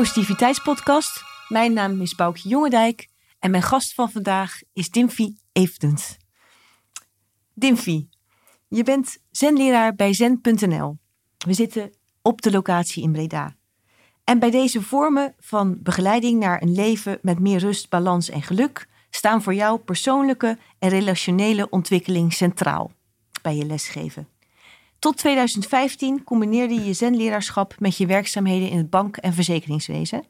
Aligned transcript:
Positiviteitspodcast. 0.00 1.22
Mijn 1.48 1.72
naam 1.72 2.00
is 2.00 2.14
Boukje 2.14 2.48
Jongendijk 2.48 3.08
en 3.38 3.50
mijn 3.50 3.62
gast 3.62 3.94
van 3.94 4.10
vandaag 4.10 4.60
is 4.72 4.90
Dimfy 4.90 5.34
Eventens. 5.52 6.16
Dimfy, 7.54 8.06
je 8.68 8.82
bent 8.82 9.18
zenleraar 9.30 9.94
bij 9.94 10.14
zen.nl. 10.14 10.98
We 11.46 11.52
zitten 11.52 11.90
op 12.22 12.42
de 12.42 12.50
locatie 12.50 13.02
in 13.02 13.12
Breda. 13.12 13.56
En 14.24 14.38
bij 14.38 14.50
deze 14.50 14.82
vormen 14.82 15.34
van 15.38 15.78
begeleiding 15.82 16.40
naar 16.40 16.62
een 16.62 16.74
leven 16.74 17.18
met 17.22 17.38
meer 17.38 17.58
rust, 17.58 17.88
balans 17.88 18.28
en 18.28 18.42
geluk 18.42 18.88
staan 19.10 19.42
voor 19.42 19.54
jou 19.54 19.78
persoonlijke 19.78 20.58
en 20.78 20.88
relationele 20.88 21.68
ontwikkeling 21.70 22.32
centraal 22.32 22.92
bij 23.42 23.56
je 23.56 23.64
lesgeven. 23.64 24.28
Tot 25.00 25.16
2015 25.16 26.24
combineerde 26.24 26.74
je 26.74 26.84
je 26.84 26.92
zenleraarschap 26.92 27.74
met 27.78 27.96
je 27.96 28.06
werkzaamheden 28.06 28.68
in 28.68 28.76
het 28.76 28.90
bank- 28.90 29.16
en 29.16 29.32
verzekeringswezen. 29.32 30.24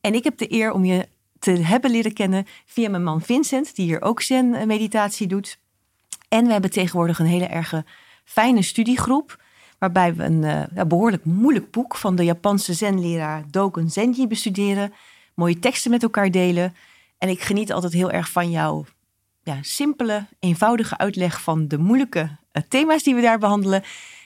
En 0.00 0.14
ik 0.14 0.24
heb 0.24 0.38
de 0.38 0.52
eer 0.52 0.72
om 0.72 0.84
je 0.84 1.08
te 1.38 1.50
hebben 1.50 1.90
leren 1.90 2.12
kennen 2.12 2.46
via 2.66 2.88
mijn 2.90 3.02
man 3.02 3.22
Vincent, 3.22 3.76
die 3.76 3.86
hier 3.86 4.02
ook 4.02 4.20
zen-meditatie 4.20 5.26
doet. 5.26 5.58
En 6.28 6.46
we 6.46 6.52
hebben 6.52 6.70
tegenwoordig 6.70 7.18
een 7.18 7.26
hele 7.26 7.46
erge 7.46 7.84
fijne 8.24 8.62
studiegroep, 8.62 9.42
waarbij 9.78 10.14
we 10.14 10.24
een 10.24 10.68
ja, 10.74 10.84
behoorlijk 10.86 11.24
moeilijk 11.24 11.70
boek 11.70 11.96
van 11.96 12.16
de 12.16 12.24
Japanse 12.24 12.74
zenleraar 12.74 13.44
Dogen 13.50 13.90
Zenji 13.90 14.26
bestuderen, 14.26 14.92
mooie 15.34 15.58
teksten 15.58 15.90
met 15.90 16.02
elkaar 16.02 16.30
delen. 16.30 16.74
En 17.18 17.28
ik 17.28 17.40
geniet 17.40 17.72
altijd 17.72 17.92
heel 17.92 18.10
erg 18.10 18.30
van 18.30 18.50
jouw 18.50 18.84
ja, 19.42 19.58
simpele, 19.60 20.26
eenvoudige 20.40 20.98
uitleg 20.98 21.42
van 21.42 21.68
de 21.68 21.78
moeilijke 21.78 22.36
thema's 22.68 23.02
die 23.02 23.14
we 23.14 23.20
daar 23.20 23.38
behandelen. 23.38 23.82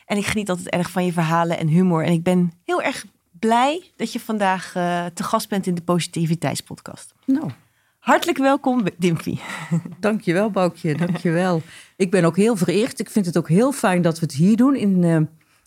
En 0.07 0.17
ik 0.17 0.27
geniet 0.27 0.49
altijd 0.49 0.69
erg 0.69 0.91
van 0.91 1.05
je 1.05 1.13
verhalen 1.13 1.59
en 1.59 1.69
humor. 1.69 2.05
En 2.05 2.13
ik 2.13 2.23
ben 2.23 2.53
heel 2.65 2.83
erg 2.83 3.05
blij 3.39 3.83
dat 3.97 4.13
je 4.13 4.21
vandaag 4.21 4.75
uh, 4.77 5.07
te 5.07 5.23
gast 5.23 5.49
bent 5.49 5.67
in 5.67 5.75
de 5.75 5.83
Positiviteitspodcast. 5.83 7.15
Nou, 7.25 7.51
Hartelijk 7.99 8.39
welkom, 8.39 8.85
Dimpy. 8.97 9.39
Dankjewel, 10.01 10.51
Boukje. 10.51 10.95
Dankjewel. 10.97 11.63
ik 11.97 12.11
ben 12.11 12.25
ook 12.25 12.37
heel 12.37 12.57
vereerd. 12.57 12.99
Ik 12.99 13.11
vind 13.11 13.27
het 13.27 13.37
ook 13.39 13.49
heel 13.49 13.73
fijn 13.73 14.03
dat 14.03 14.19
we 14.19 14.25
het 14.25 14.35
hier 14.35 14.57
doen 14.57 14.77
in, 14.77 15.03
uh, 15.03 15.21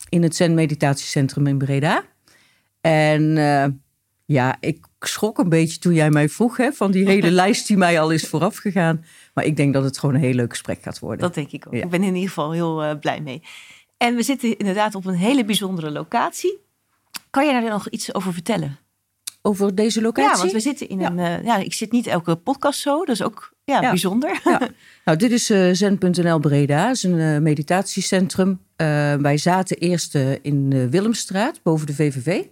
in 0.10 0.24
het 0.24 0.36
Zen 0.36 0.54
Meditatiecentrum 0.54 1.48
in 1.48 1.58
Breda. 1.58 2.04
En 2.82 3.38
uh, 3.38 3.66
ja, 4.26 4.56
ik 4.60 4.86
schrok 5.08 5.38
een 5.38 5.50
beetje 5.50 5.80
toen 5.80 5.94
jij 5.94 6.10
mij 6.10 6.30
vroeg 6.30 6.58
hè, 6.58 6.72
van 6.72 6.92
die 6.92 7.06
hele 7.06 7.32
lijst 7.42 7.68
die 7.68 7.78
mij 7.78 8.00
al 8.00 8.10
is 8.10 8.28
vooraf 8.28 8.58
gegaan. 8.58 9.06
Maar 9.34 9.46
ik 9.46 9.56
denk 9.56 9.74
dat 9.74 9.84
het 9.84 9.98
gewoon 9.98 10.16
een 10.16 10.22
heel 10.22 10.34
leuk 10.34 10.50
gesprek 10.50 10.82
gaat 10.82 11.00
worden. 11.00 11.20
Dat 11.20 11.34
denk 11.34 11.52
ik 11.52 11.68
ook. 11.68 11.74
Ja. 11.74 11.84
Ik 11.84 11.90
ben 11.90 12.04
in 12.04 12.14
ieder 12.14 12.30
geval 12.30 12.52
heel 12.52 12.84
uh, 12.84 12.92
blij 13.00 13.22
mee. 13.22 13.42
En 13.98 14.16
we 14.16 14.24
zitten 14.24 14.58
inderdaad 14.58 14.96
op 14.96 15.06
een 15.06 15.16
hele 15.16 15.46
bijzondere 15.46 15.92
locatie. 15.92 16.60
Kan 17.30 17.46
je 17.46 17.52
daar 17.52 17.70
nog 17.70 17.90
iets 17.90 18.14
over 18.14 18.34
vertellen? 18.34 18.78
Over 19.42 19.76
deze 19.76 20.02
locatie? 20.02 20.32
Ja, 20.32 20.38
want 20.38 20.52
we 20.52 20.60
zitten 20.60 20.90
in 20.90 21.02
een. 21.02 21.18
Ja. 21.18 21.40
Uh, 21.40 21.46
ja, 21.46 21.58
ik 21.58 21.74
zit 21.74 21.92
niet 21.92 22.08
elke 22.08 22.36
podcast 22.36 22.80
zo, 22.80 23.06
dat 23.06 23.16
is 23.16 23.22
ook 23.22 23.54
ja, 23.64 23.82
ja. 23.82 23.90
bijzonder. 23.90 24.40
Ja. 24.44 24.60
Nou, 25.06 25.18
dit 25.18 25.32
is 25.32 25.52
uh, 25.52 25.70
Zen.nl 25.74 26.40
Breda, 26.40 26.90
is 26.90 27.04
een 27.04 27.18
uh, 27.18 27.38
meditatiecentrum. 27.38 28.60
wij 29.22 29.38
zaten 29.38 29.78
eerst 29.78 30.16
in 30.42 30.70
de 30.70 30.90
Willemstraat, 30.90 31.60
boven 31.64 31.88
de 31.88 31.94
VVV. 31.94 32.44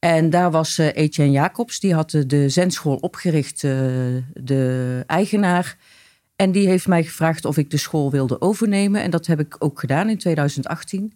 En 0.00 0.30
daar 0.30 0.50
was 0.50 0.78
Etienne 0.78 1.32
Jacobs, 1.32 1.80
die 1.80 1.94
had 1.94 2.10
de 2.26 2.48
Zenschool 2.48 2.96
opgericht, 2.96 3.60
de 4.34 5.02
eigenaar. 5.06 5.76
En 6.36 6.52
die 6.52 6.68
heeft 6.68 6.86
mij 6.86 7.04
gevraagd 7.04 7.44
of 7.44 7.56
ik 7.56 7.70
de 7.70 7.76
school 7.76 8.10
wilde 8.10 8.40
overnemen. 8.40 9.02
En 9.02 9.10
dat 9.10 9.26
heb 9.26 9.40
ik 9.40 9.56
ook 9.58 9.80
gedaan 9.80 10.08
in 10.08 10.18
2018. 10.18 11.12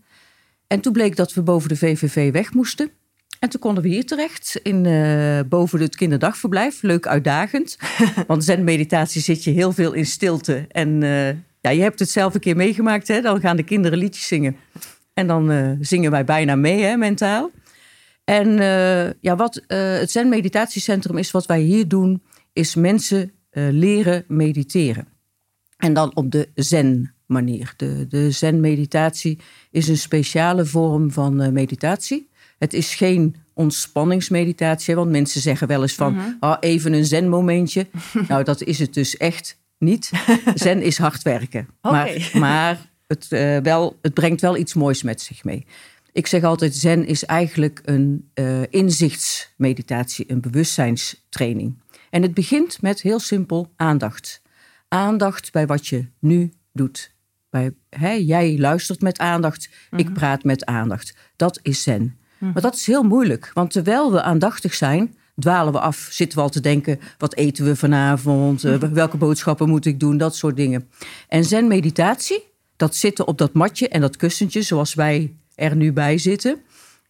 En 0.67 0.81
toen 0.81 0.93
bleek 0.93 1.17
dat 1.17 1.33
we 1.33 1.43
boven 1.43 1.69
de 1.69 1.77
VVV 1.77 2.33
weg 2.33 2.53
moesten. 2.53 2.91
En 3.39 3.49
toen 3.49 3.61
konden 3.61 3.83
we 3.83 3.89
hier 3.89 4.07
terecht, 4.07 4.61
in, 4.63 4.85
uh, 4.85 5.41
boven 5.49 5.81
het 5.81 5.97
kinderdagverblijf. 5.97 6.83
Leuk 6.83 7.07
uitdagend. 7.07 7.79
Want 8.27 8.45
zen-meditatie 8.45 9.21
zit 9.21 9.45
je 9.45 9.51
heel 9.51 9.73
veel 9.73 9.93
in 9.93 10.07
stilte. 10.07 10.65
En 10.69 11.03
uh, 11.03 11.29
ja, 11.61 11.71
je 11.71 11.83
hebt 11.83 11.99
het 11.99 12.11
zelf 12.11 12.35
een 12.35 12.41
keer 12.41 12.57
meegemaakt. 12.57 13.09
Hè? 13.09 13.21
Dan 13.21 13.41
gaan 13.41 13.57
de 13.57 13.63
kinderen 13.63 13.99
liedjes 13.99 14.27
zingen. 14.27 14.57
En 15.15 15.27
dan 15.27 15.51
uh, 15.51 15.71
zingen 15.81 16.11
wij 16.11 16.25
bijna 16.25 16.57
mee, 16.57 16.83
hè, 16.83 16.97
mentaal. 16.97 17.51
En 18.25 18.49
ja, 19.21 19.37
wat 19.37 19.63
het 19.67 20.11
zen-meditatiecentrum 20.11 21.19
is, 21.19 21.31
wat 21.31 21.47
wij 21.47 21.61
hier 21.61 21.89
doen, 21.89 22.23
is 22.53 22.75
mensen 22.75 23.33
leren 23.51 24.25
mediteren. 24.29 25.09
En 25.77 25.93
dan 25.93 26.17
op 26.17 26.31
de 26.31 26.49
zen-manier. 26.55 27.75
De, 27.77 28.07
de 28.09 28.31
zen-meditatie 28.31 29.39
is 29.71 29.89
een 29.89 29.99
speciale 29.99 30.65
vorm 30.65 31.11
van 31.11 31.53
meditatie. 31.53 32.29
Het 32.59 32.73
is 32.73 32.95
geen 32.95 33.37
ontspanningsmeditatie, 33.55 34.95
want 34.95 35.11
mensen 35.11 35.41
zeggen 35.41 35.69
wel 35.69 35.83
eens 35.83 35.95
van 35.95 36.13
mm 36.13 36.19
-hmm. 36.19 36.37
oh, 36.41 36.57
even 36.61 36.93
een 36.93 37.05
zen-momentje. 37.05 37.87
nou, 38.29 38.45
dat 38.45 38.63
is 38.63 38.79
het 38.79 38.95
dus 38.95 39.17
echt 39.17 39.59
niet. 39.79 40.11
Zen 40.55 40.83
is 40.83 40.99
hard 40.99 41.23
werken. 41.23 41.67
Okay. 41.83 42.19
Maar, 42.33 42.41
maar 42.41 42.91
het, 43.07 43.27
uh, 43.31 43.57
wel, 43.57 43.99
het 44.03 44.15
brengt 44.15 44.41
wel 44.41 44.57
iets 44.57 44.75
moois 44.75 45.03
met 45.03 45.21
zich 45.21 45.45
mee. 45.45 45.67
Ik 46.15 46.27
zeg 46.27 46.43
altijd, 46.43 46.75
zen 46.75 47.07
is 47.07 47.25
eigenlijk 47.25 47.81
een 47.85 48.31
uh, 48.35 48.63
inzichtsmeditatie, 48.71 50.31
een 50.31 50.41
bewustzijnstraining. 50.41 51.83
En 52.11 52.23
het 52.23 52.35
begint 52.35 52.83
met 52.83 53.03
heel 53.03 53.19
simpel 53.19 53.73
aandacht. 53.77 54.43
Aandacht 54.89 55.53
bij 55.53 55.67
wat 55.67 55.87
je 55.87 56.07
nu 56.19 56.53
doet. 56.73 57.15
Bij, 57.51 57.75
hè, 57.89 58.11
jij 58.11 58.59
luistert 58.59 59.01
met 59.01 59.19
aandacht, 59.19 59.69
mm 59.69 59.75
-hmm. 59.91 59.99
ik 59.99 60.15
praat 60.15 60.45
met 60.45 60.65
aandacht. 60.65 61.17
Dat 61.37 61.59
is 61.63 61.83
zen. 61.83 62.19
Maar 62.39 62.63
dat 62.63 62.75
is 62.75 62.87
heel 62.87 63.03
moeilijk, 63.03 63.51
want 63.55 63.71
terwijl 63.71 64.13
we 64.13 64.23
aandachtig 64.23 64.75
zijn, 64.75 65.17
dwalen 65.39 65.73
we 65.73 65.81
af. 65.81 66.09
Zitten 66.11 66.39
we 66.39 66.45
al 66.45 66.51
te 66.51 66.61
denken, 66.61 67.01
wat 67.19 67.35
eten 67.35 67.65
we 67.65 67.77
vanavond? 67.77 68.61
welke 68.63 69.17
boodschappen 69.17 69.69
moet 69.69 69.87
ik 69.87 70.01
doen? 70.01 70.17
Dat 70.17 70.37
soort 70.37 70.57
dingen. 70.57 70.89
En 71.29 71.45
zen 71.45 71.67
meditatie, 71.67 72.45
dat 72.77 72.95
zitten 72.95 73.27
op 73.27 73.39
dat 73.39 73.53
matje 73.53 73.89
en 73.89 74.01
dat 74.01 74.17
kussentje, 74.17 74.63
zoals 74.63 74.95
wij 74.95 75.37
er 75.55 75.77
nu 75.77 75.93
bij 75.93 76.19
zitten, 76.19 76.59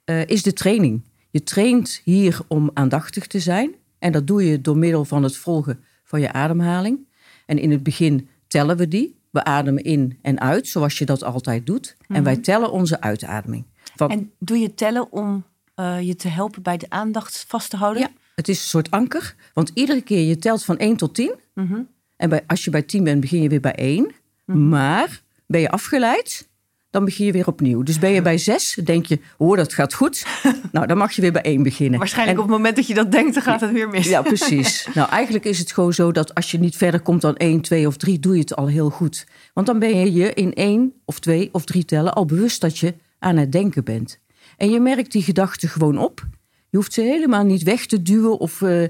uh, 0.05 0.27
is 0.27 0.43
de 0.43 0.53
training. 0.53 1.03
Je 1.31 1.43
traint 1.43 2.00
hier 2.05 2.41
om 2.49 2.71
aandachtig 2.75 3.27
te 3.27 3.41
zijn. 3.41 3.75
En 3.99 4.12
dat 4.12 4.27
doe 4.27 4.44
je 4.44 4.60
door 4.60 4.77
middel 4.77 5.05
van 5.05 5.22
het 5.22 5.37
volgen 5.37 5.84
van 6.05 6.21
je 6.21 6.32
ademhaling. 6.32 6.99
En 7.47 7.59
in 7.59 7.71
het 7.71 7.82
begin 7.82 8.28
tellen 8.47 8.77
we 8.77 8.88
die. 8.88 9.22
We 9.31 9.44
ademen 9.44 9.82
in 9.82 10.19
en 10.22 10.41
uit, 10.41 10.69
zoals 10.69 10.99
je 10.99 11.05
dat 11.05 11.22
altijd 11.22 11.66
doet. 11.66 11.97
En 12.09 12.22
wij 12.22 12.37
tellen 12.37 12.72
onze 12.72 13.00
uitademing. 13.00 13.65
Van, 13.97 14.10
en 14.10 14.32
doe 14.38 14.59
je 14.59 14.75
tellen 14.75 15.12
om 15.12 15.44
uh, 15.76 16.00
je 16.00 16.16
te 16.16 16.28
helpen 16.28 16.62
bij 16.62 16.76
de 16.76 16.87
aandacht 16.88 17.44
vast 17.49 17.71
te 17.71 17.76
houden? 17.76 18.03
Ja, 18.03 18.11
het 18.34 18.49
is 18.49 18.59
een 18.59 18.69
soort 18.69 18.91
anker. 18.91 19.34
Want 19.53 19.71
iedere 19.75 20.03
keer 20.03 20.28
je 20.28 20.38
telt 20.38 20.65
van 20.65 20.78
1 20.78 20.97
tot 20.97 21.15
10. 21.15 21.34
Mm-hmm. 21.55 21.88
En 22.16 22.28
bij, 22.28 22.44
als 22.47 22.65
je 22.65 22.71
bij 22.71 22.82
10 22.82 23.05
bent, 23.05 23.21
begin 23.21 23.43
je 23.43 23.49
weer 23.49 23.61
bij 23.61 23.75
1. 23.75 24.15
Mm-hmm. 24.44 24.69
Maar 24.69 25.22
ben 25.47 25.61
je 25.61 25.71
afgeleid, 25.71 26.49
dan 26.94 27.05
begin 27.05 27.27
je 27.27 27.32
weer 27.32 27.47
opnieuw. 27.47 27.82
Dus 27.82 27.99
ben 27.99 28.10
je 28.10 28.22
bij 28.22 28.38
6, 28.38 28.81
denk 28.84 29.06
je, 29.06 29.19
oh, 29.37 29.56
dat 29.56 29.72
gaat 29.72 29.94
goed. 29.94 30.27
nou, 30.72 30.87
dan 30.87 30.97
mag 30.97 31.12
je 31.12 31.21
weer 31.21 31.32
bij 31.32 31.43
1 31.43 31.62
beginnen. 31.62 31.99
Waarschijnlijk 31.99 32.38
en, 32.38 32.44
op 32.44 32.49
het 32.50 32.56
moment 32.56 32.77
dat 32.77 32.87
je 32.87 32.94
dat 32.94 33.12
denkt, 33.12 33.34
dan 33.34 33.43
gaat 33.43 33.60
het 33.60 33.71
weer 33.71 33.88
mis. 33.88 34.09
ja, 34.09 34.22
precies. 34.22 34.88
nou, 34.94 35.09
eigenlijk 35.10 35.44
is 35.44 35.59
het 35.59 35.72
gewoon 35.72 35.93
zo 35.93 36.12
dat 36.12 36.34
als 36.34 36.50
je 36.50 36.59
niet 36.59 36.77
verder 36.77 37.00
komt 37.00 37.21
dan 37.21 37.37
1, 37.37 37.60
2 37.60 37.87
of 37.87 37.96
3, 37.96 38.19
doe 38.19 38.35
je 38.35 38.41
het 38.41 38.56
al 38.56 38.67
heel 38.67 38.91
goed. 38.91 39.26
Want 39.55 39.67
dan 39.67 39.79
ben 39.79 39.99
je 39.99 40.12
je 40.12 40.35
in 40.35 40.55
1 40.55 40.93
of 41.05 41.19
2 41.19 41.49
of 41.52 41.64
3 41.64 41.85
tellen 41.85 42.14
al 42.14 42.25
bewust 42.25 42.61
dat 42.61 42.79
je 42.79 42.94
aan 43.19 43.37
het 43.37 43.52
denken 43.52 43.85
bent. 43.85 44.20
En 44.56 44.70
je 44.70 44.81
merkt 44.81 45.12
die 45.12 45.23
gedachten 45.23 45.69
gewoon 45.69 45.99
op. 45.99 46.26
Je 46.70 46.76
hoeft 46.76 46.93
ze 46.93 47.00
helemaal 47.00 47.44
niet 47.44 47.62
weg 47.62 47.87
te 47.87 48.02
duwen, 48.02 48.38
of, 48.38 48.61
uh, 48.61 48.82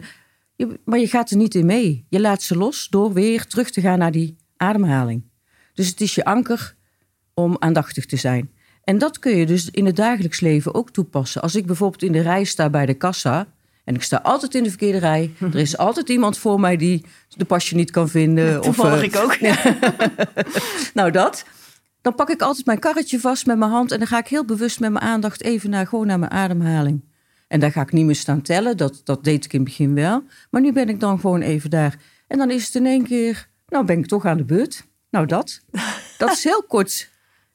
je, 0.56 0.80
maar 0.84 0.98
je 0.98 1.08
gaat 1.08 1.30
er 1.30 1.36
niet 1.36 1.54
in 1.54 1.66
mee. 1.66 2.06
Je 2.08 2.20
laat 2.20 2.42
ze 2.42 2.56
los 2.56 2.88
door 2.88 3.12
weer 3.12 3.46
terug 3.46 3.70
te 3.70 3.80
gaan 3.80 3.98
naar 3.98 4.12
die 4.12 4.36
ademhaling. 4.56 5.22
Dus 5.74 5.88
het 5.88 6.00
is 6.00 6.14
je 6.14 6.24
anker 6.24 6.73
om 7.34 7.56
aandachtig 7.58 8.06
te 8.06 8.16
zijn. 8.16 8.50
En 8.84 8.98
dat 8.98 9.18
kun 9.18 9.36
je 9.36 9.46
dus 9.46 9.70
in 9.70 9.86
het 9.86 9.96
dagelijks 9.96 10.40
leven 10.40 10.74
ook 10.74 10.90
toepassen. 10.90 11.42
Als 11.42 11.54
ik 11.54 11.66
bijvoorbeeld 11.66 12.02
in 12.02 12.12
de 12.12 12.20
rij 12.20 12.44
sta 12.44 12.70
bij 12.70 12.86
de 12.86 12.94
kassa. 12.94 13.46
En 13.84 13.94
ik 13.94 14.02
sta 14.02 14.20
altijd 14.22 14.54
in 14.54 14.62
de 14.62 14.68
verkeerde 14.68 14.98
rij. 14.98 15.30
Er 15.40 15.56
is 15.56 15.76
altijd 15.76 16.08
iemand 16.08 16.38
voor 16.38 16.60
mij 16.60 16.76
die 16.76 17.04
de 17.28 17.44
pasje 17.44 17.74
niet 17.74 17.90
kan 17.90 18.08
vinden. 18.08 18.60
Toevallig 18.60 18.94
of, 18.94 18.98
uh, 18.98 19.04
ik 19.04 19.16
ook. 19.16 19.38
nou, 20.94 21.10
dat 21.10 21.44
dan 22.04 22.14
pak 22.14 22.30
ik 22.30 22.42
altijd 22.42 22.66
mijn 22.66 22.78
karretje 22.78 23.20
vast 23.20 23.46
met 23.46 23.58
mijn 23.58 23.70
hand 23.70 23.92
en 23.92 23.98
dan 23.98 24.06
ga 24.06 24.18
ik 24.18 24.28
heel 24.28 24.44
bewust 24.44 24.80
met 24.80 24.92
mijn 24.92 25.04
aandacht 25.04 25.42
even 25.42 25.70
naar, 25.70 25.86
gewoon 25.86 26.06
naar 26.06 26.18
mijn 26.18 26.30
ademhaling. 26.30 27.04
En 27.48 27.60
daar 27.60 27.72
ga 27.72 27.80
ik 27.80 27.92
niet 27.92 28.04
meer 28.04 28.14
staan 28.14 28.42
tellen, 28.42 28.76
dat, 28.76 29.00
dat 29.04 29.24
deed 29.24 29.44
ik 29.44 29.52
in 29.52 29.60
het 29.60 29.68
begin 29.68 29.94
wel. 29.94 30.22
Maar 30.50 30.60
nu 30.60 30.72
ben 30.72 30.88
ik 30.88 31.00
dan 31.00 31.20
gewoon 31.20 31.40
even 31.40 31.70
daar. 31.70 31.96
En 32.28 32.38
dan 32.38 32.50
is 32.50 32.66
het 32.66 32.74
in 32.74 32.86
één 32.86 33.04
keer, 33.04 33.48
nou 33.68 33.84
ben 33.84 33.98
ik 33.98 34.06
toch 34.06 34.24
aan 34.24 34.36
de 34.36 34.44
beurt. 34.44 34.86
Nou 35.10 35.26
dat, 35.26 35.60
dat 36.18 36.30
is 36.30 36.44
heel 36.44 36.64
kort 36.68 37.10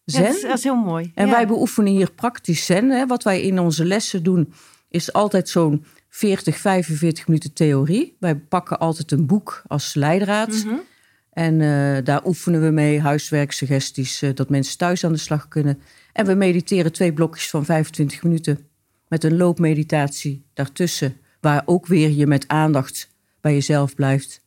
zen. 0.10 0.22
Ja, 0.22 0.28
dat, 0.28 0.36
is, 0.36 0.42
dat, 0.42 0.58
is, 0.58 0.64
heel 0.64 0.76
mooi. 0.76 1.12
En 1.16 1.26
ja. 1.26 1.32
wij 1.32 1.48
beoefenen 1.48 1.92
hier 1.92 2.12
praktisch 2.12 2.66
zen. 2.66 2.90
Hè. 2.90 3.06
Wat 3.06 3.24
wij 3.24 3.42
in 3.42 3.60
onze 3.60 3.86
lessen 3.86 4.24
doen, 4.24 4.54
is 4.90 5.14
altijd 5.14 5.50
zo'n 5.50 5.86
40, 6.10 6.58
45 6.58 7.28
minuten 7.28 7.54
theorie. 7.54 8.16
Wij 8.20 8.36
pakken 8.36 8.80
altijd 8.80 9.12
een 9.12 9.26
boek 9.26 9.64
als 9.68 9.94
leidraad. 9.94 10.52
Mm 10.52 10.70
-hmm. 10.70 10.82
En 11.30 11.60
uh, 11.60 11.98
daar 12.04 12.26
oefenen 12.26 12.62
we 12.62 12.70
mee, 12.70 13.02
huiswerk, 13.02 13.52
suggesties, 13.52 14.24
uh, 14.24 14.30
dat 14.34 14.50
mensen 14.50 14.78
thuis 14.78 15.04
aan 15.04 15.12
de 15.12 15.18
slag 15.18 15.48
kunnen. 15.48 15.82
En 16.14 16.26
we 16.26 16.34
mediteren 16.34 16.92
twee 16.92 17.14
blokjes 17.14 17.50
van 17.50 17.66
25 17.66 18.24
minuten 18.24 18.68
met 19.08 19.24
een 19.24 19.38
loopmeditatie 19.38 20.46
daartussen, 20.54 21.18
waar 21.40 21.62
ook 21.66 21.88
weer 21.88 22.10
je 22.10 22.28
met 22.28 22.48
aandacht 22.48 23.10
bij 23.42 23.54
jezelf 23.54 23.96
blijft. 23.96 24.42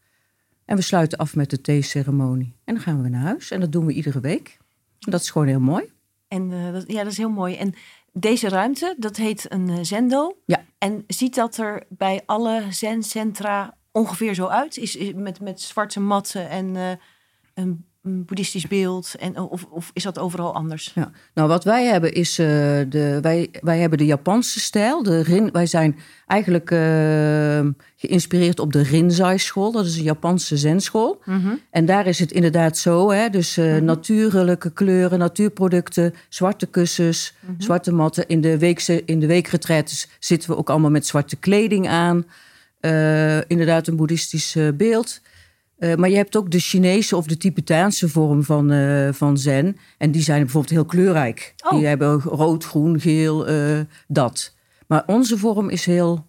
En 0.64 0.76
we 0.76 0.82
sluiten 0.82 1.18
af 1.18 1.36
met 1.36 1.50
de 1.50 1.60
theeceremonie. 1.60 2.56
En 2.64 2.74
dan 2.74 2.82
gaan 2.82 3.02
we 3.02 3.08
naar 3.08 3.20
huis 3.20 3.50
en 3.50 3.60
dat 3.60 3.72
doen 3.72 3.86
we 3.86 3.92
iedere 3.92 4.20
week. 4.20 4.58
Dat 5.08 5.20
is 5.20 5.30
gewoon 5.30 5.48
heel 5.48 5.60
mooi. 5.60 5.92
En 6.28 6.52
eh, 6.52 6.72
dat, 6.72 6.84
ja, 6.86 7.02
dat 7.02 7.12
is 7.12 7.18
heel 7.18 7.30
mooi. 7.30 7.56
En 7.56 7.74
deze 8.12 8.48
ruimte, 8.48 8.94
dat 8.98 9.16
heet 9.16 9.52
een 9.52 9.68
eh, 9.68 9.78
zendo. 9.82 10.36
Ja. 10.46 10.64
En 10.78 11.04
ziet 11.06 11.34
dat 11.34 11.56
er 11.56 11.84
bij 11.88 12.22
alle 12.26 12.66
zencentra 12.70 13.76
ongeveer 13.90 14.34
zo 14.34 14.46
uit? 14.46 14.76
Is, 14.76 14.96
is 14.96 15.12
met, 15.14 15.40
met 15.40 15.60
zwarte 15.60 16.00
matten 16.00 16.48
en 16.48 16.76
eh, 16.76 16.90
een 17.54 17.86
boeddhistisch 18.02 18.66
beeld? 18.66 19.14
En, 19.18 19.38
of, 19.38 19.66
of 19.70 19.90
is 19.92 20.02
dat 20.02 20.18
overal 20.18 20.54
anders? 20.54 20.92
Ja. 20.94 21.10
Nou, 21.34 21.48
wat 21.48 21.64
wij 21.64 21.84
hebben 21.84 22.12
is 22.12 22.38
eh, 22.38 22.46
de, 22.88 23.18
wij, 23.20 23.48
wij 23.60 23.78
hebben 23.78 23.98
de 23.98 24.06
Japanse 24.06 24.60
stijl. 24.60 25.02
De 25.02 25.22
rin, 25.22 25.50
wij 25.52 25.66
zijn 25.66 25.98
eigenlijk 26.26 26.70
eh, 26.70 26.78
geïnspireerd 27.96 28.58
op 28.58 28.72
de 28.72 28.82
Rinzai 28.82 29.38
school. 29.38 29.72
Dat 29.72 29.86
is 29.86 29.96
een 29.96 30.02
Japanse 30.02 30.56
zenschool. 30.56 31.22
En 31.70 31.86
daar 31.86 32.06
is 32.06 32.18
het 32.18 32.32
inderdaad 32.32 32.78
zo. 32.78 33.10
Hè? 33.10 33.28
Dus 33.28 33.56
eh, 33.56 33.76
natuurlijke 33.76 34.72
kleuren, 34.72 35.18
natuurproducten, 35.18 36.14
zwarte 36.28 36.66
kussens, 36.66 37.34
zwarte 37.58 37.92
matten. 37.92 38.28
In 38.28 38.40
de, 38.40 38.58
weekse, 38.58 39.04
in 39.04 39.20
de 39.20 39.26
weekretretes 39.26 40.08
zitten 40.18 40.50
we 40.50 40.56
ook 40.56 40.70
allemaal 40.70 40.90
met 40.90 41.06
zwarte 41.06 41.36
kleding 41.36 41.88
aan. 41.88 42.26
Inderdaad 43.46 43.86
een 43.86 43.96
boeddhistisch 43.96 44.56
beeld. 44.74 45.20
Eh, 45.82 45.94
maar 45.94 46.08
je 46.08 46.16
hebt 46.16 46.36
ook 46.36 46.50
de 46.50 46.58
Chinese 46.58 47.16
of 47.16 47.26
de 47.26 47.36
Tibetaanse 47.36 48.08
vorm 48.08 48.42
van, 48.44 48.70
eh, 48.70 49.08
van 49.12 49.38
zen. 49.38 49.76
En 49.98 50.10
die 50.10 50.22
zijn 50.22 50.40
bijvoorbeeld 50.42 50.72
heel 50.72 50.84
kleurrijk. 50.84 51.54
Oh. 51.64 51.70
Die 51.72 51.86
hebben 51.86 52.20
rood, 52.20 52.64
groen, 52.64 53.00
geel, 53.00 53.46
eh, 53.46 53.80
dat. 54.08 54.54
Maar 54.86 55.02
onze 55.06 55.38
vorm 55.38 55.68
is 55.68 55.86
heel... 55.86 56.26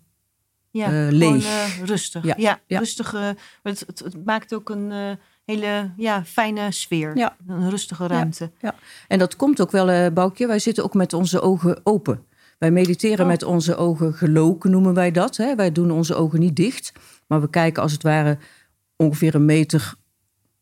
Ja, 0.71 0.85
gewoon, 0.87 1.13
leeg. 1.13 1.45
eh, 1.45 1.83
rustig. 1.85 2.23
Ja, 2.23 2.33
Ja, 2.37 2.59
ja. 2.67 2.79
rustig. 2.79 3.11
het, 3.63 3.83
het, 3.87 3.99
het 3.99 4.25
maakt 4.25 4.53
ook 4.53 4.69
een 4.69 5.17
hele 5.45 5.91
ja, 5.97 6.23
fijne 6.25 6.71
sfeer. 6.71 7.17
Ja. 7.17 7.35
Een 7.47 7.69
rustige 7.69 8.07
ruimte. 8.07 8.51
Ja. 8.61 8.75
En 9.07 9.19
dat 9.19 9.35
komt 9.35 9.61
ook 9.61 9.71
wel, 9.71 10.11
Boukje. 10.11 10.47
Wij 10.47 10.59
zitten 10.59 10.83
ook 10.83 10.93
met 10.93 11.13
onze 11.13 11.41
ogen 11.41 11.79
open. 11.83 12.23
Wij 12.57 12.71
mediteren 12.71 13.25
Oh. 13.25 13.31
met 13.31 13.43
onze 13.43 13.75
ogen 13.75 14.13
geloken, 14.13 14.71
noemen 14.71 14.93
wij 14.93 15.11
dat. 15.11 15.37
Hè? 15.37 15.55
Wij 15.55 15.71
doen 15.71 15.91
onze 15.91 16.15
ogen 16.15 16.39
niet 16.39 16.55
dicht. 16.55 16.91
Maar 17.27 17.41
we 17.41 17.49
kijken 17.49 17.81
als 17.83 17.91
het 17.91 18.03
ware 18.03 18.37
ongeveer 18.95 19.35
een 19.35 19.45
meter 19.45 19.93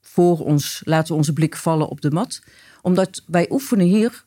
voor 0.01 0.39
ons. 0.39 0.81
Laten 0.86 1.07
we 1.12 1.18
onze 1.18 1.33
blik 1.33 1.56
vallen 1.56 1.88
op 1.88 2.01
de 2.01 2.12
mat. 2.12 2.42
Omdat 2.81 3.24
wij 3.28 3.48
oefenen 3.50 3.86
hier 3.86 4.25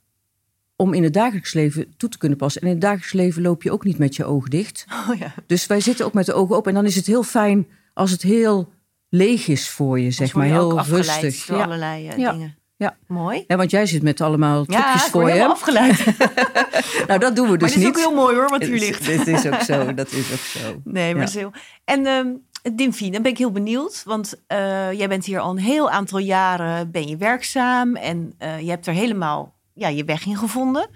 om 0.77 0.95
in 0.95 1.03
het 1.03 1.13
dagelijks 1.13 1.53
leven 1.55 1.95
toe 1.97 2.09
te 2.09 2.19
kunnen 2.19 2.39
passen. 2.39 2.61
En 2.61 2.67
in 2.67 2.73
het 2.73 2.83
dagelijks 2.83 3.13
leven 3.13 3.43
loop 3.43 3.63
je 3.63 3.71
ook 3.73 3.85
niet 3.85 3.99
met 3.99 4.17
je 4.17 4.25
ogen 4.25 4.51
dicht. 4.51 4.85
Oh 5.11 5.19
ja. 5.19 5.35
Dus 5.47 5.67
wij 5.67 5.81
zitten 5.81 6.07
ook 6.07 6.13
met 6.13 6.27
de 6.27 6.33
ogen 6.35 6.57
open. 6.57 6.69
En 6.71 6.77
dan 6.77 6.87
is 6.87 6.97
het 6.97 7.07
heel 7.07 7.23
fijn 7.23 7.67
als 7.93 8.11
het 8.11 8.23
heel 8.23 8.73
leeg 9.09 9.47
is 9.49 9.69
voor 9.69 10.01
je, 10.01 10.11
zeg 10.11 10.35
maar. 10.35 10.47
je 10.47 10.53
Heel 10.53 10.81
rustig. 10.81 11.47
door 11.47 11.57
Ja. 11.59 11.65
allerlei 11.65 12.09
eh, 12.09 12.19
Ja. 12.19 12.33
dingen. 12.33 12.57
Ja. 12.77 12.97
Mooi. 13.07 13.45
Ja, 13.47 13.57
want 13.57 13.71
jij 13.71 13.87
zit 13.87 14.03
met 14.03 14.21
allemaal 14.21 14.65
Ja, 14.69 14.83
trucjes 14.83 15.05
ik 15.05 15.11
voor 15.13 15.23
je. 15.25 15.31
helemaal 15.31 15.53
afgeleid. 15.53 16.05
Nou, 17.09 17.19
dat 17.21 17.37
doen 17.37 17.45
we 17.45 17.51
maar 17.51 17.59
dus 17.59 17.69
het 17.75 17.79
is 17.79 17.85
niet. 17.89 17.97
ook 17.97 17.97
heel 18.03 18.15
mooi 18.15 18.37
hoor, 18.37 18.49
wat 18.49 18.63
hier 18.63 18.79
ligt. 18.79 19.05
Dit 19.07 19.27
is 19.27 19.47
ook 19.47 19.61
zo, 19.61 19.95
dat 19.95 20.13
is 20.13 20.33
ook 20.33 20.39
zo. 20.39 20.81
Nee, 20.85 21.15
maar 21.15 21.27
Ja. 21.33 21.39
heel... 21.39 21.53
En 21.85 22.07
ehm 22.07 22.29
Dimfie, 22.73 23.11
dan 23.11 23.23
ben 23.23 23.31
ik 23.31 23.39
heel 23.39 23.51
benieuwd. 23.53 24.03
Want 24.05 24.35
eh, 24.47 24.93
jij 24.93 25.09
bent 25.09 25.25
hier 25.25 25.41
al 25.41 25.51
een 25.51 25.59
heel 25.59 25.91
aantal 25.91 26.19
jaren 26.19 26.91
ben 26.91 27.09
je 27.09 27.17
werkzaam. 27.17 27.97
En 27.97 28.35
eh, 28.39 28.61
je 28.61 28.69
hebt 28.71 28.87
er 28.87 28.95
helemaal 28.95 29.55
ja, 29.75 29.89
je 29.89 30.05
weg 30.05 30.27
in 30.27 30.37
gevonden. 30.37 30.89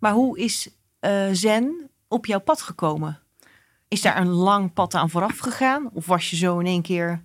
Maar 0.00 0.12
hoe 0.12 0.38
is 0.38 0.68
eh, 1.00 1.24
Zen 1.32 1.90
op 2.08 2.26
jouw 2.26 2.40
pad 2.40 2.62
gekomen? 2.62 3.18
Is 3.88 4.00
daar 4.02 4.16
een 4.20 4.28
lang 4.32 4.72
pad 4.72 4.94
aan 4.94 5.10
vooraf 5.10 5.38
gegaan? 5.38 5.90
Of 5.92 6.06
was 6.06 6.30
je 6.30 6.36
zo 6.36 6.58
in 6.58 6.66
één 6.66 6.82
keer... 6.82 7.22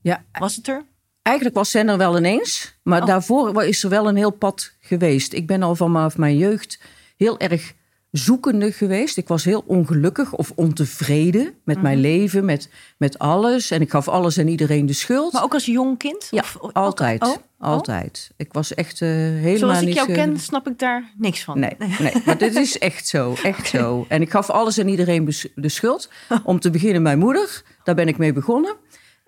Ja, 0.00 0.24
Was 0.32 0.56
het 0.56 0.68
er? 0.68 0.84
eigenlijk 1.22 1.56
was 1.56 1.70
Zen 1.70 1.88
er 1.88 1.98
wel 1.98 2.16
ineens. 2.18 2.78
Maar 2.82 3.00
Oh. 3.00 3.06
daarvoor 3.06 3.64
is 3.64 3.82
er 3.84 3.90
wel 3.90 4.08
een 4.08 4.16
heel 4.16 4.30
pad 4.30 4.72
geweest. 4.80 5.32
Ik 5.32 5.46
ben 5.46 5.62
al 5.62 5.74
vanaf 5.74 6.16
mijn 6.16 6.36
jeugd 6.36 6.80
heel 7.16 7.38
erg 7.38 7.72
zoekende 8.12 8.72
geweest. 8.72 9.16
Ik 9.16 9.28
was 9.28 9.44
heel 9.44 9.64
ongelukkig 9.66 10.32
of 10.32 10.52
ontevreden 10.54 11.54
met 11.64 11.82
mijn 11.82 11.98
Mhm. 11.98 12.06
leven, 12.06 12.44
met, 12.44 12.68
met 12.96 13.18
alles. 13.18 13.70
En 13.70 13.80
ik 13.80 13.90
gaf 13.90 14.08
alles 14.08 14.36
en 14.36 14.48
iedereen 14.48 14.86
de 14.86 14.92
schuld. 14.92 15.32
Maar 15.32 15.42
ook 15.42 15.54
als 15.54 15.64
jong 15.66 15.98
kind? 15.98 16.28
Ja, 16.30 16.40
Of- 16.40 16.56
ook- 16.60 16.72
altijd. 16.72 17.22
Oh, 17.22 17.28
oh. 17.28 17.36
Altijd. 17.58 18.30
Ik 18.36 18.52
was 18.52 18.74
echt 18.74 19.00
eh, 19.00 19.08
helemaal 19.08 19.56
Zoals 19.58 19.80
ik 19.82 19.92
jou 19.94 20.08
eh, 20.08 20.14
ken, 20.14 20.38
snap 20.40 20.68
ik 20.68 20.78
daar 20.78 21.12
niks 21.16 21.44
van. 21.44 21.58
Nee, 21.58 21.76
nee, 21.98 22.12
maar 22.26 22.38
dit 22.38 22.54
is 22.56 22.78
echt 22.78 23.06
zo, 23.08 23.34
echt 23.42 23.68
zo. 23.68 24.04
En 24.08 24.22
ik 24.22 24.30
gaf 24.30 24.50
alles 24.50 24.78
en 24.78 24.88
iedereen 24.88 25.32
de 25.54 25.68
schuld. 25.68 26.08
Om 26.44 26.60
te 26.60 26.70
beginnen 26.70 27.02
mijn 27.02 27.18
moeder, 27.18 27.62
daar 27.84 27.94
ben 27.94 28.08
ik 28.08 28.18
mee 28.18 28.32
begonnen. 28.32 28.76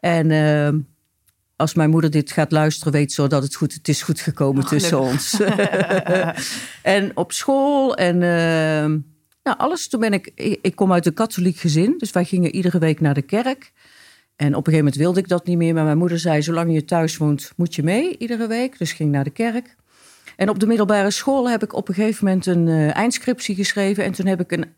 En 0.01 0.31
eh, 0.31 0.69
als 1.57 1.75
mijn 1.75 1.91
moeder 1.91 2.11
dit 2.11 2.33
gaat 2.33 2.53
luisteren, 2.53 2.93
weet 2.93 3.13
ze 3.13 3.29
dat 3.29 3.43
het 3.43 3.55
goed 3.55 3.73
het 3.73 3.89
is 3.89 4.03
goed 4.03 4.21
gekomen 4.21 4.63
Oh, 4.63 4.69
tussen 4.69 5.01
ons. 5.01 5.41
en 6.83 7.17
op 7.17 7.33
school 7.33 7.97
en 7.97 8.15
eh, 8.15 9.01
nou, 9.43 9.59
alles. 9.59 9.89
Toen 9.89 10.01
ben 10.01 10.13
ik, 10.13 10.31
ik, 10.35 10.59
ik 10.63 10.77
kom 10.77 10.93
uit 10.93 11.07
een 11.07 11.15
katholiek 11.15 11.57
gezin, 11.57 11.95
dus 11.99 12.11
wij 12.11 12.25
gingen 12.25 12.55
iedere 12.55 12.79
week 12.79 13.01
naar 13.01 13.15
de 13.15 13.23
kerk. 13.23 13.73
En 14.37 14.47
op 14.47 14.67
een 14.67 14.73
gegeven 14.73 14.79
moment 14.79 14.97
wilde 14.97 15.21
ik 15.21 15.29
dat 15.29 15.47
niet 15.47 15.57
meer, 15.57 15.75
maar 15.75 15.85
mijn 15.85 15.99
moeder 15.99 16.19
zei: 16.19 16.43
zolang 16.43 16.73
je 16.73 16.85
thuis 16.85 17.17
woont, 17.17 17.53
moet 17.57 17.75
je 17.75 17.83
mee 17.83 18.19
iedere 18.19 18.47
week. 18.47 18.79
Dus 18.79 18.93
ging 18.93 19.11
naar 19.11 19.25
de 19.25 19.31
kerk. 19.31 19.77
En 20.37 20.49
op 20.49 20.59
de 20.59 20.67
middelbare 20.67 21.11
school 21.11 21.51
heb 21.51 21.63
ik 21.63 21.73
op 21.73 21.89
een 21.89 21.95
gegeven 21.95 22.25
moment 22.25 22.47
een 22.47 22.69
eh, 22.69 22.97
eindscriptie 22.97 23.55
geschreven. 23.55 24.05
En 24.05 24.13
toen 24.13 24.27
heb 24.27 24.41
ik 24.41 24.53
een, 24.53 24.75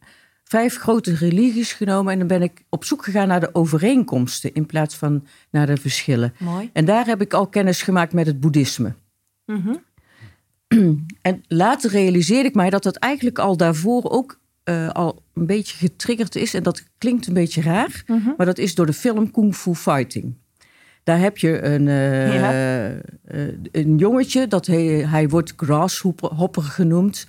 vijf 0.48 0.76
grote 0.76 1.14
religies 1.14 1.72
genomen. 1.72 2.12
En 2.12 2.18
dan 2.18 2.28
ben 2.28 2.42
ik 2.42 2.64
op 2.68 2.84
zoek 2.84 3.04
gegaan 3.04 3.28
naar 3.28 3.40
de 3.40 3.54
overeenkomsten 3.54 4.54
in 4.54 4.66
plaats 4.66 4.94
van 4.94 5.26
naar 5.50 5.66
de 5.66 5.76
verschillen. 5.76 6.34
Mooi. 6.38 6.70
En 6.72 6.84
daar 6.84 7.06
heb 7.06 7.20
ik 7.20 7.32
al 7.32 7.46
kennis 7.46 7.82
gemaakt 7.82 8.12
met 8.12 8.26
het 8.26 8.40
boeddhisme. 8.40 8.94
Mhm. 9.44 9.74
En 11.22 11.42
later 11.48 11.90
realiseerde 11.90 12.48
ik 12.48 12.54
mij 12.54 12.70
dat 12.70 12.82
dat 12.82 12.96
eigenlijk 12.96 13.38
al 13.38 13.56
daarvoor 13.56 14.10
ook 14.10 14.38
eh, 14.64 14.88
al 14.88 15.22
een 15.34 15.46
beetje 15.46 15.76
getriggerd 15.76 16.36
is. 16.36 16.54
En 16.54 16.62
dat 16.62 16.82
klinkt 16.98 17.26
een 17.26 17.34
beetje 17.34 17.62
raar, 17.62 18.02
Mhm. 18.06 18.30
maar 18.36 18.46
dat 18.46 18.58
is 18.58 18.74
door 18.74 18.86
de 18.86 18.92
film 18.92 19.30
Kung 19.30 19.54
Fu 19.56 19.74
Fighting. 19.74 20.34
Daar 21.04 21.18
heb 21.18 21.38
je 21.38 21.62
een, 21.62 21.88
eh, 21.88 22.34
Ja. 22.34 22.52
eh, 23.24 23.48
een 23.72 23.96
jongetje, 23.96 24.46
dat 24.48 24.66
hij, 24.66 24.84
hij 24.86 25.28
wordt 25.28 25.52
grasshopper 25.56 26.62
genoemd. 26.62 27.26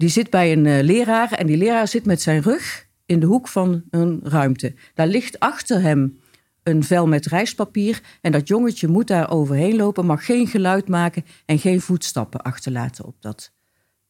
Die 0.00 0.08
zit 0.08 0.30
bij 0.30 0.52
een 0.52 0.66
eh, 0.66 0.82
leraar 0.82 1.32
en 1.32 1.46
die 1.46 1.56
leraar 1.56 1.88
zit 1.88 2.04
met 2.04 2.22
zijn 2.22 2.42
rug 2.42 2.86
in 3.06 3.20
de 3.20 3.26
hoek 3.26 3.48
van 3.48 3.82
een 3.90 4.20
ruimte. 4.22 4.74
Daar 4.94 5.06
ligt 5.06 5.40
achter 5.40 5.80
hem 5.80 6.18
een 6.62 6.84
vel 6.84 7.06
met 7.06 7.26
rijstpapier. 7.26 8.00
En 8.20 8.32
dat 8.32 8.48
jongetje 8.48 8.88
moet 8.88 9.06
daar 9.06 9.30
overheen 9.30 9.76
lopen, 9.76 10.06
mag 10.06 10.24
geen 10.24 10.46
geluid 10.46 10.88
maken 10.88 11.24
en 11.46 11.58
geen 11.58 11.80
voetstappen 11.80 12.42
achterlaten 12.42 13.04
op 13.04 13.14
dat 13.18 13.52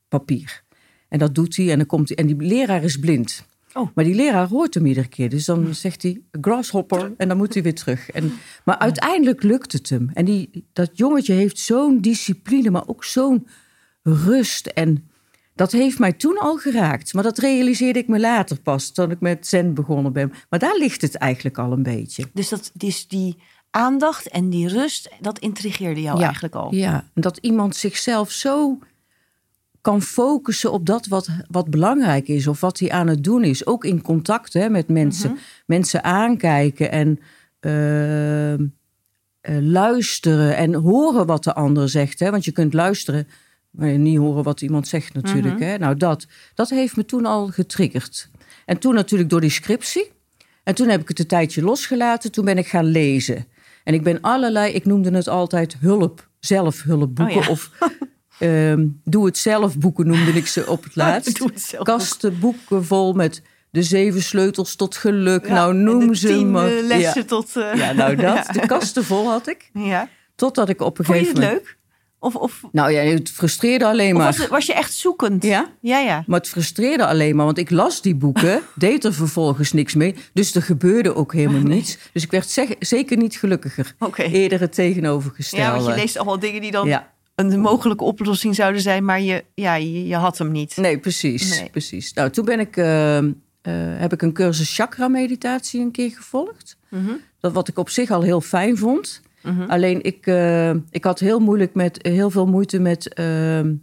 papier. 0.08 0.62
En 1.08 1.18
dat 1.18 1.34
doet 1.34 1.56
hij 1.56 1.70
en 1.70 1.76
dan 1.76 1.86
komt 1.86 2.08
hij. 2.08 2.16
En 2.16 2.26
die 2.26 2.36
leraar 2.36 2.82
is 2.82 2.98
blind. 2.98 3.44
Oh. 3.72 3.88
Maar 3.94 4.04
die 4.04 4.14
leraar 4.14 4.48
hoort 4.48 4.74
hem 4.74 4.86
iedere 4.86 5.08
keer. 5.08 5.28
Dus 5.28 5.44
dan 5.44 5.74
zegt 5.74 6.02
hij 6.02 6.20
grasshopper 6.40 7.12
en 7.16 7.28
dan 7.28 7.36
moet 7.36 7.54
hij 7.54 7.62
weer 7.62 7.74
terug. 7.74 8.10
En, 8.10 8.32
maar 8.64 8.78
uiteindelijk 8.78 9.42
lukt 9.42 9.72
het 9.72 9.88
hem. 9.88 10.10
En 10.14 10.24
die, 10.24 10.64
dat 10.72 10.90
jongetje 10.92 11.32
heeft 11.32 11.58
zo'n 11.58 12.00
discipline, 12.00 12.70
maar 12.70 12.88
ook 12.88 13.04
zo'n 13.04 13.46
rust. 14.02 14.66
En 14.66 15.09
dat 15.54 15.72
heeft 15.72 15.98
mij 15.98 16.12
toen 16.12 16.38
al 16.38 16.56
geraakt. 16.56 17.14
Maar 17.14 17.22
dat 17.22 17.38
realiseerde 17.38 17.98
ik 17.98 18.08
me 18.08 18.20
later 18.20 18.60
pas, 18.60 18.90
toen 18.90 19.10
ik 19.10 19.20
met 19.20 19.46
zen 19.46 19.74
begonnen 19.74 20.12
ben. 20.12 20.32
Maar 20.48 20.58
daar 20.58 20.76
ligt 20.78 21.02
het 21.02 21.14
eigenlijk 21.14 21.58
al 21.58 21.72
een 21.72 21.82
beetje. 21.82 22.24
Dus 22.32 22.48
dat 22.48 22.72
is 22.78 23.08
die 23.08 23.36
aandacht 23.70 24.28
en 24.28 24.50
die 24.50 24.68
rust, 24.68 25.10
dat 25.20 25.38
intrigeerde 25.38 26.00
jou 26.00 26.18
Ja. 26.18 26.24
eigenlijk 26.24 26.54
al. 26.54 26.74
Ja, 26.74 27.04
en 27.14 27.22
dat 27.22 27.36
iemand 27.36 27.76
zichzelf 27.76 28.30
zo 28.30 28.78
kan 29.80 30.02
focussen 30.02 30.72
op 30.72 30.86
dat 30.86 31.06
wat, 31.06 31.28
wat 31.50 31.70
belangrijk 31.70 32.28
is 32.28 32.46
of 32.46 32.60
wat 32.60 32.78
hij 32.78 32.90
aan 32.90 33.06
het 33.06 33.24
doen 33.24 33.44
is. 33.44 33.66
Ook 33.66 33.84
in 33.84 34.02
contact 34.02 34.52
hè, 34.52 34.68
met 34.68 34.88
mensen. 34.88 35.38
Mensen 35.66 36.04
aankijken 36.04 36.90
en 36.90 37.20
eh, 37.60 38.52
eh, 38.54 38.60
luisteren 39.60 40.56
en 40.56 40.74
horen 40.74 41.26
wat 41.26 41.44
de 41.44 41.54
ander 41.54 41.88
zegt. 41.88 42.18
Hè? 42.18 42.30
Want 42.30 42.44
je 42.44 42.52
kunt 42.52 42.72
luisteren, 42.74 43.28
maar 43.70 43.98
niet 43.98 44.18
horen 44.18 44.42
wat 44.44 44.60
iemand 44.60 44.88
zegt 44.88 45.14
natuurlijk. 45.14 45.60
hè? 45.60 45.78
Nou, 45.78 45.96
dat, 45.96 46.26
dat 46.54 46.70
heeft 46.70 46.96
me 46.96 47.04
toen 47.04 47.26
al 47.26 47.46
getriggerd. 47.48 48.30
En 48.66 48.78
toen 48.78 48.94
natuurlijk 48.94 49.30
door 49.30 49.40
die 49.40 49.50
scriptie. 49.50 50.10
En 50.64 50.74
toen 50.74 50.88
heb 50.88 51.00
ik 51.00 51.08
het 51.08 51.18
een 51.18 51.26
tijdje 51.26 51.62
losgelaten. 51.62 52.32
Toen 52.32 52.44
ben 52.44 52.58
ik 52.58 52.66
gaan 52.68 52.84
lezen. 52.84 53.46
En 53.84 53.94
ik 53.94 54.02
ben 54.02 54.20
allerlei, 54.20 54.72
ik 54.72 54.84
noemde 54.84 55.10
het 55.10 55.28
altijd 55.28 55.76
hulp, 55.80 56.28
zelfhulpboeken. 56.40 57.36
Oh 57.36 57.42
ja. 57.44 57.50
Of 57.50 57.70
ehm, 58.38 58.86
doe 59.04 59.26
het 59.26 59.38
zelf 59.38 59.78
boeken 59.78 60.06
noemde 60.06 60.30
ik 60.32 60.46
ze 60.46 60.66
op 60.66 60.84
het 60.84 60.96
laatst. 61.02 61.38
Doe 61.38 61.48
het 61.48 61.60
zelf 61.60 61.84
Kasten 61.84 62.38
boeken 62.38 62.84
vol 62.84 63.12
met 63.12 63.42
de 63.70 63.82
zeven 63.82 64.22
sleutels 64.22 64.74
tot 64.76 64.96
geluk. 64.96 65.46
Ja, 65.46 65.52
nou, 65.52 65.74
noem 65.74 66.14
ze 66.14 66.26
tien, 66.26 66.50
maar. 66.50 66.76
eh, 66.76 66.86
lessen 66.86 67.20
ja. 67.20 67.26
tot... 67.26 67.56
eh, 67.56 67.74
ja, 67.74 67.92
nou 67.92 68.16
dat. 68.16 68.46
De 68.52 68.66
kasten 68.66 69.04
vol 69.04 69.28
had 69.28 69.48
ik. 69.48 69.70
Ja. 69.72 70.08
Totdat 70.34 70.68
ik 70.68 70.80
op 70.80 70.98
een 70.98 71.04
Vond 71.04 71.18
je 71.18 71.24
gegeven 71.24 71.42
het 71.42 71.50
moment... 71.52 71.68
leuk? 71.68 71.78
Of, 72.22 72.34
of, 72.36 72.60
Nou 72.72 72.90
ja, 72.92 73.00
het 73.02 73.30
frustreerde 73.30 73.86
alleen 73.86 74.14
maar. 74.16 74.36
was, 74.36 74.46
was 74.48 74.66
je 74.66 74.74
echt 74.74 74.92
zoekend? 74.94 75.42
Ja? 75.42 75.70
Ja, 75.80 75.98
ja. 75.98 76.24
Maar 76.26 76.38
het 76.38 76.48
frustreerde 76.48 77.06
alleen 77.06 77.36
maar, 77.36 77.44
want 77.44 77.58
ik 77.58 77.70
las 77.70 78.02
die 78.02 78.14
boeken, 78.14 78.62
deed 78.74 79.04
er 79.04 79.14
vervolgens 79.14 79.72
niks 79.72 79.94
mee. 79.94 80.14
Dus 80.32 80.54
er 80.54 80.62
gebeurde 80.62 81.14
ook 81.14 81.32
helemaal 81.32 81.62
niets. 81.62 81.98
Dus 82.12 82.22
ik 82.22 82.30
werd 82.30 82.48
zeg- 82.48 82.74
zeker 82.78 83.16
niet 83.16 83.36
gelukkiger. 83.36 83.94
Oké. 83.98 84.22
Eerder 84.22 84.60
het 84.60 84.72
tegenovergestelde. 84.74 85.64
Ja, 85.64 85.72
want 85.72 85.86
je 85.86 85.94
leest 85.94 86.16
allemaal 86.16 86.38
dingen 86.38 86.60
die 86.60 86.70
dan 86.70 86.88
Ja. 86.88 87.12
een 87.34 87.60
mogelijke 87.60 88.04
oplossing 88.04 88.54
zouden 88.54 88.80
zijn, 88.80 89.04
maar 89.04 89.20
je, 89.20 89.44
ja, 89.54 89.74
je, 89.74 90.06
je 90.06 90.16
had 90.16 90.38
hem 90.38 90.50
niet. 90.50 90.76
Nee, 90.76 90.98
precies. 90.98 91.58
Nee. 91.58 91.68
precies. 91.70 92.12
Nou, 92.12 92.30
toen 92.30 92.44
ben 92.44 92.60
ik, 92.60 92.76
eh, 92.76 93.18
eh, 93.18 93.24
heb 93.98 94.12
ik 94.12 94.22
een 94.22 94.32
cursus 94.32 94.74
chakra-meditatie 94.74 95.80
een 95.80 95.90
keer 95.90 96.10
gevolgd. 96.10 96.76
Mhm. 96.88 97.10
Dat 97.40 97.52
wat 97.52 97.68
ik 97.68 97.78
op 97.78 97.90
zich 97.90 98.10
al 98.10 98.22
heel 98.22 98.40
fijn 98.40 98.76
vond. 98.76 99.20
Mhm. 99.42 99.62
Alleen 99.70 100.02
ik, 100.02 100.26
eh, 100.26 100.70
ik 100.70 101.04
had 101.04 101.18
heel, 101.18 101.38
moeilijk 101.38 101.74
met, 101.74 101.98
heel 102.02 102.30
veel 102.30 102.46
moeite 102.46 102.78
met 102.78 103.14
ehm, 103.14 103.74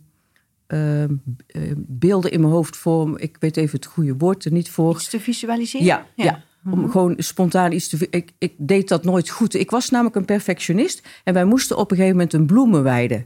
ehm, 0.67 1.13
eh, 1.47 1.61
beelden 1.75 2.31
in 2.31 2.39
mijn 2.39 2.53
hoofd 2.53 2.77
vormen. 2.77 3.21
Ik 3.21 3.37
weet 3.39 3.57
even 3.57 3.75
het 3.75 3.85
goede 3.85 4.15
woord 4.17 4.45
er 4.45 4.51
niet 4.51 4.69
voor. 4.69 4.91
Iets 4.93 5.09
te 5.09 5.19
visualiseren? 5.19 5.85
Ja, 5.85 6.05
ja. 6.15 6.43
Mhm. 6.61 6.79
Om 6.79 6.91
gewoon 6.91 7.13
spontaan 7.17 7.71
iets 7.71 7.87
te... 7.87 8.07
Ik, 8.09 8.31
ik 8.37 8.53
deed 8.57 8.87
dat 8.87 9.03
nooit 9.03 9.29
goed. 9.29 9.53
Ik 9.53 9.71
was 9.71 9.89
namelijk 9.89 10.15
een 10.15 10.25
perfectionist. 10.25 11.07
En 11.23 11.33
wij 11.33 11.45
moesten 11.45 11.77
op 11.77 11.91
een 11.91 11.97
gegeven 11.97 12.17
moment 12.17 12.33
een 12.33 12.45
bloemenweide 12.45 13.25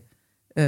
eh, 0.54 0.66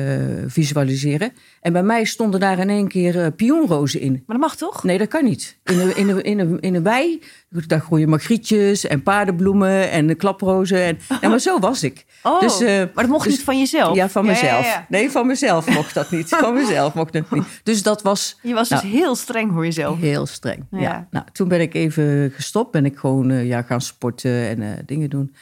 visualiseren. 0.47 1.31
En 1.61 1.73
bij 1.73 1.83
mij 1.83 2.03
stonden 2.03 2.39
daar 2.39 2.59
in 2.59 2.69
één 2.69 2.87
keer 2.87 3.19
eh, 3.23 3.27
pionrozen 3.35 3.99
in. 3.99 4.11
Maar 4.11 4.37
dat 4.37 4.47
mag 4.47 4.55
toch? 4.55 4.83
Nee, 4.83 4.97
dat 4.97 5.07
kan 5.07 5.23
niet. 5.23 5.57
In 5.63 5.79
een, 5.79 5.95
in 5.97 6.09
een, 6.09 6.23
in 6.23 6.39
een, 6.39 6.59
in 6.59 6.75
een 6.75 6.83
wei, 6.83 7.21
daar 7.49 7.79
groeien 7.79 8.09
magrietjes 8.09 8.87
en 8.87 9.03
paardenbloemen 9.03 9.91
en 9.91 10.17
klaprozen. 10.17 10.83
En, 10.83 10.97
ja, 11.21 11.29
maar 11.29 11.39
zo 11.39 11.59
was 11.59 11.83
ik. 11.83 12.05
Oh, 12.23 12.39
Dus, 12.39 12.61
eh, 12.61 12.77
maar 12.77 12.89
dat 13.03 13.07
mocht 13.07 13.23
dus- 13.23 13.33
niet 13.33 13.43
van 13.43 13.59
jezelf? 13.59 13.95
Ja, 13.95 14.09
van 14.09 14.25
mezelf. 14.25 14.65
ja, 14.65 14.71
ja. 14.71 14.85
Nee, 14.89 15.09
van 15.11 15.27
mezelf 15.27 15.69
mocht 15.69 15.93
dat 15.93 16.11
niet. 16.11 16.29
Van 16.29 16.53
mezelf 16.53 16.93
mocht 16.93 17.13
het 17.13 17.31
niet. 17.31 17.43
Dus 17.63 17.83
dat 17.83 18.01
was 18.01 18.39
Je 18.41 18.53
was 18.53 18.69
dus 18.69 18.81
Nou. 18.81 18.93
heel 18.93 19.15
streng 19.15 19.51
voor 19.53 19.63
jezelf. 19.65 19.99
heel 19.99 20.25
streng. 20.25 20.65
Ja. 20.71 21.07
Nou, 21.11 21.25
toen 21.31 21.47
ben 21.47 21.61
ik 21.61 21.73
even 21.73 22.31
gestopt. 22.35 22.71
Ben 22.71 22.85
ik 22.85 22.97
gewoon 22.97 23.45
ja, 23.45 23.61
gaan 23.61 23.81
sporten 23.81 24.31
en 24.47 24.83
dingen 24.85 25.09
doen. 25.09 25.35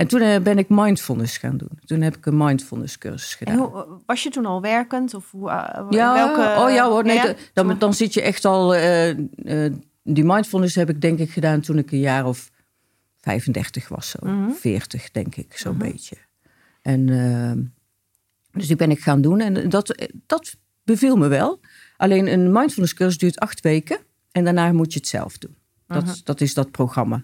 En 0.00 0.06
toen 0.06 0.20
eh, 0.20 0.40
ben 0.40 0.58
ik 0.58 0.66
mindfulness 0.68 1.38
gaan 1.38 1.56
doen. 1.56 1.70
Toen 1.84 2.00
heb 2.00 2.16
ik 2.16 2.26
een 2.26 2.36
mindfulness 2.36 2.98
cursus 2.98 3.34
gedaan. 3.34 3.54
En 3.54 3.60
hoe, 3.60 3.86
was 4.06 4.22
je 4.22 4.30
toen 4.30 4.46
al 4.46 4.60
werkend? 4.60 5.14
Of 5.14 5.30
hoe, 5.30 5.50
eh, 5.50 5.86
Ja, 5.90 6.14
welke, 6.14 6.60
oh 6.62 6.70
ja 6.74 6.88
hoor. 6.88 7.04
Nee, 7.04 7.16
Ja, 7.16 7.34
Dan, 7.52 7.78
dan 7.78 7.94
zit 7.94 8.14
je 8.14 8.22
echt 8.22 8.44
al... 8.44 8.74
eh, 8.74 9.10
eh, 9.10 9.72
die 10.02 10.24
mindfulness 10.24 10.74
heb 10.74 10.88
ik 10.90 11.00
denk 11.00 11.18
ik 11.18 11.30
gedaan 11.30 11.60
toen 11.60 11.78
ik 11.78 11.92
een 11.92 11.98
jaar 11.98 12.26
of 12.26 12.50
35 13.20 13.88
was. 13.88 14.10
Zo. 14.10 14.18
Mhm. 14.26 14.50
40 14.50 15.10
denk 15.10 15.36
ik, 15.36 15.56
zo'n 15.58 15.78
beetje. 15.78 16.16
En 16.82 17.08
eh, 17.08 17.64
dus 18.52 18.66
die 18.66 18.76
ben 18.76 18.90
ik 18.90 19.00
gaan 19.00 19.20
doen. 19.20 19.40
En 19.40 19.68
dat, 19.68 20.08
dat 20.26 20.54
beviel 20.84 21.16
me 21.16 21.28
wel. 21.28 21.60
Alleen 21.96 22.32
een 22.32 22.52
mindfulness 22.52 22.94
cursus 22.94 23.18
duurt 23.18 23.38
acht 23.38 23.60
weken. 23.60 23.98
En 24.32 24.44
daarna 24.44 24.72
moet 24.72 24.92
je 24.92 24.98
het 24.98 25.08
zelf 25.08 25.38
doen. 25.38 25.56
Dat, 25.86 26.04
Mhm. 26.04 26.14
dat 26.24 26.40
is 26.40 26.54
dat 26.54 26.70
programma. 26.70 27.22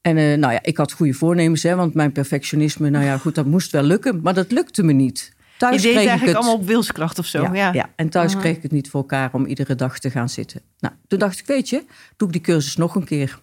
En 0.00 0.16
eh, 0.16 0.36
nou 0.38 0.52
ja, 0.52 0.58
ik 0.62 0.76
had 0.76 0.92
goede 0.92 1.12
voornemens, 1.14 1.62
hè, 1.62 1.74
want 1.74 1.94
mijn 1.94 2.12
perfectionisme, 2.12 2.90
nou 2.90 3.04
ja, 3.04 3.18
goed, 3.18 3.34
dat 3.34 3.46
moest 3.46 3.70
wel 3.72 3.82
lukken, 3.82 4.20
maar 4.22 4.34
dat 4.34 4.50
lukte 4.52 4.82
me 4.82 4.92
niet. 4.92 5.32
Thuis 5.58 5.76
je 5.76 5.82
deed 5.82 5.90
kreeg 5.92 6.02
ik 6.02 6.08
eigenlijk 6.08 6.38
het. 6.38 6.46
allemaal 6.46 6.62
op 6.62 6.68
wilskracht 6.68 7.18
of 7.18 7.26
zo. 7.26 7.48
Ja, 7.52 7.72
Ja, 7.72 7.90
en 7.96 8.08
thuis 8.08 8.32
Mhm. 8.32 8.40
kreeg 8.40 8.56
ik 8.56 8.62
het 8.62 8.72
niet 8.72 8.90
voor 8.90 9.00
elkaar 9.00 9.30
om 9.32 9.46
iedere 9.46 9.74
dag 9.74 9.98
te 9.98 10.10
gaan 10.10 10.28
zitten. 10.28 10.60
Nou, 10.78 10.94
toen 11.08 11.18
dacht 11.18 11.38
ik, 11.38 11.46
weet 11.46 11.68
je, 11.68 11.84
doe 12.16 12.28
ik 12.28 12.32
die 12.34 12.42
cursus 12.42 12.76
nog 12.76 12.94
een 12.94 13.04
keer. 13.04 13.38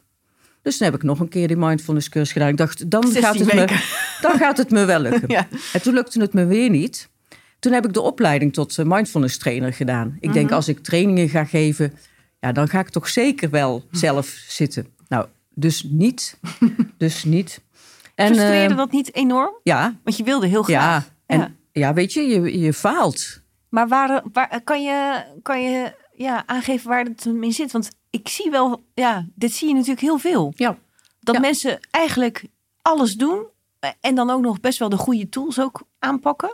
Dus 0.62 0.78
toen 0.78 0.86
heb 0.86 0.96
ik 0.96 1.04
nog 1.04 1.20
een 1.20 1.28
keer 1.30 1.48
die 1.48 1.58
mindfulness 1.58 2.10
cursus 2.10 2.32
gedaan. 2.32 2.48
Ik 2.50 2.58
dacht, 2.58 2.90
dan, 2.92 3.02
16 3.04 3.24
gaat 3.24 3.36
het, 3.40 3.54
weken. 3.54 3.76
me, 3.76 4.18
dan 4.30 4.38
gaat 4.38 4.58
het 4.58 4.70
me 4.72 4.86
wel 4.86 5.00
lukken. 5.00 5.30
Ja. 5.38 5.48
En 5.74 5.82
toen 5.82 5.94
lukte 5.94 6.20
het 6.22 6.34
me 6.34 6.46
weer 6.46 6.70
niet. 6.70 7.10
Toen 7.60 7.72
heb 7.74 7.86
ik 7.86 7.94
de 7.94 8.02
opleiding 8.02 8.54
tot 8.54 8.78
eh, 8.78 8.86
mindfulness 8.86 9.38
trainer 9.38 9.74
gedaan. 9.74 10.18
Ik 10.20 10.34
denk, 10.34 10.46
Mhm. 10.46 10.56
als 10.56 10.68
ik 10.68 10.80
trainingen 10.80 11.30
ga 11.30 11.46
geven, 11.46 11.94
ja, 12.40 12.52
dan 12.52 12.68
ga 12.70 12.80
ik 12.80 12.90
toch 12.90 13.08
zeker 13.10 13.50
wel 13.50 13.86
zelf 13.92 14.28
zitten. 14.48 14.88
Nou, 15.08 15.26
dus 15.60 15.84
niet. 15.84 16.40
dus 16.98 17.24
niet. 17.24 17.62
En, 18.16 18.26
Frustreerde 18.26 18.74
eh, 18.74 18.78
dat 18.78 18.92
niet 18.92 19.16
enorm? 19.16 19.54
ja, 19.64 19.96
Want 20.04 20.18
je 20.18 20.24
wilde 20.24 20.48
heel 20.48 20.70
ja. 20.72 20.80
graag. 20.80 21.12
En 21.26 21.40
Ja. 21.40 21.52
ja, 21.72 21.94
weet 21.94 22.14
je, 22.14 22.22
je, 22.22 22.60
je 22.60 22.74
faalt. 22.74 23.42
Maar 23.70 23.88
waar, 23.88 24.24
waar, 24.34 24.62
kan 24.64 24.84
je, 24.84 25.24
kan 25.42 25.62
je 25.62 25.94
ja, 26.14 26.44
aangeven 26.46 26.90
waar 26.90 27.04
het 27.04 27.24
hem 27.24 27.44
in 27.44 27.54
zit? 27.54 27.72
Want 27.72 27.90
ik 28.10 28.28
zie 28.28 28.52
wel, 28.52 28.84
ja, 28.94 29.26
dit 29.36 29.54
zie 29.54 29.68
je 29.68 29.74
natuurlijk 29.74 30.02
heel 30.02 30.18
veel. 30.18 30.54
Ja. 30.56 30.78
Dat 31.20 31.36
Ja. 31.36 31.42
mensen 31.42 31.80
eigenlijk 31.92 32.46
alles 32.82 33.16
doen 33.16 33.46
eh, 33.80 33.90
en 34.02 34.16
dan 34.16 34.30
ook 34.30 34.42
nog 34.42 34.60
best 34.60 34.80
wel 34.80 34.90
de 34.90 34.98
goede 34.98 35.30
tools 35.30 35.60
ook 35.60 35.82
aanpakken. 36.00 36.52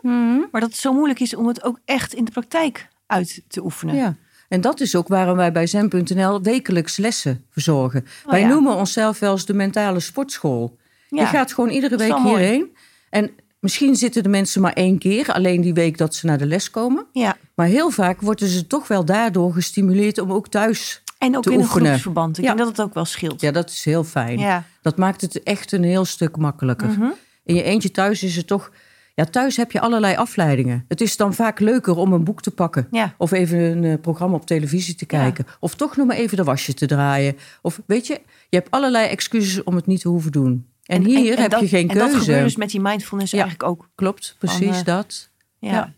Maar 0.52 0.62
dat 0.62 0.70
het 0.70 0.80
zo 0.80 0.94
moeilijk 0.94 1.20
is 1.20 1.36
om 1.36 1.48
het 1.48 1.64
ook 1.64 1.80
echt 1.86 2.14
in 2.14 2.26
de 2.26 2.32
praktijk 2.32 2.88
uit 3.08 3.44
te 3.48 3.64
oefenen. 3.64 3.96
Ja. 3.96 4.16
En 4.54 4.62
dat 4.62 4.80
is 4.80 4.96
ook 4.96 5.08
waarom 5.08 5.38
wij 5.38 5.52
bij 5.52 5.68
Zen.nl 5.68 6.42
wekelijks 6.42 6.98
lessen 6.98 7.46
verzorgen. 7.50 8.06
Oh 8.26 8.32
wij 8.32 8.40
ja. 8.40 8.48
noemen 8.48 8.76
onszelf 8.76 9.20
wel 9.20 9.32
eens 9.32 9.46
de 9.46 9.54
mentale 9.54 10.00
sportschool. 10.00 10.78
Ja. 11.10 11.22
Je 11.22 11.26
gaat 11.28 11.54
gewoon 11.54 11.70
iedere 11.70 11.98
week 11.98 12.18
mooi. 12.18 12.28
hierheen. 12.28 12.76
En 13.10 13.32
misschien 13.60 13.96
zitten 13.96 14.24
de 14.24 14.30
mensen 14.30 14.62
maar 14.62 14.74
één 14.74 14.98
keer, 14.98 15.32
alleen 15.32 15.62
die 15.62 15.74
week 15.74 15.98
dat 15.98 16.16
ze 16.16 16.26
naar 16.26 16.38
de 16.38 16.46
les 16.46 16.70
komen. 16.70 17.06
Ja. 17.12 17.36
Maar 17.56 17.68
heel 17.68 17.90
vaak 17.90 18.22
worden 18.22 18.48
ze 18.48 18.68
toch 18.68 18.88
wel 18.88 19.06
daardoor 19.06 19.54
gestimuleerd 19.54 20.18
om 20.18 20.32
ook 20.32 20.48
thuis. 20.48 21.02
En 21.18 21.38
ook 21.38 21.46
in 21.46 21.52
een 21.52 21.58
oefenen. 21.60 21.86
groepsverband. 21.88 22.38
Ik 22.38 22.44
Ja. 22.44 22.48
denk 22.54 22.60
dat 22.68 22.78
het 22.78 22.86
ook 22.86 22.94
wel 22.94 23.06
scheelt. 23.06 23.42
Ja, 23.42 23.52
dat 23.52 23.70
is 23.70 23.84
heel 23.86 24.04
fijn. 24.04 24.40
Ja. 24.40 24.64
Dat 24.82 24.98
maakt 24.98 25.22
het 25.22 25.44
echt 25.44 25.72
een 25.72 25.84
heel 25.84 26.06
stuk 26.06 26.38
makkelijker. 26.38 26.88
Mhm. 26.90 27.06
In 27.44 27.56
je 27.56 27.64
eentje 27.64 27.92
thuis 27.92 28.24
is 28.24 28.36
het 28.36 28.48
toch. 28.48 28.72
Ja, 29.16 29.26
thuis 29.26 29.58
heb 29.58 29.72
je 29.72 29.80
allerlei 29.80 30.16
afleidingen. 30.16 30.86
Het 30.88 31.02
is 31.02 31.18
dan 31.18 31.34
vaak 31.34 31.60
leuker 31.60 31.96
om 31.98 32.14
een 32.14 32.24
boek 32.24 32.42
te 32.42 32.52
pakken. 32.52 32.88
Ja. 32.92 33.16
Of 33.18 33.32
even 33.32 33.60
een 33.60 33.84
eh, 33.84 34.00
programma 34.02 34.36
op 34.36 34.46
televisie 34.46 34.96
te 34.96 35.06
kijken. 35.06 35.46
Of 35.60 35.76
toch 35.76 35.96
nog 35.98 36.08
maar 36.08 36.16
even 36.16 36.38
de 36.38 36.44
wasje 36.44 36.74
te 36.74 36.86
draaien. 36.86 37.38
Of 37.62 37.82
weet 37.86 38.08
je, 38.08 38.14
je 38.50 38.58
hebt 38.58 38.72
allerlei 38.72 39.08
excuses 39.08 39.64
om 39.64 39.76
het 39.76 39.86
niet 39.86 40.02
te 40.02 40.08
hoeven 40.08 40.32
doen. 40.32 40.68
En, 40.84 41.06
hier 41.06 41.40
heb 41.40 41.52
dat- 41.52 41.60
je 41.60 41.68
geen 41.68 41.90
en 41.90 41.96
keuze. 41.98 42.12
dat 42.14 42.22
gebeurt 42.24 42.44
dus 42.44 42.56
met 42.56 42.70
die 42.70 42.82
mindfulness 42.82 43.32
Ja. 43.32 43.40
eigenlijk 43.42 43.70
ook. 43.70 43.90
Klopt, 43.96 44.36
precies 44.40 44.78
eh, 44.80 44.84
dat. 44.84 45.30
Ja. 45.60 45.94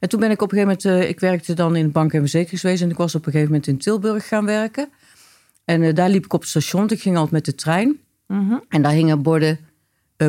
En 0.00 0.08
toen 0.08 0.20
ben 0.20 0.30
ik 0.30 0.42
op 0.42 0.52
een 0.52 0.58
gegeven 0.58 0.78
moment, 0.84 1.02
eh, 1.04 1.08
ik 1.10 1.20
werkte 1.20 1.54
dan 1.54 1.76
in 1.76 1.84
het 1.84 1.92
bank- 1.92 2.12
en 2.12 2.20
verzekeringswezen. 2.20 2.86
En 2.86 2.92
ik 2.92 2.98
was 2.98 3.14
op 3.14 3.26
een 3.26 3.32
gegeven 3.32 3.52
moment 3.52 3.68
in 3.68 3.78
Tilburg 3.78 4.28
gaan 4.28 4.44
werken. 4.44 4.88
En 5.64 5.94
daar 5.94 6.08
liep 6.08 6.24
ik 6.24 6.32
op 6.32 6.40
het 6.40 6.48
station. 6.48 6.90
Ik 6.90 7.00
ging 7.00 7.14
altijd 7.14 7.32
met 7.32 7.44
de 7.44 7.54
trein. 7.54 7.98
Mhm. 8.26 8.54
En 8.68 8.82
daar 8.82 8.92
hingen 8.92 9.22
borden 9.22 9.58
uh. 10.16 10.28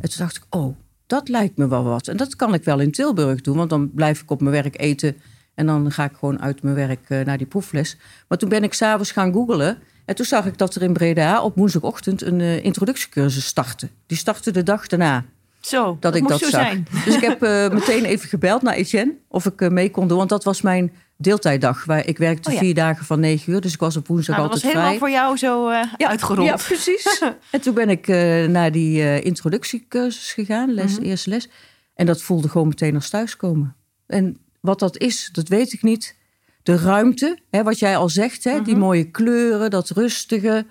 En 0.00 0.08
toen 0.08 0.18
dacht 0.18 0.36
ik, 0.36 0.44
oh, 0.50 0.76
dat 1.06 1.28
lijkt 1.28 1.56
me 1.56 1.68
wel 1.68 1.84
wat. 1.84 2.08
En 2.08 2.16
dat 2.16 2.36
kan 2.36 2.54
ik 2.54 2.64
wel 2.64 2.80
in 2.80 2.90
Tilburg 2.90 3.40
doen, 3.40 3.56
want 3.56 3.70
dan 3.70 3.90
blijf 3.90 4.20
ik 4.20 4.30
op 4.30 4.40
mijn 4.40 4.62
werk 4.62 4.80
eten. 4.80 5.16
En 5.54 5.66
dan 5.66 5.92
ga 5.92 6.04
ik 6.04 6.12
gewoon 6.18 6.40
uit 6.40 6.62
mijn 6.62 6.74
werk 6.74 7.10
eh, 7.10 7.24
naar 7.24 7.38
die 7.38 7.46
proefles. 7.46 7.96
Maar 8.28 8.38
toen 8.38 8.48
ben 8.48 8.62
ik 8.62 8.74
s'avonds 8.74 9.12
gaan 9.12 9.32
googlen. 9.32 9.78
En 10.04 10.14
toen 10.14 10.26
zag 10.26 10.46
ik 10.46 10.58
dat 10.58 10.74
er 10.74 10.82
in 10.82 10.92
Breda 10.92 11.42
op 11.42 11.56
woensdagochtend 11.56 12.22
een 12.22 12.40
eh, 12.40 12.64
introductiecursus 12.64 13.46
startte. 13.46 13.88
Die 14.06 14.16
startte 14.16 14.50
de 14.50 14.62
dag 14.62 14.86
daarna 14.86 15.24
Zo, 15.66 15.96
dat, 16.00 16.14
ik 16.14 16.28
dat 16.28 16.38
zo 16.38 16.48
zag. 16.48 16.60
zijn. 16.60 16.86
Dus 17.04 17.14
ik 17.14 17.20
heb 17.20 17.42
eh, 17.42 17.68
meteen 17.78 18.04
even 18.04 18.28
gebeld 18.28 18.62
naar 18.62 18.74
Etienne 18.74 19.14
of 19.28 19.46
ik 19.46 19.60
eh, 19.60 19.68
mee 19.68 19.90
kon 19.90 20.08
doen. 20.08 20.16
Want 20.18 20.28
dat 20.28 20.44
was 20.44 20.60
mijn 20.60 20.92
deeltijddag. 21.16 21.84
Waar 21.84 22.06
ik 22.06 22.18
werkte 22.18 22.48
Oh 22.48 22.54
ja. 22.54 22.60
vier 22.60 22.74
dagen 22.74 23.04
van 23.06 23.20
negen 23.20 23.52
uur. 23.52 23.60
Dus 23.60 23.72
ik 23.72 23.80
was 23.80 23.96
op 23.96 24.06
woensdag 24.06 24.36
Nou, 24.36 24.48
dat 24.48 24.62
was 24.62 24.72
altijd 24.72 24.82
helemaal 24.82 25.08
vrij. 25.08 25.08
voor 25.08 25.18
jou 25.24 25.36
zo 25.36 25.68
eh, 25.68 26.08
uitgerold. 26.08 26.48
Ja, 26.48 26.56
precies. 26.56 27.22
en 27.50 27.60
toen 27.60 27.74
ben 27.74 27.88
ik 27.88 28.06
naar 28.48 28.72
die 28.72 29.22
introductiecursus 29.22 30.32
gegaan, 30.32 30.72
les, 30.74 30.94
Mhm. 30.98 31.02
eerste 31.04 31.30
les. 31.30 31.48
En 31.94 32.06
dat 32.06 32.22
voelde 32.22 32.48
gewoon 32.48 32.68
meteen 32.68 32.94
als 32.94 33.08
thuiskomen. 33.10 33.76
En 34.06 34.36
wat 34.60 34.78
dat 34.78 34.98
is, 34.98 35.28
dat 35.32 35.48
weet 35.48 35.72
ik 35.72 35.82
niet. 35.82 36.16
De 36.62 36.76
ruimte, 36.76 37.38
hè, 37.50 37.62
wat 37.62 37.78
jij 37.78 37.96
al 37.96 38.08
zegt, 38.08 38.44
hè, 38.44 38.62
die 38.62 38.72
Mhm. 38.74 38.82
mooie 38.82 39.10
kleuren, 39.10 39.70
dat 39.70 39.90
rustige, 39.90 40.66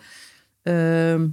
ehm, 0.64 1.28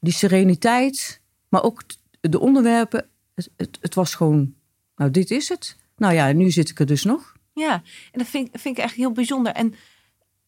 die 0.00 0.12
sereniteit. 0.12 1.20
Maar 1.48 1.62
ook 1.62 1.82
de 2.30 2.40
onderwerpen. 2.40 3.06
Het, 3.34 3.78
het, 3.80 3.94
was 3.94 4.14
gewoon, 4.14 4.54
nou 4.96 5.10
dit 5.10 5.30
is 5.30 5.48
het. 5.48 5.76
Nou 5.96 6.14
ja, 6.14 6.32
nu 6.32 6.50
zit 6.50 6.68
ik 6.70 6.78
er 6.80 6.86
dus 6.86 7.04
nog. 7.04 7.32
Ja, 7.54 7.72
en 8.12 8.18
dat 8.18 8.26
vind, 8.26 8.48
vind 8.52 8.78
ik 8.78 8.84
echt 8.84 8.94
heel 8.94 9.12
bijzonder. 9.12 9.52
En 9.52 9.74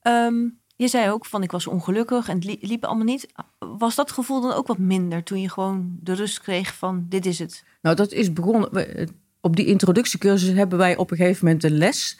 ehm, 0.00 0.34
je 0.76 0.88
zei 0.88 1.10
ook 1.10 1.26
van 1.26 1.42
ik 1.42 1.50
was 1.50 1.66
ongelukkig 1.66 2.28
en 2.28 2.34
het 2.34 2.44
li- 2.44 2.58
liep 2.60 2.84
allemaal 2.84 3.04
niet. 3.04 3.26
Was 3.58 3.94
dat 3.94 4.12
gevoel 4.12 4.40
dan 4.40 4.52
ook 4.52 4.66
wat 4.66 4.78
minder 4.78 5.22
toen 5.22 5.40
je 5.40 5.48
gewoon 5.50 5.96
de 6.02 6.12
rust 6.12 6.40
kreeg 6.40 6.74
van 6.74 7.06
dit 7.08 7.26
is 7.26 7.38
het? 7.38 7.64
Nou, 7.82 7.96
dat 7.96 8.12
is 8.12 8.32
begonnen. 8.32 8.72
we- 8.74 9.08
Op 9.40 9.56
die 9.56 9.66
introductiecursus 9.66 10.54
hebben 10.56 10.78
wij 10.78 10.96
op 10.96 11.10
een 11.10 11.16
gegeven 11.16 11.44
moment 11.44 11.64
een 11.64 11.76
les. 11.78 12.18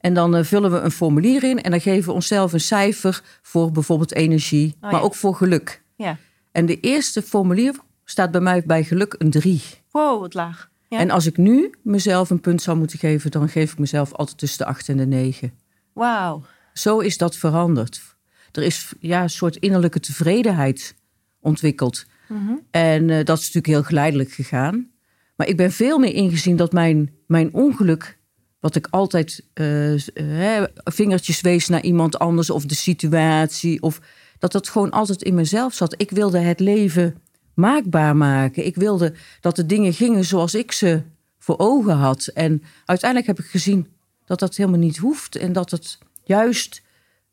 En 0.00 0.14
dan 0.14 0.36
eh, 0.36 0.44
vullen 0.44 0.70
we 0.70 0.78
een 0.78 0.90
formulier 0.90 1.44
in. 1.44 1.62
En 1.62 1.70
dan 1.70 1.80
geven 1.80 2.08
we 2.08 2.14
onszelf 2.14 2.52
een 2.52 2.60
cijfer 2.60 3.22
voor 3.42 3.70
bijvoorbeeld 3.72 4.14
energie, 4.14 4.72
Oh, 4.74 4.82
maar 4.82 4.92
ja. 4.92 4.98
ook 5.00 5.14
voor 5.14 5.34
geluk. 5.34 5.82
Ja. 5.96 6.16
En 6.52 6.66
de 6.66 6.80
eerste 6.80 7.22
formulier 7.22 7.74
staat 8.10 8.30
bij 8.30 8.40
mij 8.40 8.62
bij 8.66 8.84
geluk 8.84 9.14
een 9.18 9.30
3. 9.30 9.62
Wow, 9.90 10.20
wat 10.20 10.34
laag. 10.34 10.70
Ja. 10.88 10.98
En 10.98 11.10
als 11.10 11.26
ik 11.26 11.36
nu 11.36 11.74
mezelf 11.82 12.30
een 12.30 12.40
punt 12.40 12.62
zou 12.62 12.76
moeten 12.78 12.98
geven, 12.98 13.30
dan 13.30 13.48
geef 13.48 13.72
ik 13.72 13.78
mezelf 13.78 14.12
altijd 14.12 14.38
tussen 14.38 14.58
de 14.58 14.64
8 14.64 14.88
en 14.88 14.96
de 14.96 15.06
9. 15.06 15.52
Wauw. 15.92 16.44
Zo 16.72 16.98
is 16.98 17.18
dat 17.18 17.36
veranderd. 17.36 18.16
Er 18.52 18.62
is 18.62 18.92
ja, 19.00 19.22
een 19.22 19.30
soort 19.30 19.56
innerlijke 19.56 20.00
tevredenheid 20.00 20.94
ontwikkeld. 21.40 22.04
Mhm. 22.28 22.52
En 22.70 23.10
eh, 23.10 23.24
dat 23.24 23.38
is 23.38 23.44
natuurlijk 23.44 23.66
heel 23.66 23.82
geleidelijk 23.82 24.30
gegaan. 24.30 24.90
Maar 25.36 25.46
ik 25.46 25.56
ben 25.56 25.72
veel 25.72 25.98
meer 25.98 26.14
ingezien 26.14 26.56
dat 26.56 26.72
mijn, 26.72 27.14
mijn 27.26 27.54
ongeluk, 27.54 28.18
wat 28.60 28.76
ik 28.76 28.86
altijd 28.90 29.44
eh, 29.54 30.58
eh, 30.58 30.64
vingertjes 30.84 31.40
wees 31.40 31.68
naar 31.68 31.82
iemand 31.82 32.18
anders 32.18 32.50
of 32.50 32.64
de 32.64 32.74
situatie, 32.74 33.82
of 33.82 34.00
dat 34.38 34.52
dat 34.52 34.68
gewoon 34.68 34.90
altijd 34.90 35.22
in 35.22 35.34
mezelf 35.34 35.74
zat. 35.74 35.94
Ik 35.96 36.10
wilde 36.10 36.38
het 36.38 36.60
leven 36.60 37.22
maakbaar 37.58 38.16
maken. 38.16 38.66
Ik 38.66 38.74
wilde 38.74 39.14
dat 39.40 39.56
de 39.56 39.66
dingen 39.66 39.92
gingen 39.92 40.24
zoals 40.24 40.54
ik 40.54 40.72
ze 40.72 41.02
voor 41.38 41.58
ogen 41.58 41.96
had. 41.96 42.26
En 42.26 42.62
uiteindelijk 42.84 43.28
heb 43.28 43.46
ik 43.46 43.50
gezien 43.50 43.86
dat 44.24 44.38
dat 44.38 44.56
helemaal 44.56 44.78
niet 44.78 44.96
hoeft 44.96 45.36
en 45.36 45.52
dat 45.52 45.70
het 45.70 45.98
juist 46.24 46.82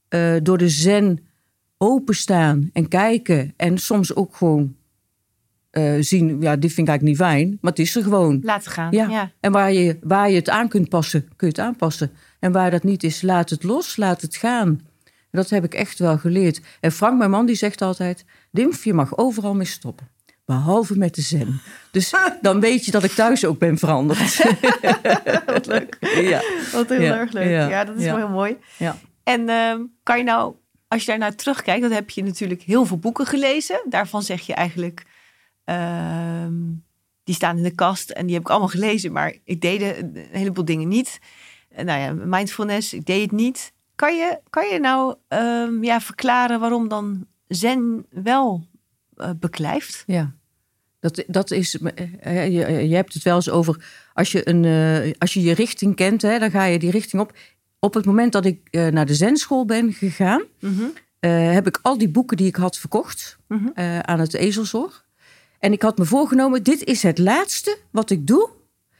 eh, 0.08 0.36
door 0.44 0.58
de 0.58 0.70
zen 0.70 1.20
openstaan 1.78 2.70
en 2.74 2.88
kijken 2.88 3.54
en 3.58 3.78
soms 3.78 4.16
ook 4.16 4.36
gewoon 4.36 4.76
eh, 5.70 5.94
zien, 6.00 6.42
ja, 6.42 6.56
dit 6.56 6.74
vind 6.74 6.88
ik 6.88 6.94
eigenlijk 6.94 7.02
niet 7.02 7.18
fijn, 7.18 7.58
maar 7.62 7.72
het 7.72 7.80
is 7.80 7.96
er 7.96 8.04
gewoon. 8.04 8.40
Laten 8.44 8.72
gaan. 8.72 8.92
Ja. 8.92 9.10
Ja. 9.10 9.32
En 9.40 9.52
waar 9.52 9.74
je, 9.74 9.98
waar 10.02 10.30
je 10.30 10.36
het 10.36 10.50
aan 10.50 10.68
kunt 10.68 10.90
passen, 10.90 11.22
kun 11.22 11.48
je 11.48 11.54
het 11.54 11.60
aanpassen. 11.60 12.12
En 12.40 12.52
waar 12.52 12.72
dat 12.72 12.84
niet 12.84 13.04
is, 13.04 13.22
laat 13.22 13.50
het 13.50 13.64
los, 13.64 13.98
laat 13.98 14.22
het 14.22 14.36
gaan. 14.36 14.82
Dat 15.32 15.50
heb 15.50 15.64
ik 15.64 15.74
echt 15.74 16.00
wel 16.00 16.18
geleerd. 16.18 16.62
En 16.80 16.92
Frank, 16.92 17.18
mijn 17.18 17.30
man, 17.30 17.46
die 17.46 17.56
zegt 17.56 17.82
altijd... 17.82 18.26
Dimf, 18.52 18.84
je 18.84 18.94
mag 18.94 19.18
overal 19.18 19.56
mee 19.56 19.66
stoppen. 19.66 20.08
Behalve 20.46 20.98
met 20.98 21.16
de 21.16 21.22
zen. 21.22 21.62
Dus 21.92 22.14
dan 22.42 22.60
weet 22.60 22.86
je 22.86 22.92
dat 22.92 23.04
ik 23.04 23.12
thuis 23.12 23.46
ook 23.46 23.60
ben 23.60 23.78
veranderd. 23.78 24.44
Wat 25.46 25.66
leuk. 25.66 25.98
ja. 26.16 26.42
Wat 26.72 26.90
heel 26.90 27.02
Ja, 27.02 27.16
erg 27.18 27.32
leuk. 27.32 27.50
Ja, 27.50 27.70
ja, 27.70 27.84
dat 27.86 27.96
is 27.98 28.04
wel 28.04 28.18
heel 28.18 28.30
mooi. 28.30 28.58
Ja. 28.78 28.98
En 29.24 29.50
ehm, 29.50 29.80
kan 30.04 30.18
je 30.18 30.24
nou, 30.24 30.56
als 30.88 31.02
je 31.02 31.08
daar 31.08 31.18
naar 31.18 31.36
terugkijkt, 31.36 31.82
dan 31.82 31.92
heb 31.92 32.10
je 32.10 32.24
natuurlijk 32.24 32.62
heel 32.62 32.86
veel 32.86 32.98
boeken 32.98 33.26
gelezen. 33.26 33.82
Daarvan 33.90 34.22
zeg 34.24 34.42
je 34.42 34.54
eigenlijk, 34.54 35.04
ehm, 35.64 36.54
die 37.24 37.36
staan 37.36 37.58
in 37.58 37.64
de 37.64 37.76
kast 37.76 38.10
en 38.10 38.26
die 38.26 38.36
heb 38.36 38.44
ik 38.44 38.50
allemaal 38.50 38.68
gelezen, 38.68 39.12
maar 39.12 39.36
ik 39.44 39.62
deed 39.62 39.82
een 39.82 40.26
heleboel 40.32 40.66
dingen 40.66 40.88
niet. 40.88 41.20
Eh, 41.70 41.86
Nou 41.86 42.00
ja, 42.00 42.26
mindfulness, 42.26 42.94
ik 42.94 43.06
deed 43.06 43.22
het 43.22 43.32
niet. 43.32 43.74
Kan 43.96 44.16
je, 44.16 44.40
kan 44.50 44.68
je 44.68 44.80
nou 44.80 45.16
ehm, 45.28 45.84
ja, 45.84 46.02
verklaren 46.02 46.60
waarom 46.60 46.88
dan 46.88 47.26
zen 47.48 48.06
wel 48.10 48.66
eh, 49.18 49.30
beklijft? 49.40 50.04
Ja, 50.08 50.34
dat, 51.00 51.24
dat 51.28 51.52
is. 51.52 51.78
eh, 52.20 52.46
Je, 52.54 52.88
je 52.88 52.96
hebt 52.96 53.14
het 53.14 53.24
wel 53.24 53.36
eens 53.36 53.50
over. 53.50 53.86
Als 54.14 54.32
je, 54.32 54.50
een, 54.50 54.66
eh, 54.66 55.12
als 55.18 55.34
je 55.34 55.42
je 55.42 55.54
richting 55.54 55.96
kent, 55.96 56.22
hè, 56.22 56.40
dan 56.40 56.52
ga 56.52 56.64
je 56.66 56.80
die 56.80 56.92
richting 56.92 57.22
op. 57.22 57.38
Op 57.80 57.94
het 57.94 58.06
moment 58.06 58.32
dat 58.32 58.46
ik 58.46 58.60
eh, 58.72 58.88
naar 58.88 59.06
de 59.06 59.16
Zenschool 59.16 59.66
ben 59.66 59.94
gegaan, 59.94 60.44
eh, 61.20 61.52
heb 61.54 61.68
ik 61.68 61.80
al 61.82 61.98
die 61.98 62.10
boeken 62.10 62.38
die 62.38 62.48
ik 62.48 62.56
had 62.56 62.78
verkocht 62.78 63.38
Mhm. 63.48 63.68
eh, 63.74 64.00
aan 64.00 64.20
het 64.20 64.34
ezelsoor. 64.34 65.04
En 65.60 65.72
ik 65.72 65.82
had 65.82 65.98
me 65.98 66.06
voorgenomen: 66.06 66.64
dit 66.64 66.84
is 66.84 67.04
het 67.04 67.18
laatste 67.18 67.78
wat 67.92 68.10
ik 68.10 68.28
doe. 68.28 68.50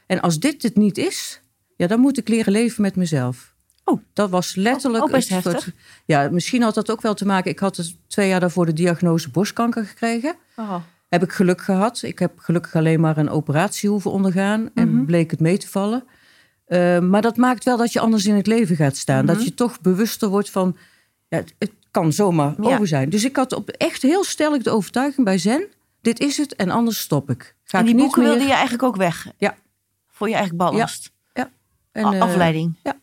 En 0.06 0.20
als 0.20 0.38
dit 0.38 0.62
het 0.62 0.76
niet 0.76 0.98
is, 0.98 1.40
ja, 1.76 1.86
dan 1.86 2.00
moet 2.00 2.18
ik 2.18 2.28
leren 2.28 2.52
leven 2.52 2.82
met 2.82 2.96
mezelf. 2.96 3.54
Oh. 3.88 4.00
dat 4.12 4.30
was 4.30 4.54
letterlijk. 4.54 5.04
Ook 5.04 5.10
best 5.10 5.28
het 5.28 5.42
soort- 5.42 5.54
heftig. 5.54 5.74
ja, 6.04 6.28
misschien 6.30 6.62
had 6.62 6.74
dat 6.74 6.90
ook 6.90 7.00
wel 7.00 7.14
te 7.14 7.26
maken. 7.26 7.50
Ik 7.50 7.58
had 7.58 7.76
dus 7.76 7.96
twee 8.06 8.28
jaar 8.28 8.40
daarvoor 8.40 8.66
de 8.66 8.72
diagnose 8.72 9.30
borstkanker 9.30 9.84
gekregen 9.84 10.34
Oh. 10.56 10.74
heb 11.08 11.22
ik 11.22 11.32
geluk 11.32 11.60
gehad. 11.60 12.02
Ik 12.02 12.18
heb 12.18 12.38
gelukkig 12.38 12.74
alleen 12.74 13.00
maar 13.00 13.16
een 13.16 13.30
operatie 13.30 13.88
hoeven 13.88 14.10
ondergaan. 14.10 14.70
En 14.74 14.94
Mhm. 14.94 15.04
bleek 15.04 15.30
het 15.30 15.40
mee 15.40 15.58
te 15.58 15.68
vallen. 15.68 16.04
Eh, 16.66 16.98
maar 16.98 17.22
dat 17.22 17.36
maakt 17.36 17.64
wel 17.64 17.76
dat 17.76 17.92
je 17.92 18.00
anders 18.00 18.26
in 18.26 18.34
het 18.34 18.46
leven 18.46 18.76
gaat 18.76 18.96
staan. 18.96 19.24
Mhm. 19.24 19.34
Dat 19.34 19.44
je 19.44 19.54
toch 19.54 19.80
bewuster 19.80 20.28
wordt 20.28 20.50
van... 20.50 20.76
Ja, 21.28 21.36
het, 21.38 21.54
het 21.58 21.72
kan 21.90 22.12
zomaar 22.12 22.54
Ja. 22.60 22.74
over 22.74 22.86
zijn. 22.86 23.10
Dus 23.10 23.24
ik 23.24 23.36
had 23.36 23.52
op 23.52 23.68
echt 23.68 24.02
heel 24.02 24.24
sterk 24.24 24.64
de 24.64 24.70
overtuiging 24.70 25.24
bij 25.24 25.38
Zen... 25.38 25.66
dit 26.00 26.20
is 26.20 26.36
het 26.36 26.54
en 26.54 26.70
anders 26.70 26.98
stop 27.00 27.30
ik. 27.30 27.54
Ga 27.64 27.78
En 27.78 27.84
die 27.84 27.92
ik 27.94 28.00
niet 28.00 28.04
boeken 28.04 28.22
meer... 28.22 28.30
wilde 28.32 28.46
je 28.46 28.52
eigenlijk 28.54 28.82
ook 28.82 28.96
weg? 28.96 29.26
Ja. 29.36 29.54
Voor 30.08 30.28
je 30.28 30.34
eigenlijk 30.34 30.70
ballast? 30.70 31.10
En, 31.92 32.04
A- 32.04 32.12
eh, 32.12 32.20
Afleiding? 32.20 32.74
ja, 32.82 32.94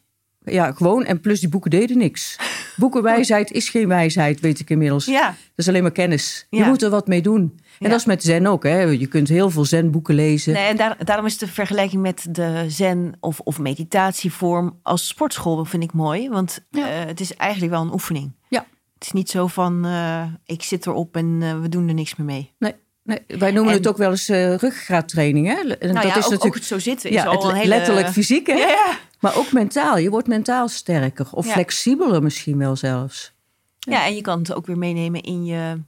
gewoon. 0.46 1.06
En 1.06 1.20
plus 1.22 1.40
die 1.40 1.50
boeken 1.50 1.70
deden 1.72 1.98
niks. 1.98 2.38
Boekenwijsheid 2.76 3.52
is 3.60 3.70
geen 3.70 3.88
wijsheid, 3.88 4.40
weet 4.40 4.60
ik 4.60 4.70
inmiddels. 4.70 5.06
Ja. 5.06 5.26
Dat 5.28 5.36
is 5.56 5.68
alleen 5.68 5.82
maar 5.82 5.92
kennis. 5.92 6.48
Je 6.50 6.58
Ja. 6.58 6.68
moet 6.68 6.82
er 6.82 6.90
wat 6.90 7.08
mee 7.08 7.22
doen. 7.22 7.42
En 7.42 7.62
Ja. 7.80 7.90
dat 7.90 8.00
is 8.00 8.06
met 8.06 8.24
Zen 8.24 8.48
ook. 8.48 8.64
Hè. 8.64 8.82
Je 8.82 9.08
kunt 9.08 9.30
heel 9.30 9.50
veel 9.50 9.66
Zen-boeken 9.66 10.16
lezen. 10.16 10.54
Nee, 10.54 10.66
en 10.68 10.78
daar, 10.78 11.06
daarom 11.06 11.26
is 11.26 11.38
de 11.38 11.48
vergelijking 11.48 12.02
met 12.02 12.26
de 12.30 12.66
zen 12.68 13.14
of, 13.20 13.40
of 13.40 13.60
meditatievorm 13.60 14.80
als 14.84 15.08
sportschool 15.08 15.66
vind 15.66 15.84
ik 15.84 15.94
mooi. 15.94 16.30
Want 16.30 16.66
Ja. 16.72 16.88
eh, 16.90 17.06
het 17.06 17.20
is 17.20 17.36
eigenlijk 17.36 17.72
wel 17.72 17.82
een 17.82 17.94
oefening. 17.94 18.32
Ja. 18.50 18.66
Het 18.94 19.04
is 19.04 19.12
niet 19.12 19.30
zo 19.30 19.48
van 19.48 19.86
eh, 19.86 20.24
ik 20.46 20.64
zit 20.64 20.86
erop 20.86 21.16
en 21.16 21.38
eh, 21.42 21.60
we 21.62 21.70
doen 21.70 21.88
er 21.88 21.94
niks 21.94 22.16
meer 22.16 22.28
mee. 22.28 22.52
Nee, 22.60 22.74
nee, 23.04 23.20
wij 23.40 23.52
noemen 23.52 23.72
En- 23.72 23.78
het 23.78 23.88
ook 23.88 23.98
wel 23.98 24.10
eens 24.12 24.30
eh 24.30 24.56
ruggengraattraining. 24.56 25.48
Hè? 25.48 25.54
En 25.54 25.68
Nou 25.68 25.94
dat 25.94 26.04
ja, 26.04 26.10
is 26.10 26.10
ook, 26.10 26.16
ook 26.16 26.30
natuurlijk 26.30 26.56
het 26.56 26.66
zo 26.66 26.80
zitten 26.80 27.10
is 27.10 27.16
ja, 27.16 27.24
al 27.26 27.32
het 27.34 27.44
een 27.44 27.56
hele... 27.56 27.68
letterlijk 27.68 28.08
fysiek, 28.10 28.48
hè? 28.48 28.54
Ja, 28.54 28.68
ja. 28.68 28.98
Maar 29.24 29.38
ook 29.38 29.52
mentaal. 29.52 29.98
Je 29.98 30.10
wordt 30.10 30.28
mentaal 30.28 30.68
sterker 30.68 31.28
of 31.32 31.46
Ja. 31.46 31.52
flexibeler 31.52 32.24
misschien 32.24 32.58
wel 32.58 32.76
zelfs. 32.76 33.34
ja, 33.80 34.06
en 34.06 34.16
je 34.16 34.22
kan 34.22 34.40
het 34.40 34.54
ook 34.54 34.66
weer 34.66 34.78
meenemen 34.78 35.22
in 35.22 35.46
je, 35.46 35.82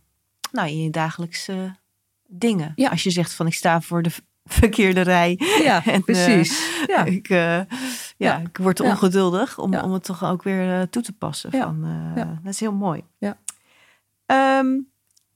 nou, 0.51 0.67
in 0.69 0.83
je 0.83 0.89
dagelijkse 0.89 1.75
dingen. 2.27 2.71
Ja. 2.75 2.89
Als 2.89 3.03
je 3.03 3.09
zegt 3.11 3.33
van 3.33 3.47
ik 3.47 3.53
sta 3.53 3.81
voor 3.81 4.01
de 4.01 4.11
verkeerde 4.45 5.01
rij. 5.01 5.39
Ja, 5.63 5.85
En, 5.95 6.03
precies. 6.03 6.81
ja. 6.87 7.03
Ik, 7.03 7.29
eh, 7.29 7.61
ja, 8.17 8.37
ik 8.37 8.57
word 8.57 8.79
ongeduldig 8.79 9.57
om, 9.59 9.75
om 9.75 9.93
het 9.93 10.03
toch 10.03 10.23
ook 10.23 10.43
weer 10.43 10.79
eh, 10.79 10.87
toe 10.87 11.01
te 11.01 11.13
passen. 11.13 11.49
Ja. 11.53 11.63
Van, 11.63 11.85
eh. 12.15 12.23
Dat 12.43 12.53
is 12.53 12.59
heel 12.59 12.73
mooi. 12.73 13.03
Ja. 13.17 13.37
Ehm, 14.25 14.67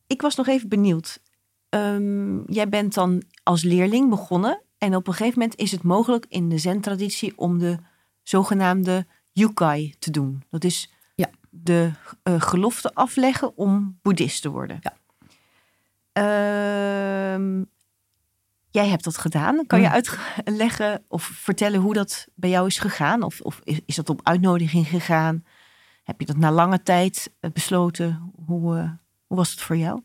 ik 0.08 0.22
was 0.22 0.36
nog 0.36 0.48
even 0.48 0.70
benieuwd. 0.70 1.22
Ehm, 1.70 2.52
jij 2.52 2.70
bent 2.70 2.94
dan 2.94 3.24
als 3.44 3.64
leerling 3.64 4.10
begonnen. 4.10 4.62
En 4.80 4.96
op 4.96 5.08
een 5.08 5.14
gegeven 5.14 5.40
moment 5.40 5.58
is 5.60 5.72
het 5.72 5.84
mogelijk 5.84 6.26
in 6.30 6.50
de 6.50 6.58
zen-traditie 6.58 7.34
om 7.38 7.58
de 7.60 7.78
zogenaamde 8.24 9.06
yukai 9.32 9.96
te 10.00 10.12
doen. 10.12 10.44
Dat 10.50 10.64
is 10.64 10.92
Ja. 11.16 11.30
de 11.50 11.92
eh, 12.24 12.42
gelofte 12.42 12.94
afleggen 12.94 13.58
om 13.58 14.00
boeddhist 14.02 14.42
te 14.42 14.50
worden. 14.50 14.80
Ja. 14.82 14.94
Ehm, 16.14 17.64
jij 18.72 18.88
hebt 18.88 19.04
dat 19.04 19.18
gedaan. 19.18 19.66
Kan 19.68 19.82
je 19.82 19.88
Mm. 19.88 19.94
uitleggen 19.94 21.04
of 21.08 21.24
vertellen 21.24 21.80
hoe 21.80 21.94
dat 21.94 22.28
bij 22.36 22.50
jou 22.50 22.68
is 22.68 22.80
gegaan? 22.80 23.24
Of, 23.24 23.42
of 23.42 23.60
is, 23.64 23.80
is 23.86 23.96
dat 23.96 24.10
op 24.10 24.20
uitnodiging 24.24 24.88
gegaan? 24.88 25.44
Heb 26.04 26.20
je 26.20 26.26
dat 26.26 26.38
na 26.38 26.52
lange 26.52 26.84
tijd 26.84 27.32
eh, 27.40 27.52
besloten? 27.52 28.32
Hoe, 28.46 28.78
eh, 28.78 28.90
hoe 29.28 29.38
was 29.38 29.52
het 29.52 29.62
voor 29.62 29.78
jou? 29.78 30.02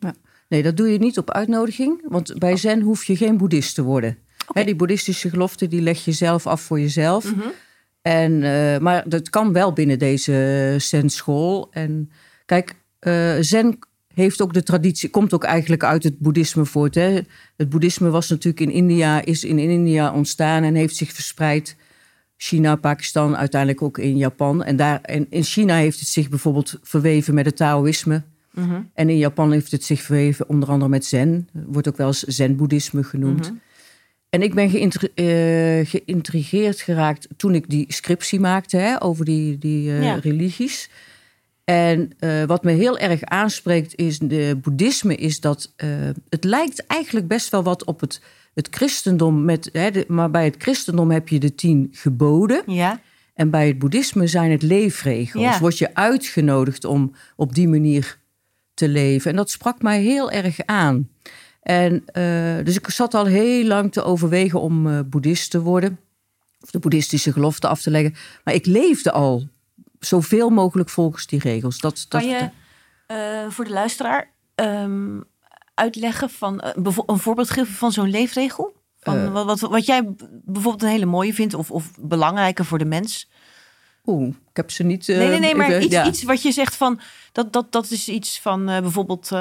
Nee, 0.48 0.62
dat 0.62 0.76
doe 0.76 0.88
je 0.88 0.98
niet 0.98 1.18
op 1.18 1.30
uitnodiging. 1.30 2.04
Want 2.08 2.38
bij 2.38 2.56
Zen 2.56 2.80
hoef 2.80 3.04
je 3.04 3.16
geen 3.16 3.37
boeddhist 3.37 3.74
te 3.74 3.82
worden. 3.82 4.18
Hè, 4.52 4.64
die 4.64 4.76
boeddhistische 4.76 5.30
gelofte 5.30 5.68
die 5.68 5.83
leg 5.83 6.04
je 6.04 6.12
zelf 6.12 6.46
af 6.46 6.61
voor 6.61 6.80
jezelf. 6.80 7.35
Mhm. 7.35 7.48
En, 8.02 8.42
eh, 8.42 8.78
maar 8.78 9.09
dat 9.09 9.30
kan 9.30 9.52
wel 9.52 9.72
binnen 9.72 9.98
deze 9.98 10.74
Zen-school. 10.78 11.68
En 11.70 12.11
kijk, 12.46 12.74
eh, 12.98 13.37
Zen 13.40 13.78
heeft 14.14 14.42
ook 14.42 14.52
de 14.52 14.62
traditie, 14.62 15.11
komt 15.11 15.35
ook 15.35 15.44
eigenlijk 15.44 15.85
uit 15.85 16.02
het 16.04 16.18
boeddhisme 16.18 16.64
voort. 16.64 16.94
Hè? 16.94 17.20
Het 17.57 17.68
boeddhisme 17.68 18.11
was 18.11 18.28
natuurlijk 18.28 18.61
in 18.61 18.70
India, 18.70 19.24
is 19.24 19.44
in 19.44 19.59
India 19.59 20.12
ontstaan 20.12 20.62
en 20.62 20.74
heeft 20.74 20.96
zich 20.96 21.12
verspreid. 21.12 21.76
China, 22.37 22.76
Pakistan, 22.76 23.37
uiteindelijk 23.37 23.83
ook 23.83 23.98
in 23.98 24.16
Japan. 24.16 24.64
En, 24.64 24.76
daar, 24.76 25.00
en 25.00 25.26
in 25.30 25.42
China 25.42 25.76
heeft 25.76 25.98
het 25.98 26.09
zich 26.09 26.28
bijvoorbeeld 26.28 26.78
verweven 26.83 27.35
met 27.35 27.46
het 27.46 27.57
Taoïsme. 27.57 28.22
Mhm. 28.50 28.80
En 28.94 29.09
in 29.09 29.18
Japan 29.18 29.52
heeft 29.52 29.70
het 29.70 29.85
zich 29.85 30.02
verweven 30.02 30.48
onder 30.48 30.68
andere 30.68 30.90
met 30.90 31.04
Zen. 31.04 31.48
Wordt 31.52 31.88
ook 31.88 31.96
wel 31.96 32.07
eens 32.07 32.22
Zen-boeddhisme 32.22 33.02
genoemd. 33.02 33.50
Mhm. 33.50 33.59
En 34.35 34.42
ik 34.42 34.55
ben 34.55 34.70
eh, 35.14 35.87
geïntrigeerd 35.87 36.81
geraakt 36.81 37.29
toen 37.37 37.55
ik 37.55 37.70
die 37.70 37.85
scriptie 37.88 38.40
maakte 38.40 38.77
hè, 38.77 39.03
over 39.03 39.25
die, 39.25 39.59
die 39.59 39.90
eh, 39.90 40.03
Ja. 40.03 40.14
religies. 40.14 40.90
En 41.64 42.12
eh, 42.18 42.44
wat 42.44 42.64
me 42.64 42.73
heel 42.73 42.99
erg 42.99 43.23
aanspreekt 43.23 43.97
is 43.97 44.18
de 44.18 44.59
boeddhisme, 44.62 45.14
is 45.14 45.40
dat 45.40 45.73
het 46.29 46.44
lijkt 46.44 46.87
eigenlijk 46.87 47.29
best 47.29 47.51
wel 47.51 47.62
wat 47.62 47.85
op 47.85 48.01
het, 48.01 48.20
het 48.55 48.68
christendom. 48.70 49.44
Met, 49.44 49.68
hè, 49.73 49.90
de- 49.90 50.05
maar 50.09 50.31
bij 50.31 50.44
het 50.44 50.57
christendom 50.59 51.11
heb 51.11 51.29
je 51.29 51.38
de 51.40 51.55
tien 51.55 51.88
geboden. 51.92 52.62
Ja, 52.66 53.01
En 53.35 53.51
bij 53.51 53.66
het 53.66 53.79
boeddhisme 53.79 54.27
zijn 54.27 54.51
het 54.51 54.62
leefregels. 54.62 55.42
Ja. 55.44 55.59
Word 55.59 55.79
je 55.79 55.94
uitgenodigd 55.94 56.85
om 56.85 57.12
op 57.37 57.55
die 57.55 57.68
manier 57.68 58.18
te 58.75 58.88
leven. 58.88 59.31
En 59.31 59.37
dat 59.37 59.51
sprak 59.51 59.83
mij 59.83 60.03
heel 60.03 60.31
erg 60.31 60.57
aan. 60.64 61.09
En, 61.64 62.03
eh, 62.07 62.64
dus 62.64 62.77
ik 62.77 62.90
zat 62.90 63.14
al 63.14 63.24
heel 63.24 63.64
lang 63.64 63.92
te 63.92 64.03
overwegen 64.03 64.61
om 64.61 64.87
eh, 64.87 65.00
boeddhist 65.07 65.50
te 65.50 65.61
worden. 65.61 65.98
Of 66.61 66.70
de 66.70 66.79
boeddhistische 66.79 67.33
gelofte 67.33 67.68
af 67.68 67.83
te 67.83 67.90
leggen. 67.90 68.14
Maar 68.44 68.55
ik 68.55 68.66
leefde 68.66 69.12
al 69.12 69.48
zoveel 69.98 70.50
mogelijk 70.50 70.88
volgens 70.88 71.27
die 71.27 71.38
regels. 71.38 71.79
Dat, 71.79 72.07
kan 72.09 72.20
dat, 72.20 72.31
je 72.31 72.50
eh, 73.07 73.50
voor 73.50 73.64
de 73.64 73.70
luisteraar 73.70 74.31
ehm, 74.55 75.20
uitleggen 75.74 76.31
van 76.31 76.62
een 77.07 77.18
voorbeeld 77.18 77.50
geven 77.50 77.74
van 77.74 77.92
zo'n 77.92 78.11
leefregel? 78.11 78.77
Van 79.00 79.33
wat, 79.33 79.46
wat, 79.46 79.61
wat 79.61 79.87
jij 79.87 80.14
bijvoorbeeld 80.44 80.83
een 80.83 80.88
hele 80.88 81.07
mooie 81.07 81.35
vindt 81.35 81.55
of, 81.55 81.70
of 81.70 81.90
belangrijker 82.00 82.64
voor 82.64 82.79
de 82.79 82.85
mens? 82.85 83.31
Oeh, 84.05 84.35
ik 84.54 84.60
heb 84.62 84.70
ze 84.70 84.82
niet... 84.82 85.08
eh, 85.08 85.16
nee, 85.18 85.28
nee, 85.28 85.38
nee, 85.38 85.54
maar 85.54 85.68
even- 85.68 85.82
iets, 85.82 85.92
ja. 85.92 86.06
iets 86.06 86.22
wat 86.22 86.42
je 86.42 86.52
zegt 86.52 86.76
van 86.76 87.00
dat, 87.32 87.52
dat, 87.52 87.72
dat 87.72 87.90
is 87.90 88.08
iets 88.08 88.40
van 88.40 88.68
eh, 88.68 88.80
bijvoorbeeld 88.80 89.24
eh, 89.32 89.38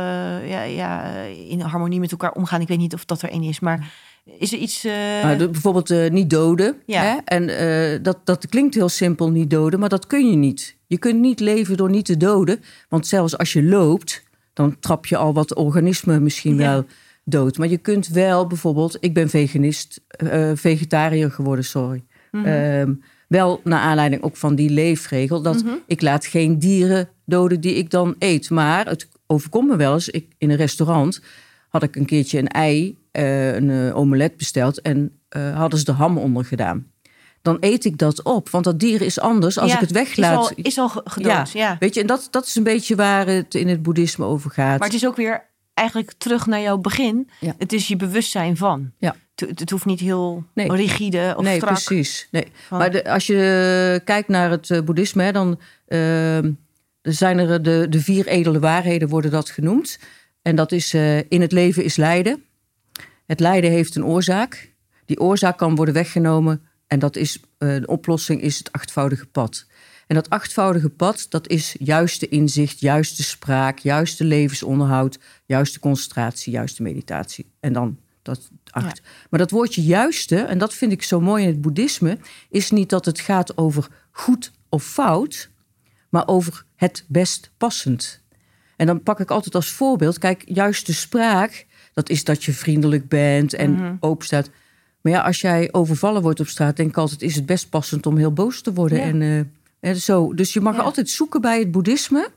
ja, 0.49 0.61
ja, 0.63 1.13
in 1.49 1.59
harmonie 1.59 1.99
met 1.99 2.11
elkaar 2.11 2.31
omgaan. 2.31 2.61
Ik 2.61 2.67
weet 2.67 2.77
niet 2.77 2.93
of 2.93 3.05
dat 3.05 3.21
er 3.21 3.29
één 3.29 3.43
is, 3.43 3.59
maar 3.59 3.91
Is 4.39 4.53
er 4.53 4.59
iets... 4.59 4.83
eh, 4.83 5.37
de- 5.37 5.49
bijvoorbeeld 5.49 5.89
eh, 5.89 6.09
niet 6.09 6.29
doden. 6.29 6.75
Ja. 6.85 7.01
Hè? 7.01 7.17
En 7.25 7.49
eh, 7.57 7.99
dat, 8.01 8.17
dat 8.23 8.47
klinkt 8.47 8.75
heel 8.75 8.89
simpel, 8.89 9.29
niet 9.31 9.49
doden, 9.49 9.79
maar 9.79 9.89
dat 9.89 10.07
kun 10.07 10.29
je 10.29 10.35
niet. 10.35 10.75
Je 10.87 10.97
kunt 10.97 11.19
niet 11.19 11.39
leven 11.39 11.77
door 11.77 11.89
niet 11.89 12.05
te 12.05 12.17
doden. 12.17 12.59
Want 12.89 13.07
zelfs 13.07 13.37
als 13.37 13.53
je 13.53 13.63
loopt, 13.63 14.23
dan 14.53 14.79
trap 14.79 15.05
je 15.05 15.17
al 15.17 15.33
wat 15.33 15.55
organismen 15.55 16.23
misschien 16.23 16.55
Ja. 16.57 16.71
wel 16.71 16.85
dood. 17.23 17.57
Maar 17.57 17.67
je 17.67 17.77
kunt 17.77 18.07
wel 18.07 18.47
bijvoorbeeld, 18.47 18.97
ik 18.99 19.13
ben 19.13 19.29
veganist, 19.29 20.01
eh, 20.07 20.51
vegetariër 20.55 21.31
geworden, 21.31 21.65
sorry. 21.65 22.03
Ehm, 22.31 22.93
wel 23.27 23.61
naar 23.63 23.79
aanleiding 23.79 24.21
ook 24.21 24.37
van 24.37 24.55
die 24.55 24.69
leefregel. 24.69 25.41
Dat 25.41 25.63
Mhm. 25.63 25.73
ik 25.87 26.01
laat 26.01 26.25
geen 26.25 26.59
dieren 26.59 27.09
doden 27.25 27.61
die 27.61 27.75
ik 27.75 27.89
dan 27.89 28.15
eet. 28.19 28.49
Maar 28.49 28.85
het 28.85 29.07
overkomt 29.27 29.69
me 29.69 29.75
wel 29.75 29.93
eens. 29.93 30.09
Ik, 30.09 30.25
in 30.37 30.49
een 30.49 30.55
restaurant 30.57 31.21
had 31.69 31.83
ik 31.83 31.95
een 31.95 32.05
keertje 32.05 32.37
een 32.39 32.47
ei, 32.47 32.97
eh, 33.11 33.55
een 33.55 33.69
eh, 33.69 33.97
omelet 33.97 34.37
besteld. 34.37 34.81
En 34.81 35.17
eh, 35.29 35.57
hadden 35.57 35.79
ze 35.79 35.85
de 35.85 35.91
ham 35.91 36.17
onder 36.17 36.45
gedaan. 36.45 36.87
Dan 37.41 37.57
eet 37.59 37.85
ik 37.85 37.97
dat 37.97 38.23
op. 38.23 38.49
Want 38.49 38.63
dat 38.63 38.79
dier 38.79 39.01
is 39.01 39.19
anders 39.19 39.57
als 39.57 39.69
Ja, 39.69 39.75
ik 39.75 39.81
het 39.81 39.91
weglaat. 39.91 40.51
Is 40.55 40.77
al, 40.77 40.87
is 40.87 40.95
al 40.95 41.01
gedood, 41.03 41.51
ja. 41.51 41.75
Weet 41.79 41.93
je, 41.93 42.01
en 42.01 42.07
dat, 42.07 42.27
dat 42.31 42.45
is 42.45 42.55
een 42.55 42.63
beetje 42.63 42.95
waar 42.95 43.27
het 43.27 43.55
in 43.55 43.67
het 43.67 43.81
boeddhisme 43.83 44.25
over 44.25 44.51
gaat. 44.51 44.79
Maar 44.79 44.87
het 44.87 44.97
is 44.97 45.05
ook 45.05 45.15
weer 45.15 45.51
eigenlijk 45.73 46.13
terug 46.17 46.45
naar 46.45 46.61
jouw 46.61 46.77
begin. 46.77 47.29
Ja. 47.39 47.53
Het 47.57 47.73
is 47.73 47.87
je 47.87 47.95
bewustzijn 47.95 48.57
van. 48.57 48.91
Ja. 48.97 49.15
Het, 49.35 49.59
het 49.59 49.69
hoeft 49.69 49.85
niet 49.85 49.99
heel 49.99 50.43
Nee. 50.53 50.71
rigide 50.75 51.33
of 51.37 51.43
nee, 51.43 51.55
strak. 51.57 51.71
precies. 51.73 52.27
Nee. 52.31 52.47
Van- 52.67 52.77
Maar 52.77 52.91
de, 52.91 53.09
als 53.09 53.27
je 53.27 54.01
kijkt 54.03 54.27
naar 54.27 54.49
het 54.51 54.69
eh, 54.69 54.81
boeddhisme, 54.81 55.23
hè, 55.23 55.31
dan 55.31 55.59
ehm, 55.87 56.51
zijn 57.01 57.37
er 57.39 57.63
de, 57.63 57.85
de 57.89 57.99
vier 57.99 58.27
edele 58.27 58.59
waarheden 58.59 59.07
worden 59.09 59.31
dat 59.31 59.49
genoemd. 59.49 59.99
En 60.41 60.55
dat 60.55 60.71
is 60.71 60.93
eh, 60.93 61.17
in 61.17 61.41
het 61.41 61.51
leven 61.51 61.83
is 61.83 61.95
lijden. 61.95 62.43
Het 63.25 63.39
lijden 63.39 63.71
heeft 63.71 63.95
een 63.95 64.05
oorzaak. 64.05 64.71
Die 65.05 65.19
oorzaak 65.19 65.57
kan 65.57 65.75
worden 65.75 65.93
weggenomen. 65.93 66.61
En 66.87 66.99
dat 66.99 67.15
is, 67.15 67.39
eh, 67.57 67.69
de 67.75 67.87
oplossing 67.87 68.41
is 68.41 68.57
het 68.57 68.71
achtvoudige 68.71 69.25
pad. 69.25 69.65
En 70.13 70.19
dat 70.19 70.29
achtvoudige 70.29 70.89
pad, 70.89 71.25
dat 71.29 71.47
is 71.47 71.75
juiste 71.79 72.27
inzicht, 72.27 72.79
juiste 72.79 73.23
spraak, 73.23 73.79
juiste 73.79 74.23
levensonderhoud, 74.23 75.19
juiste 75.45 75.79
concentratie, 75.79 76.53
juiste 76.53 76.81
meditatie. 76.81 77.51
En 77.59 77.73
dan 77.73 77.97
dat 78.21 78.49
acht. 78.69 79.01
Maar 79.29 79.39
dat 79.39 79.51
woordje 79.51 79.83
juiste, 79.83 80.35
en 80.35 80.57
dat 80.57 80.73
vind 80.73 80.91
ik 80.91 81.03
zo 81.03 81.21
mooi 81.21 81.43
in 81.43 81.49
het 81.49 81.61
boeddhisme, 81.61 82.17
is 82.49 82.71
niet 82.71 82.89
dat 82.89 83.05
het 83.05 83.19
gaat 83.19 83.57
over 83.57 83.87
goed 84.11 84.51
of 84.69 84.83
fout, 84.83 85.49
maar 86.09 86.27
over 86.27 86.65
het 86.75 87.05
best 87.07 87.51
passend. 87.57 88.21
En 88.75 88.85
dan 88.85 89.03
pak 89.03 89.19
ik 89.19 89.31
altijd 89.31 89.55
als 89.55 89.71
voorbeeld, 89.71 90.17
kijk, 90.17 90.43
juiste 90.45 90.93
spraak, 90.93 91.65
dat 91.93 92.09
is 92.09 92.23
dat 92.23 92.43
je 92.43 92.53
vriendelijk 92.53 93.07
bent 93.07 93.53
en 93.53 93.71
Mhm. 93.71 93.95
open 93.99 94.25
staat. 94.25 94.49
Maar 95.01 95.11
ja, 95.11 95.21
als 95.21 95.41
jij 95.41 95.69
overvallen 95.71 96.21
wordt 96.21 96.39
op 96.39 96.47
straat, 96.47 96.75
denk 96.77 96.89
ik 96.89 96.97
altijd, 96.97 97.21
is 97.21 97.35
het 97.35 97.45
best 97.45 97.69
passend 97.69 98.05
om 98.05 98.17
heel 98.17 98.33
boos 98.33 98.61
te 98.61 98.73
worden. 98.73 98.97
Ja. 98.97 99.03
En, 99.03 99.21
eh, 99.21 99.61
en 99.83 99.95
zo. 99.95 100.33
Dus 100.33 100.53
je 100.53 100.61
mag 100.61 100.75
Ja. 100.75 100.81
altijd 100.81 101.09
zoeken 101.09 101.41
bij 101.41 101.59
het 101.59 101.71
boeddhisme. 101.71 102.29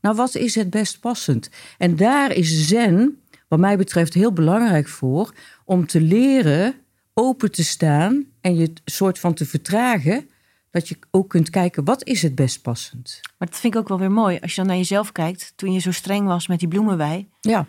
Nou, 0.00 0.16
wat 0.16 0.34
is 0.34 0.54
het 0.54 0.70
best 0.70 1.00
passend? 1.00 1.50
En 1.78 1.96
daar 1.96 2.32
is 2.32 2.68
zen, 2.68 3.20
wat 3.48 3.58
mij 3.58 3.76
betreft, 3.76 4.14
heel 4.14 4.32
belangrijk 4.32 4.88
voor. 4.88 5.34
Om 5.64 5.86
te 5.86 6.00
leren 6.00 6.74
open 7.14 7.50
te 7.52 7.64
staan 7.64 8.24
en 8.40 8.54
je 8.56 8.72
soort 8.84 9.18
van 9.18 9.34
te 9.34 9.46
vertragen. 9.46 10.28
Dat 10.70 10.88
je 10.88 10.98
ook 11.10 11.28
kunt 11.28 11.50
kijken, 11.50 11.84
wat 11.84 12.04
is 12.06 12.22
het 12.22 12.34
best 12.34 12.62
passend? 12.62 13.20
Maar 13.38 13.48
dat 13.48 13.58
vind 13.58 13.74
ik 13.74 13.80
ook 13.80 13.88
wel 13.88 13.98
weer 13.98 14.10
mooi. 14.10 14.38
Als 14.42 14.50
je 14.50 14.56
dan 14.56 14.66
naar 14.66 14.76
jezelf 14.76 15.12
kijkt, 15.12 15.52
toen 15.56 15.72
je 15.72 15.78
zo 15.80 15.90
streng 15.92 16.26
was 16.26 16.48
met 16.48 16.58
die 16.58 16.68
bloemenwei. 16.68 17.28
Ja, 17.40 17.66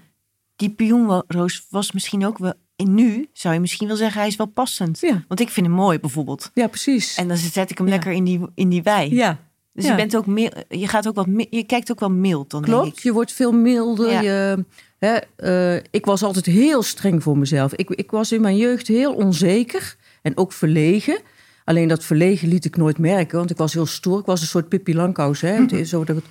Die 0.55 0.69
pioenroos 0.69 1.65
was 1.69 1.91
misschien 1.91 2.25
ook 2.25 2.37
wel... 2.37 2.53
En 2.81 2.93
nu 2.95 3.29
zou 3.33 3.53
je 3.53 3.59
misschien 3.59 3.87
wel 3.87 3.95
zeggen, 3.95 4.19
hij 4.19 4.29
is 4.29 4.35
wel 4.35 4.45
passend. 4.47 4.99
ja, 4.99 5.23
Want 5.27 5.39
ik 5.39 5.49
vind 5.49 5.65
hem 5.65 5.75
mooi 5.75 5.99
bijvoorbeeld. 5.99 6.51
ja 6.53 6.67
precies. 6.67 7.15
En 7.15 7.27
dan 7.27 7.37
zet 7.37 7.69
ik 7.71 7.77
hem 7.77 7.87
Ja. 7.87 7.93
lekker 7.93 8.11
in 8.11 8.23
die, 8.23 8.39
in 8.55 8.69
die 8.69 8.83
wei. 8.83 9.15
ja, 9.15 9.37
Dus 9.73 9.85
je, 9.85 9.95
bent 9.95 10.15
ook 10.15 10.25
meer, 10.25 10.63
je, 10.69 10.87
gaat 10.87 11.07
ook 11.07 11.15
wat, 11.15 11.27
je 11.49 11.63
kijkt 11.63 11.91
ook 11.91 11.99
wel 11.99 12.11
mild 12.11 12.49
dan, 12.49 12.61
denk 12.61 12.73
Klopt, 12.73 12.97
ik. 12.97 13.03
je 13.03 13.13
wordt 13.13 13.31
veel 13.31 13.51
milder. 13.51 14.23
Je, 14.23 14.65
hè, 14.97 15.15
eh, 15.35 15.83
ik 15.91 16.05
was 16.05 16.23
altijd 16.23 16.45
heel 16.45 16.83
streng 16.83 17.23
voor 17.23 17.37
mezelf. 17.37 17.73
Ik, 17.73 17.89
ik 17.89 18.11
was 18.11 18.31
in 18.31 18.41
mijn 18.41 18.57
jeugd 18.57 18.87
heel 18.87 19.13
onzeker 19.13 19.95
en 20.21 20.37
ook 20.37 20.53
verlegen. 20.53 21.19
Alleen 21.65 21.87
dat 21.87 22.03
verlegen 22.03 22.47
liet 22.47 22.65
ik 22.65 22.77
nooit 22.77 22.97
merken, 22.97 23.37
want 23.37 23.49
ik 23.49 23.57
was 23.57 23.73
heel 23.73 23.85
stoer. 23.85 24.19
Ik 24.19 24.25
was 24.25 24.41
een 24.41 24.47
soort 24.47 24.69
Pippi 24.69 24.95
Langkous. 24.95 25.41
Hè? 25.41 25.49
Het 25.61 25.71
is 25.71 25.89
Zo 25.89 26.03
dat, 26.03 26.23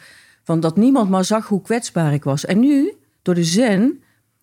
van 0.44 0.60
dat 0.60 0.76
niemand 0.76 1.10
maar 1.10 1.24
zag 1.24 1.46
hoe 1.46 1.62
kwetsbaar 1.62 2.12
ik 2.12 2.24
was. 2.24 2.44
En 2.44 2.60
nu, 2.60 2.92
door 3.22 3.34
de 3.34 3.44
zen, 3.44 4.02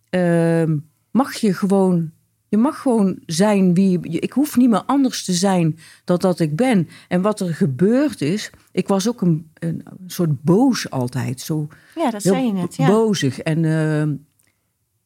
ehm, 0.10 0.78
mag 1.18 1.34
je 1.36 1.54
gewoon... 1.54 2.12
Je 2.50 2.58
mag 2.58 2.82
gewoon 2.82 3.20
zijn 3.26 3.74
wie 3.74 4.00
je... 4.02 4.20
Ik 4.20 4.32
hoef 4.32 4.58
niet 4.58 4.70
meer 4.70 4.84
anders 4.84 5.26
te 5.26 5.34
zijn 5.34 5.78
dan 6.04 6.18
dat 6.18 6.40
ik 6.40 6.56
ben. 6.56 6.88
En 7.08 7.22
wat 7.22 7.40
er 7.40 7.54
gebeurd 7.54 8.22
is... 8.22 8.50
Ik 8.72 8.88
was 8.88 9.08
ook 9.08 9.22
een, 9.22 9.52
een 9.54 9.84
soort 10.06 10.42
boos 10.42 10.90
altijd. 10.90 11.42
Zo 11.42 11.68
Ja, 11.96 12.10
dat 12.12 12.22
zei 12.22 12.46
je 12.46 12.52
net. 12.54 12.76
Ja. 12.76 12.88
bozig. 12.88 13.40
En 13.40 13.66
ehm, 13.66 14.14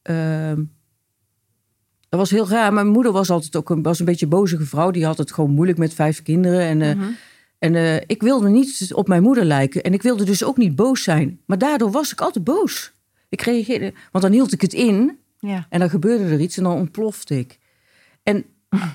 ehm, 0.02 0.64
dat 2.10 2.20
was 2.20 2.30
heel 2.30 2.48
raar. 2.50 2.74
Mijn 2.74 2.88
moeder 2.88 3.12
was 3.12 3.30
altijd 3.30 3.56
ook 3.56 3.70
een, 3.70 3.82
was 3.82 4.00
een 4.00 4.06
beetje 4.06 4.26
een 4.26 4.32
bozige 4.32 4.66
vrouw. 4.66 4.92
Die 4.92 5.06
had 5.06 5.18
het 5.18 5.32
gewoon 5.32 5.52
moeilijk 5.52 5.78
met 5.78 5.94
vijf 5.94 6.22
kinderen. 6.22 6.62
En, 6.62 6.82
eh, 6.82 6.96
Mhm. 6.96 7.10
en 7.60 7.76
eh, 7.76 7.96
ik 7.96 8.22
wilde 8.22 8.50
niet 8.50 8.92
op 8.94 9.08
mijn 9.08 9.24
moeder 9.24 9.46
lijken. 9.46 9.84
En 9.84 9.94
ik 9.94 10.02
wilde 10.02 10.24
dus 10.24 10.44
ook 10.44 10.58
niet 10.58 10.76
boos 10.76 11.04
zijn. 11.04 11.40
Maar 11.46 11.58
daardoor 11.58 11.92
was 11.92 12.12
ik 12.12 12.22
altijd 12.22 12.44
boos. 12.44 12.92
Ik 13.30 13.42
reageerde, 13.42 13.94
want 14.12 14.24
dan 14.24 14.34
hield 14.34 14.52
ik 14.54 14.62
het 14.62 14.74
in. 14.74 15.20
Ja. 15.42 15.66
En 15.70 15.80
dan 15.80 15.90
gebeurde 15.90 16.24
er 16.24 16.40
iets 16.40 16.58
en 16.58 16.64
dan 16.64 16.78
ontplofte 16.78 17.40
ik. 17.40 17.60
En 18.24 18.46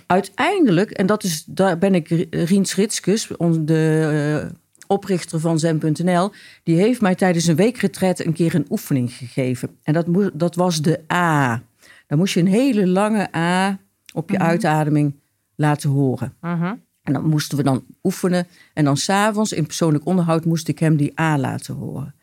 uiteindelijk, 0.06 0.90
en 0.90 1.06
dat 1.06 1.24
is, 1.24 1.44
daar 1.44 1.78
ben 1.78 1.94
ik 1.94 2.09
Riens 2.30 2.74
Ritskus, 2.74 3.37
on- 3.37 3.64
de 3.64 4.42
eh, 4.42 4.54
oprichter 4.87 5.40
van 5.40 5.59
Zen.nl, 5.59 6.30
die 6.62 6.76
heeft 6.76 7.00
mij 7.00 7.14
tijdens 7.14 7.46
een 7.46 7.56
weekretret 7.56 8.24
een 8.26 8.32
keer 8.32 8.54
een 8.54 8.66
oefening 8.68 9.12
gegeven. 9.12 9.76
En 9.82 9.92
dat, 9.92 10.06
dat 10.35 10.54
was 10.54 10.82
de 10.82 11.00
A. 11.12 11.62
Dan 12.06 12.18
moest 12.18 12.35
je 12.35 12.40
een 12.40 12.46
hele 12.46 12.87
lange 12.87 13.37
A 13.37 13.78
op 14.12 14.30
je 14.30 14.38
uitademing 14.38 15.14
laten 15.54 15.90
horen. 15.90 16.35
Mhm. 16.40 16.74
En 17.02 17.12
dan 17.12 17.28
moesten 17.28 17.56
we 17.59 17.64
dan 17.64 17.85
oefenen. 18.02 18.46
En 18.74 18.85
dan 18.85 18.96
s'avonds 18.96 19.52
in 19.52 19.66
persoonlijk 19.66 20.06
onderhoud 20.06 20.44
moest 20.44 20.68
ik 20.68 20.78
hem 20.78 20.96
die 20.96 21.20
A 21.20 21.38
laten 21.38 21.74
horen. 21.74 22.14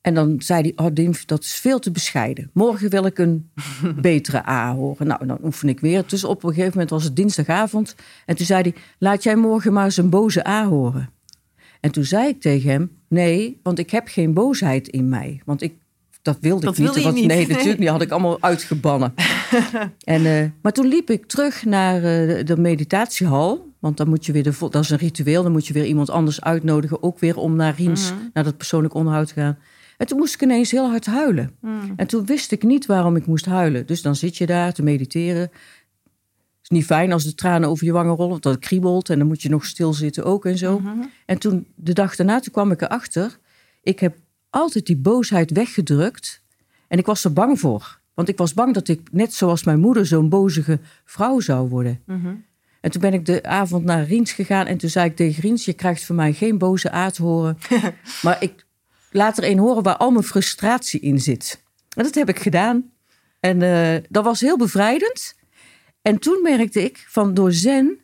En 0.00 0.14
dan 0.14 0.34
zei 0.38 0.60
hij, 0.74 0.86
oh 0.86 1.14
dat 1.26 1.40
is 1.42 1.54
veel 1.54 1.78
te 1.78 1.90
bescheiden. 1.90 2.50
Morgen 2.52 2.90
wil 2.90 3.04
ik 3.06 3.18
een 3.18 3.50
betere 4.00 4.48
A 4.48 4.74
horen. 4.74 5.06
Nou, 5.06 5.26
dan 5.26 5.38
oefen 5.44 5.68
ik 5.68 5.80
weer. 5.80 6.04
Dus 6.06 6.24
op 6.24 6.42
een 6.42 6.48
gegeven 6.48 6.70
moment 6.72 6.90
was 6.90 7.04
het 7.04 7.16
dinsdagavond. 7.16 7.94
En 8.26 8.36
toen 8.36 8.46
zei 8.46 8.62
hij, 8.62 8.74
laat 8.98 9.22
jij 9.22 9.36
morgen 9.36 9.72
maar 9.72 9.84
eens 9.84 9.96
een 9.96 10.10
boze 10.10 10.46
A 10.46 10.66
horen. 10.66 11.10
En 11.80 11.90
toen 11.90 12.04
zei 12.04 12.28
ik 12.28 12.40
tegen 12.40 12.70
hem, 12.70 12.90
nee, 13.08 13.60
want 13.62 13.78
ik 13.78 13.90
heb 13.90 14.08
geen 14.08 14.34
boosheid 14.34 14.88
in 14.88 15.08
mij. 15.08 15.40
Want 15.44 15.62
ik, 15.62 15.74
dat 16.22 16.38
wilde 16.40 16.64
Dat 16.64 16.72
ik 16.72 16.78
niet. 16.78 16.86
wilde 16.86 16.98
je 17.00 17.04
want, 17.04 17.16
niet. 17.16 17.26
Nee, 17.26 17.46
natuurlijk 17.56 17.78
niet. 17.78 17.88
Had 17.88 18.02
ik 18.02 18.10
allemaal 18.10 18.36
uitgebannen. 18.40 19.14
en, 20.04 20.26
eh, 20.26 20.44
maar 20.62 20.72
toen 20.72 20.86
liep 20.86 21.10
ik 21.10 21.26
terug 21.26 21.64
naar 21.64 21.96
eh, 21.96 22.02
de, 22.02 22.42
de 22.44 22.56
meditatiehal. 22.56 23.68
Want 23.78 23.96
dan 23.96 24.08
moet 24.08 24.26
je 24.26 24.32
weer 24.32 24.42
de, 24.42 24.52
dat 24.58 24.74
is 24.84 24.90
een 24.90 24.98
ritueel. 24.98 25.42
Dan 25.42 25.52
moet 25.52 25.66
je 25.66 25.72
weer 25.72 25.86
iemand 25.86 26.10
anders 26.10 26.40
uitnodigen. 26.40 27.02
Ook 27.02 27.18
weer 27.18 27.36
om 27.36 27.56
naar 27.56 27.74
Riens, 27.76 28.12
Mhm. 28.12 28.20
naar 28.32 28.44
dat 28.44 28.56
persoonlijk 28.56 28.94
onderhoud 28.94 29.26
te 29.28 29.34
gaan. 29.34 29.58
En 30.00 30.06
toen 30.06 30.18
moest 30.18 30.34
ik 30.34 30.42
ineens 30.42 30.70
heel 30.70 30.88
hard 30.88 31.06
huilen. 31.06 31.56
Mm. 31.60 31.92
En 31.96 32.06
toen 32.06 32.26
wist 32.26 32.52
ik 32.52 32.62
niet 32.62 32.86
waarom 32.86 33.16
ik 33.16 33.26
moest 33.26 33.46
huilen. 33.46 33.86
Dus 33.86 34.02
dan 34.02 34.16
zit 34.16 34.36
je 34.36 34.46
daar 34.46 34.72
te 34.72 34.82
mediteren. 34.82 35.40
Het 35.40 35.50
is 36.62 36.68
niet 36.68 36.84
fijn 36.84 37.12
als 37.12 37.24
de 37.24 37.34
tranen 37.34 37.68
over 37.68 37.84
je 37.84 37.92
wangen 37.92 38.14
rollen, 38.14 38.30
want 38.30 38.42
dat 38.42 38.58
kriebelt. 38.58 39.10
En 39.10 39.18
dan 39.18 39.26
moet 39.26 39.42
je 39.42 39.48
nog 39.48 39.64
stilzitten 39.64 40.24
ook 40.24 40.44
en 40.44 40.58
zo. 40.58 40.78
Mhm. 40.78 41.02
En 41.26 41.38
toen, 41.38 41.66
de 41.74 41.92
dag 41.92 42.16
daarna, 42.16 42.40
toen 42.40 42.52
kwam 42.52 42.70
ik 42.70 42.82
erachter. 42.82 43.38
Ik 43.82 44.00
heb 44.00 44.16
altijd 44.50 44.86
die 44.86 44.96
boosheid 44.96 45.50
weggedrukt. 45.50 46.42
En 46.88 46.98
ik 46.98 47.06
was 47.06 47.24
er 47.24 47.32
bang 47.32 47.60
voor. 47.60 48.00
Want 48.14 48.28
ik 48.28 48.38
was 48.38 48.54
bang 48.54 48.74
dat 48.74 48.88
ik, 48.88 49.00
net 49.12 49.34
zoals 49.34 49.64
mijn 49.64 49.80
moeder, 49.80 50.06
zo'n 50.06 50.28
bozige 50.28 50.80
vrouw 51.04 51.40
zou 51.40 51.68
worden. 51.68 52.00
Mhm. 52.06 52.34
En 52.80 52.90
toen 52.90 53.00
ben 53.00 53.12
ik 53.12 53.26
de 53.26 53.42
avond 53.42 53.84
naar 53.84 54.04
Riens 54.04 54.32
gegaan. 54.32 54.66
En 54.66 54.78
toen 54.78 54.90
zei 54.90 55.08
ik 55.08 55.16
tegen 55.16 55.42
Riens, 55.42 55.64
je 55.64 55.72
krijgt 55.72 56.04
van 56.04 56.16
mij 56.16 56.32
geen 56.32 56.58
boze 56.58 56.90
aard 56.90 57.16
horen. 57.16 57.58
maar 58.22 58.42
ik 58.42 58.68
laat 59.10 59.38
er 59.38 59.44
een 59.44 59.58
horen 59.58 59.82
waar 59.82 59.96
al 59.96 60.10
mijn 60.10 60.24
frustratie 60.24 61.00
in 61.00 61.20
zit. 61.20 61.62
En 61.96 62.04
dat 62.04 62.14
heb 62.14 62.28
ik 62.28 62.38
gedaan. 62.38 62.90
En 63.40 63.62
eh, 63.62 64.02
dat 64.08 64.24
was 64.24 64.40
heel 64.40 64.56
bevrijdend. 64.56 65.34
En 66.02 66.18
toen 66.18 66.42
merkte 66.42 66.84
ik 66.84 67.04
van 67.08 67.34
door 67.34 67.52
zen 67.52 68.00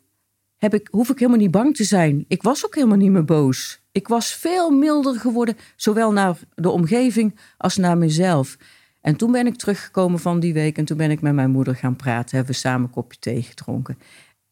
heb 0.57 0.73
ik, 0.73 0.87
hoef 0.91 1.09
ik 1.09 1.19
helemaal 1.19 1.39
niet 1.39 1.51
bang 1.51 1.75
te 1.75 1.83
zijn. 1.83 2.25
Ik 2.27 2.43
was 2.43 2.65
ook 2.65 2.75
helemaal 2.75 2.97
niet 2.97 3.11
meer 3.11 3.25
boos. 3.25 3.81
Ik 3.91 4.07
was 4.07 4.33
veel 4.33 4.69
milder 4.69 5.19
geworden, 5.19 5.57
zowel 5.75 6.11
naar 6.11 6.37
de 6.55 6.69
omgeving 6.69 7.39
als 7.57 7.77
naar 7.77 7.97
mezelf. 7.97 8.57
En 9.01 9.15
toen 9.15 9.31
ben 9.31 9.47
ik 9.47 9.55
teruggekomen 9.55 10.19
van 10.19 10.39
die 10.39 10.53
week 10.53 10.77
en 10.77 10.85
toen 10.85 10.97
ben 10.97 11.11
ik 11.11 11.21
met 11.21 11.33
mijn 11.33 11.51
moeder 11.51 11.75
gaan 11.75 11.95
praten. 11.95 12.35
Hebben 12.35 12.53
we 12.53 12.59
samen 12.59 12.87
een 12.87 12.93
kopje 12.93 13.19
thee 13.19 13.41
gedronken. 13.41 13.97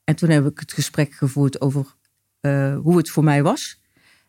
En 0.03 0.15
toen 0.15 0.29
heb 0.29 0.45
ik 0.45 0.59
het 0.59 0.73
gesprek 0.73 1.13
gevoerd 1.13 1.61
over 1.61 1.95
eh, 2.39 2.77
hoe 2.77 2.97
het 2.97 3.09
voor 3.09 3.23
mij 3.23 3.43
was. 3.43 3.79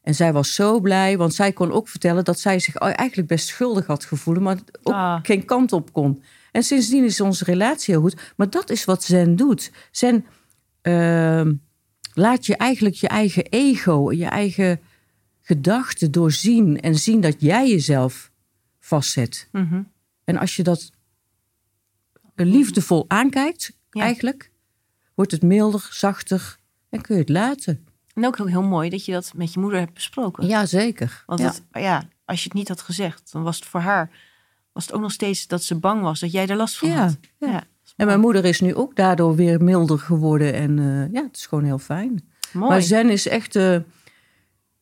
En 0.06 0.14
zij 0.14 0.32
was 0.32 0.54
zo 0.54 0.80
blij, 0.80 1.16
want 1.16 1.34
zij 1.34 1.52
kon 1.52 1.72
ook 1.72 1.88
vertellen 1.88 2.24
dat 2.24 2.40
zij 2.40 2.58
zich 2.58 2.74
eigenlijk 2.74 3.28
best 3.28 3.48
schuldig 3.48 3.86
had 3.86 4.04
gevoeld, 4.04 4.40
maar 4.40 4.58
ook 4.82 4.94
Ah. 4.94 5.18
geen 5.22 5.44
kant 5.44 5.72
op 5.72 5.92
kon. 5.92 6.22
En 6.52 6.62
sindsdien 6.62 7.04
is 7.04 7.20
onze 7.20 7.44
relatie 7.44 7.94
heel 7.94 8.02
goed. 8.02 8.32
Maar 8.36 8.50
dat 8.50 8.70
is 8.70 8.84
wat 8.84 9.04
Zen 9.04 9.36
doet. 9.36 9.72
Zen 9.90 10.24
ehm, 10.82 11.54
laat 12.14 12.46
je 12.46 12.56
eigenlijk 12.56 12.94
je 12.94 13.08
eigen 13.08 13.44
ego, 13.44 14.12
je 14.12 14.24
eigen 14.26 14.80
gedachten 15.42 16.10
doorzien 16.12 16.80
en 16.80 16.94
zien 16.94 17.20
dat 17.20 17.36
jij 17.38 17.68
jezelf 17.68 18.30
vastzet. 18.80 19.48
Mhm. 19.52 19.82
En 20.24 20.36
als 20.36 20.56
je 20.56 20.62
dat 20.62 20.90
liefdevol 22.34 23.04
aankijkt, 23.08 23.78
Ja. 23.90 24.02
eigenlijk, 24.02 24.50
wordt 25.14 25.30
het 25.32 25.42
milder, 25.42 25.88
zachter 25.90 26.58
en 26.90 27.00
kun 27.00 27.14
je 27.14 27.20
het 27.20 27.30
laten. 27.30 27.85
En 28.16 28.26
ook 28.26 28.36
heel, 28.36 28.46
heel 28.46 28.62
mooi 28.62 28.90
dat 28.90 29.04
je 29.04 29.12
dat 29.12 29.32
met 29.34 29.52
je 29.52 29.60
moeder 29.60 29.78
hebt 29.78 29.94
besproken. 29.94 30.46
Ja, 30.46 30.66
zeker. 30.66 31.22
Want 31.26 31.40
ja. 31.40 31.80
ja, 31.80 32.02
als 32.24 32.38
je 32.38 32.44
het 32.44 32.54
niet 32.58 32.68
had 32.68 32.80
gezegd, 32.80 33.32
dan 33.32 33.42
was 33.42 33.56
het 33.56 33.66
voor 33.66 33.80
haar 33.80 34.10
was 34.76 34.86
het 34.86 34.94
ook 34.94 35.00
nog 35.00 35.12
steeds 35.12 35.46
dat 35.46 35.62
ze 35.62 35.74
bang 35.74 36.02
was 36.02 36.20
dat 36.20 36.32
jij 36.32 36.46
er 36.46 36.56
last 36.56 36.78
van 36.78 36.88
Ja, 36.88 36.94
had. 36.96 37.16
ja. 37.38 37.64
is 37.84 37.92
En 37.96 38.06
mijn 38.06 38.20
moeder 38.20 38.44
is 38.44 38.60
nu 38.60 38.74
ook 38.74 38.96
daardoor 38.96 39.36
weer 39.36 39.62
milder 39.62 39.98
geworden. 39.98 40.54
En 40.54 40.78
eh, 40.78 41.12
ja, 41.12 41.22
het 41.26 41.36
is 41.36 41.46
gewoon 41.46 41.64
heel 41.64 41.78
fijn. 41.78 42.28
mooi. 42.52 42.70
Maar 42.70 42.82
zen 42.82 43.10
is 43.10 43.28
echt 43.28 43.56
eh, 43.56 43.74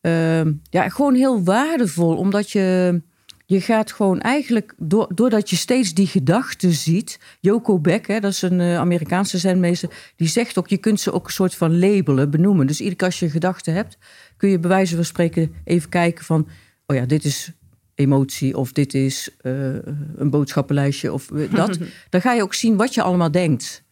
eh, 0.01 0.47
ja, 0.69 0.89
gewoon 0.89 1.13
heel 1.13 1.43
waardevol. 1.43 2.17
Omdat 2.17 2.51
je, 2.51 3.01
je 3.45 3.61
gaat 3.61 3.91
gewoon 3.91 4.19
eigenlijk, 4.19 4.73
door, 4.77 5.11
doordat 5.15 5.49
je 5.49 5.55
steeds 5.55 5.93
die 5.93 6.07
gedachten 6.07 6.71
ziet. 6.71 7.19
Joko 7.39 7.79
Beck, 7.79 8.07
hè, 8.07 8.19
dat 8.19 8.31
is 8.31 8.41
een 8.41 8.59
eh, 8.59 8.77
Amerikaanse 8.77 9.37
zenmeester. 9.37 9.89
Die 10.15 10.27
zegt 10.27 10.57
ook, 10.57 10.67
je 10.67 10.77
kunt 10.77 10.99
ze 10.99 11.11
ook 11.11 11.25
een 11.25 11.31
soort 11.33 11.55
van 11.55 11.79
labelen, 11.79 12.29
benoemen. 12.29 12.67
Dus 12.67 12.77
iedere 12.79 12.95
keer 12.95 13.07
als 13.07 13.19
je 13.19 13.29
gedachten 13.29 13.73
hebt, 13.73 13.97
kun 14.37 14.49
je 14.49 14.59
bij 14.59 14.69
wijze 14.69 14.95
van 14.95 15.05
spreken 15.05 15.53
even 15.63 15.89
kijken 15.89 16.25
van... 16.25 16.47
Oh 16.85 16.95
ja, 16.95 17.05
dit 17.05 17.23
is 17.25 17.51
emotie 17.95 18.57
of 18.57 18.71
dit 18.71 18.93
is 18.93 19.29
eh, 19.41 19.51
een 20.15 20.29
boodschappenlijstje 20.29 21.13
of 21.13 21.31
eh, 21.31 21.51
dat. 21.53 21.77
Dan 22.09 22.21
ga 22.21 22.33
je 22.33 22.41
ook 22.41 22.53
zien 22.53 22.75
wat 22.75 22.93
je 22.93 23.01
allemaal 23.01 23.31
denkt. 23.31 23.83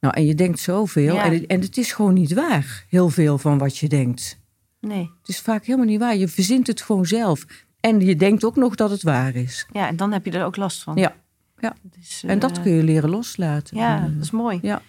Nou, 0.00 0.14
en 0.16 0.26
je 0.26 0.34
denkt 0.34 0.58
zoveel. 0.60 1.14
Ja. 1.14 1.24
En, 1.24 1.32
het- 1.32 1.46
en 1.46 1.60
het 1.60 1.76
is 1.76 1.92
gewoon 1.92 2.14
niet 2.14 2.32
waar, 2.32 2.84
heel 2.88 3.08
veel 3.08 3.38
van 3.38 3.58
wat 3.58 3.78
je 3.78 3.88
denkt. 3.88 4.38
Nee. 4.80 5.10
Het 5.20 5.28
is 5.28 5.40
vaak 5.40 5.64
helemaal 5.64 5.86
niet 5.86 5.98
waar. 6.00 6.16
Je 6.16 6.28
verzint 6.28 6.66
het 6.66 6.82
gewoon 6.82 7.06
zelf. 7.06 7.44
En 7.84 8.00
je 8.00 8.16
denkt 8.16 8.44
ook 8.44 8.56
nog 8.56 8.74
dat 8.74 8.90
het 8.90 9.02
waar 9.02 9.34
is. 9.34 9.66
Ja, 9.72 9.88
en 9.88 9.96
dan 9.96 10.12
heb 10.12 10.24
je 10.24 10.30
er 10.30 10.44
ook 10.44 10.56
last 10.56 10.82
van. 10.82 10.96
Ja, 10.96 11.14
ja. 11.58 11.74
Dus, 11.82 12.22
en 12.26 12.38
dat 12.38 12.56
eh, 12.56 12.62
kun 12.62 12.72
je 12.72 12.82
leren 12.82 13.10
loslaten. 13.10 13.76
Ja, 13.76 13.96
En, 13.96 14.14
dat 14.14 14.22
is 14.24 14.30
mooi. 14.30 14.58
ja. 14.62 14.82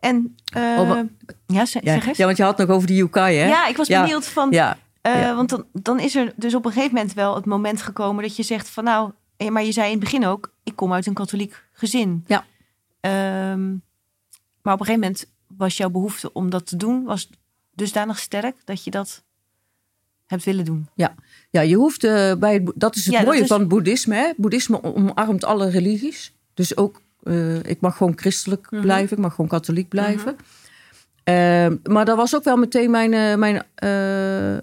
En, 0.00 0.36
Oh, 0.56 0.88
maar- 0.88 1.06
ja, 1.46 1.64
zeg, 1.66 1.82
ja, 1.82 1.92
zeg 1.94 2.06
eens. 2.06 2.16
ja, 2.16 2.24
want 2.24 2.36
je 2.36 2.42
had 2.42 2.58
nog 2.58 2.68
over 2.68 2.86
die 2.86 2.96
Yukai, 2.96 3.36
hè? 3.36 3.46
Ja, 3.48 3.66
ik 3.66 3.76
was 3.76 3.86
Ja. 3.88 4.00
benieuwd 4.02 4.26
van, 4.26 4.50
Ja, 4.50 4.78
eh, 5.00 5.20
ja. 5.20 5.34
want 5.34 5.48
dan, 5.48 5.64
dan 5.72 6.00
is 6.00 6.16
er 6.16 6.32
dus 6.36 6.54
op 6.54 6.64
een 6.64 6.72
gegeven 6.72 6.94
moment 6.94 7.14
wel 7.14 7.34
het 7.34 7.44
moment 7.44 7.82
gekomen 7.82 8.22
dat 8.22 8.36
je 8.36 8.42
zegt 8.42 8.68
van 8.70 8.84
nou, 8.84 9.10
maar 9.50 9.64
je 9.64 9.72
zei 9.72 9.86
in 9.86 9.92
het 9.92 10.00
begin 10.00 10.26
ook, 10.26 10.54
ik 10.62 10.76
kom 10.76 10.92
uit 10.92 11.06
een 11.06 11.14
katholiek 11.14 11.64
gezin. 11.72 12.24
Ja. 12.26 12.44
Ehm, 13.00 13.68
maar 14.62 14.74
op 14.74 14.80
een 14.80 14.86
gegeven 14.86 15.00
moment 15.00 15.26
was 15.56 15.76
jouw 15.76 15.90
behoefte 15.90 16.32
om 16.32 16.50
dat 16.50 16.66
te 16.66 16.76
doen, 16.76 17.04
was 17.04 17.30
dusdanig 17.74 18.18
sterk 18.18 18.56
dat 18.64 18.84
je 18.84 18.90
dat 18.90 19.24
hebt 20.32 20.44
willen 20.44 20.64
doen. 20.64 20.88
Ja, 21.50 21.60
je 21.60 21.74
hoeft 21.76 22.04
eh, 22.04 22.32
bij 22.34 22.52
het, 22.54 22.72
dat 22.74 22.96
is 22.96 23.04
het 23.06 23.14
Ja, 23.14 23.22
mooie 23.22 23.40
is- 23.40 23.46
van 23.46 23.58
het 23.60 23.68
boeddhisme. 23.68 24.14
Hè? 24.14 24.30
Boeddhisme 24.36 24.82
omarmt 24.82 25.44
alle 25.44 25.70
religies. 25.70 26.32
Dus 26.54 26.76
ook, 26.76 27.00
eh, 27.22 27.56
ik 27.62 27.80
mag 27.80 27.96
gewoon 27.96 28.12
christelijk 28.16 28.70
Mhm. 28.70 28.82
blijven, 28.82 29.16
ik 29.16 29.22
mag 29.22 29.34
gewoon 29.34 29.50
katholiek 29.50 29.88
blijven. 29.88 30.36
Ehm, 31.24 31.76
maar 31.82 32.04
dat 32.04 32.16
was 32.16 32.34
ook 32.36 32.44
wel 32.44 32.56
meteen 32.56 32.90
mijn, 32.90 33.12
eh, 33.14 33.34
mijn 33.34 33.62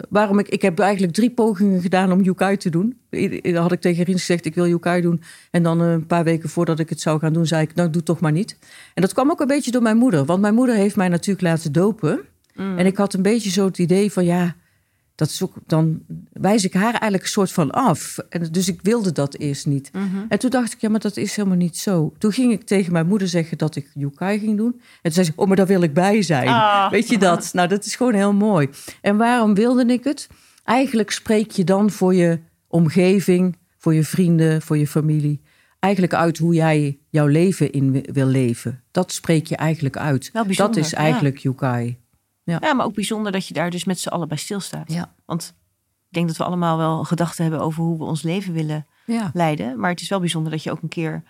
waarom 0.08 0.38
ik, 0.38 0.48
ik 0.48 0.62
heb 0.62 0.78
eigenlijk 0.78 1.12
drie 1.14 1.30
pogingen 1.30 1.80
gedaan 1.80 2.12
om 2.12 2.20
Yukai 2.20 2.56
te 2.56 2.70
doen. 2.70 2.98
I- 3.12 3.54
had 3.56 3.72
ik 3.72 3.80
tegen 3.80 4.04
Rins 4.04 4.20
gezegd, 4.20 4.44
ik 4.44 4.54
wil 4.54 4.66
Yukai 4.68 5.00
doen. 5.02 5.22
En 5.50 5.62
dan 5.62 5.80
een 5.80 6.06
paar 6.06 6.24
weken 6.24 6.48
voordat 6.48 6.78
ik 6.78 6.88
het 6.88 7.00
zou 7.00 7.18
gaan 7.18 7.32
doen, 7.32 7.46
zei 7.46 7.62
ik, 7.62 7.74
nou 7.74 7.90
doe 7.90 8.02
toch 8.02 8.20
maar 8.20 8.32
niet. 8.32 8.58
En 8.94 9.02
dat 9.02 9.12
kwam 9.12 9.30
ook 9.30 9.40
een 9.40 9.46
beetje 9.46 9.70
door 9.70 9.82
mijn 9.82 9.96
moeder. 9.96 10.24
Want 10.24 10.40
mijn 10.40 10.54
moeder 10.54 10.74
heeft 10.74 10.96
mij 10.96 11.08
natuurlijk 11.08 11.42
laten 11.46 11.72
dopen. 11.72 12.20
Mm. 12.54 12.78
En 12.78 12.86
ik 12.86 12.96
had 12.96 13.14
een 13.14 13.22
beetje 13.22 13.50
zo 13.50 13.64
het 13.64 13.78
idee 13.78 14.12
van 14.12 14.24
ja, 14.24 14.54
dat 15.20 15.28
is 15.28 15.42
ook, 15.42 15.54
dan 15.66 16.02
wijs 16.32 16.64
ik 16.64 16.74
haar 16.74 16.92
eigenlijk 16.92 17.22
een 17.22 17.28
soort 17.28 17.52
van 17.52 17.70
af. 17.70 18.18
En 18.28 18.42
dus 18.50 18.68
ik 18.68 18.80
wilde 18.82 19.12
dat 19.12 19.34
eerst 19.34 19.66
niet. 19.66 19.90
Mhm. 19.92 20.04
En 20.28 20.38
toen 20.38 20.50
dacht 20.50 20.72
ik, 20.72 20.80
ja, 20.80 20.88
maar 20.88 21.00
dat 21.00 21.16
is 21.16 21.36
helemaal 21.36 21.56
niet 21.56 21.76
zo. 21.76 22.12
Toen 22.18 22.32
ging 22.32 22.52
ik 22.52 22.62
tegen 22.62 22.92
mijn 22.92 23.06
moeder 23.06 23.28
zeggen 23.28 23.58
dat 23.58 23.76
ik 23.76 23.90
Yukai 23.94 24.38
ging 24.38 24.56
doen. 24.56 24.72
En 24.72 24.80
toen 25.02 25.12
zei 25.12 25.26
ze, 25.26 25.32
oh, 25.36 25.46
maar 25.46 25.56
daar 25.56 25.66
wil 25.66 25.82
ik 25.82 25.94
bij 25.94 26.22
zijn. 26.22 26.48
Ah. 26.48 26.90
Weet 26.90 27.08
je 27.08 27.18
dat? 27.18 27.50
Nou, 27.52 27.68
dat 27.68 27.84
is 27.84 27.96
gewoon 27.96 28.14
heel 28.14 28.32
mooi. 28.32 28.68
En 29.00 29.16
waarom 29.16 29.54
wilde 29.54 29.84
ik 29.84 30.04
het? 30.04 30.28
Eigenlijk 30.64 31.10
spreek 31.10 31.50
je 31.50 31.64
dan 31.64 31.90
voor 31.90 32.14
je 32.14 32.38
omgeving, 32.66 33.56
voor 33.78 33.94
je 33.94 34.04
vrienden, 34.04 34.62
voor 34.62 34.78
je 34.78 34.86
familie. 34.86 35.40
Eigenlijk 35.78 36.14
uit 36.14 36.38
hoe 36.38 36.54
jij 36.54 36.98
jouw 37.08 37.26
leven 37.26 37.72
in 37.72 37.92
wi- 37.92 38.08
wil 38.12 38.26
leven. 38.26 38.82
Dat 38.90 39.12
spreek 39.12 39.46
je 39.46 39.56
eigenlijk 39.56 39.96
uit. 39.96 40.30
Dat 40.56 40.76
is 40.76 40.90
ja. 40.90 40.96
eigenlijk 40.96 41.38
Ja, 42.44 42.74
maar 42.74 42.86
ook 42.86 42.94
bijzonder 42.94 43.32
dat 43.32 43.46
je 43.46 43.54
daar 43.54 43.70
dus 43.70 43.84
met 43.84 44.00
z'n 44.00 44.08
allen 44.08 44.28
bij 44.28 44.36
stilstaat. 44.36 44.92
Ja. 44.92 45.14
Want 45.24 45.54
ik 46.08 46.12
denk 46.16 46.26
dat 46.26 46.36
we 46.36 46.44
allemaal 46.44 46.76
wel 46.76 47.04
gedachten 47.04 47.42
hebben 47.44 47.60
over 47.62 47.82
hoe 47.82 47.98
we 47.98 48.04
ons 48.04 48.22
leven 48.22 48.52
willen 48.52 48.86
Ja. 49.06 49.30
leiden. 49.34 49.78
Maar 49.80 49.90
het 49.90 50.00
is 50.00 50.08
wel 50.08 50.20
bijzonder 50.20 50.52
dat 50.52 50.62
je 50.62 50.70
ook 50.70 50.82
een 50.82 50.88
keer 50.88 51.22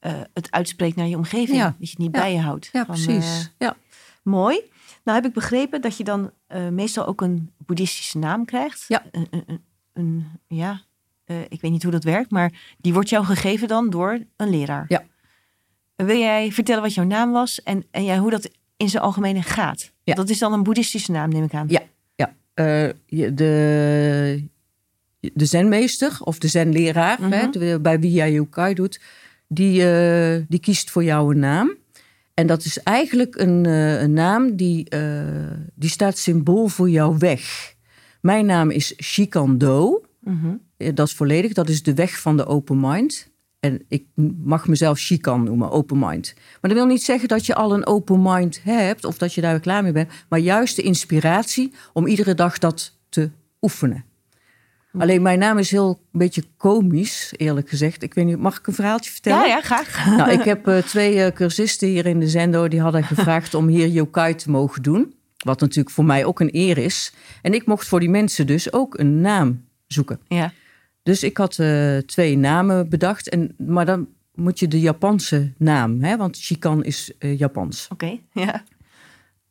eh, 0.00 0.12
het 0.34 0.50
uitspreekt 0.50 0.96
naar 0.96 1.06
je 1.06 1.16
omgeving. 1.16 1.58
Ja. 1.58 1.64
Dat 1.64 1.74
je 1.78 1.86
het 1.90 1.98
niet 1.98 2.10
bij 2.10 2.32
je 2.32 2.40
houdt. 2.40 2.68
Ja, 2.72 2.84
Van, 2.84 2.94
precies. 2.94 3.40
eh, 3.40 3.46
ja. 3.58 3.76
mooi. 4.22 4.60
Nou 5.04 5.16
heb 5.18 5.26
ik 5.26 5.32
begrepen 5.34 5.80
dat 5.80 5.96
je 5.96 6.04
dan 6.04 6.30
eh, 6.46 6.68
meestal 6.68 7.06
ook 7.06 7.20
een 7.20 7.50
boeddhistische 7.56 8.18
naam 8.18 8.44
krijgt. 8.44 8.84
Ja. 8.88 9.02
Een, 9.10 9.62
een, 9.92 10.26
ja, 10.46 10.80
ik 11.48 11.60
weet 11.60 11.70
niet 11.70 11.82
hoe 11.82 11.92
dat 11.92 12.04
werkt, 12.04 12.30
maar 12.30 12.74
die 12.78 12.92
wordt 12.92 13.08
jou 13.08 13.24
gegeven 13.24 13.68
dan 13.68 13.90
door 13.90 14.18
een 14.36 14.50
leraar. 14.50 14.84
Ja. 14.88 15.02
Wil 15.96 16.18
jij 16.18 16.52
vertellen 16.52 16.82
wat 16.82 16.94
jouw 16.94 17.04
naam 17.04 17.32
was 17.32 17.62
en, 17.62 17.84
en 17.90 18.04
ja, 18.04 18.18
hoe 18.18 18.30
dat 18.30 18.50
in 18.76 18.88
zijn 18.88 19.02
algemene 19.02 19.42
gaat? 19.42 19.89
Ja. 20.02 20.14
Dat 20.14 20.28
is 20.30 20.38
dan 20.38 20.52
een 20.52 20.62
boeddhistische 20.62 21.10
naam, 21.10 21.30
neem 21.30 21.44
ik 21.44 21.54
aan. 21.54 21.66
Ja. 21.68 21.82
ja. 22.14 22.34
Eh, 22.54 22.88
de, 23.34 24.44
de 25.20 25.44
zenmeester 25.44 26.18
of 26.24 26.38
de 26.38 26.48
zenleraar, 26.48 27.18
Mhm. 27.20 27.30
hè, 27.32 27.48
de- 27.50 27.78
bij 27.82 28.00
wie 28.00 28.12
jij 28.12 28.32
Yukai 28.32 28.74
doet, 28.74 29.00
die, 29.48 29.90
eh, 29.92 30.42
die 30.48 30.60
kiest 30.60 30.90
voor 30.90 31.04
jou 31.04 31.32
een 31.34 31.38
naam. 31.40 31.74
En 32.34 32.46
dat 32.46 32.64
is 32.64 32.82
eigenlijk 32.82 33.36
een, 33.38 33.66
eh, 33.66 34.00
een 34.00 34.12
naam 34.12 34.56
die, 34.56 34.88
die 35.74 35.90
staat 35.90 36.18
symbool 36.18 36.66
voor 36.68 36.90
jouw 36.90 37.18
weg. 37.18 37.74
Mijn 38.20 38.46
naam 38.46 38.70
is 38.70 38.94
Shikando. 39.02 40.04
Mhm. 40.20 40.46
Eh, 40.76 40.94
Dat 40.94 41.06
is 41.06 41.14
volledig. 41.14 41.52
Dat 41.52 41.68
is 41.68 41.82
de 41.82 41.94
weg 41.94 42.20
van 42.20 42.36
de 42.36 42.46
open 42.46 42.80
mind. 42.80 43.29
En 43.60 43.84
ik 43.88 44.04
mag 44.44 44.68
mezelf 44.68 44.98
Shikan 44.98 45.44
noemen, 45.44 45.70
open 45.70 45.98
mind. 45.98 46.34
Maar 46.34 46.70
dat 46.70 46.72
wil 46.72 46.86
niet 46.86 47.02
zeggen 47.02 47.28
dat 47.28 47.46
je 47.46 47.54
al 47.54 47.74
een 47.74 47.86
open 47.86 48.22
mind 48.22 48.60
hebt 48.62 49.04
of 49.04 49.18
dat 49.18 49.34
je 49.34 49.40
daar 49.40 49.60
klaar 49.60 49.82
mee 49.82 49.92
bent. 49.92 50.10
Maar 50.28 50.38
juist 50.38 50.76
de 50.76 50.82
inspiratie 50.82 51.72
om 51.92 52.06
iedere 52.06 52.34
dag 52.34 52.58
dat 52.58 52.98
te 53.08 53.30
oefenen. 53.60 54.04
Alleen 54.98 55.22
mijn 55.22 55.38
naam 55.38 55.58
is 55.58 55.70
heel 55.70 56.00
een 56.12 56.18
beetje 56.18 56.44
komisch, 56.56 57.32
eerlijk 57.36 57.68
gezegd. 57.68 58.02
Ik 58.02 58.14
weet 58.14 58.24
niet, 58.24 58.38
mag 58.38 58.58
ik 58.58 58.66
een 58.66 58.74
verhaaltje 58.74 59.10
vertellen? 59.10 59.38
Ja, 59.38 59.46
ja, 59.46 59.60
graag. 59.60 60.06
Nou, 60.16 60.30
ik 60.30 60.42
heb 60.42 60.66
eh, 60.66 60.78
twee 60.78 61.22
eh, 61.22 61.32
cursisten 61.32 61.88
hier 61.88 62.06
in 62.06 62.20
de 62.20 62.28
Zendo. 62.28 62.68
Die 62.68 62.80
hadden 62.80 63.04
gevraagd 63.04 63.54
om 63.54 63.68
hier 63.68 63.88
yokai 63.88 64.34
te 64.34 64.50
mogen 64.50 64.82
doen. 64.82 65.14
Wat 65.36 65.60
natuurlijk 65.60 65.94
voor 65.94 66.04
mij 66.04 66.24
ook 66.24 66.40
een 66.40 66.50
eer 66.52 66.78
is. 66.78 67.12
En 67.42 67.54
ik 67.54 67.66
mocht 67.66 67.88
voor 67.88 68.00
die 68.00 68.08
mensen 68.08 68.46
dus 68.46 68.72
ook 68.72 68.98
een 68.98 69.20
naam 69.20 69.64
zoeken. 69.86 70.20
Ja. 70.28 70.52
Dus 71.10 71.22
ik 71.22 71.36
had 71.36 71.58
eh, 71.58 71.96
twee 71.96 72.36
namen 72.36 72.88
bedacht. 72.88 73.28
En, 73.28 73.54
maar 73.58 73.86
dan 73.86 74.08
moet 74.34 74.58
je 74.58 74.68
de 74.68 74.80
Japanse 74.80 75.52
naam, 75.56 76.02
hè? 76.02 76.16
want 76.16 76.36
Shikan 76.36 76.84
is 76.84 77.12
eh, 77.18 77.38
Japans. 77.38 77.88
Oké. 77.92 78.18
Ja. 78.32 78.64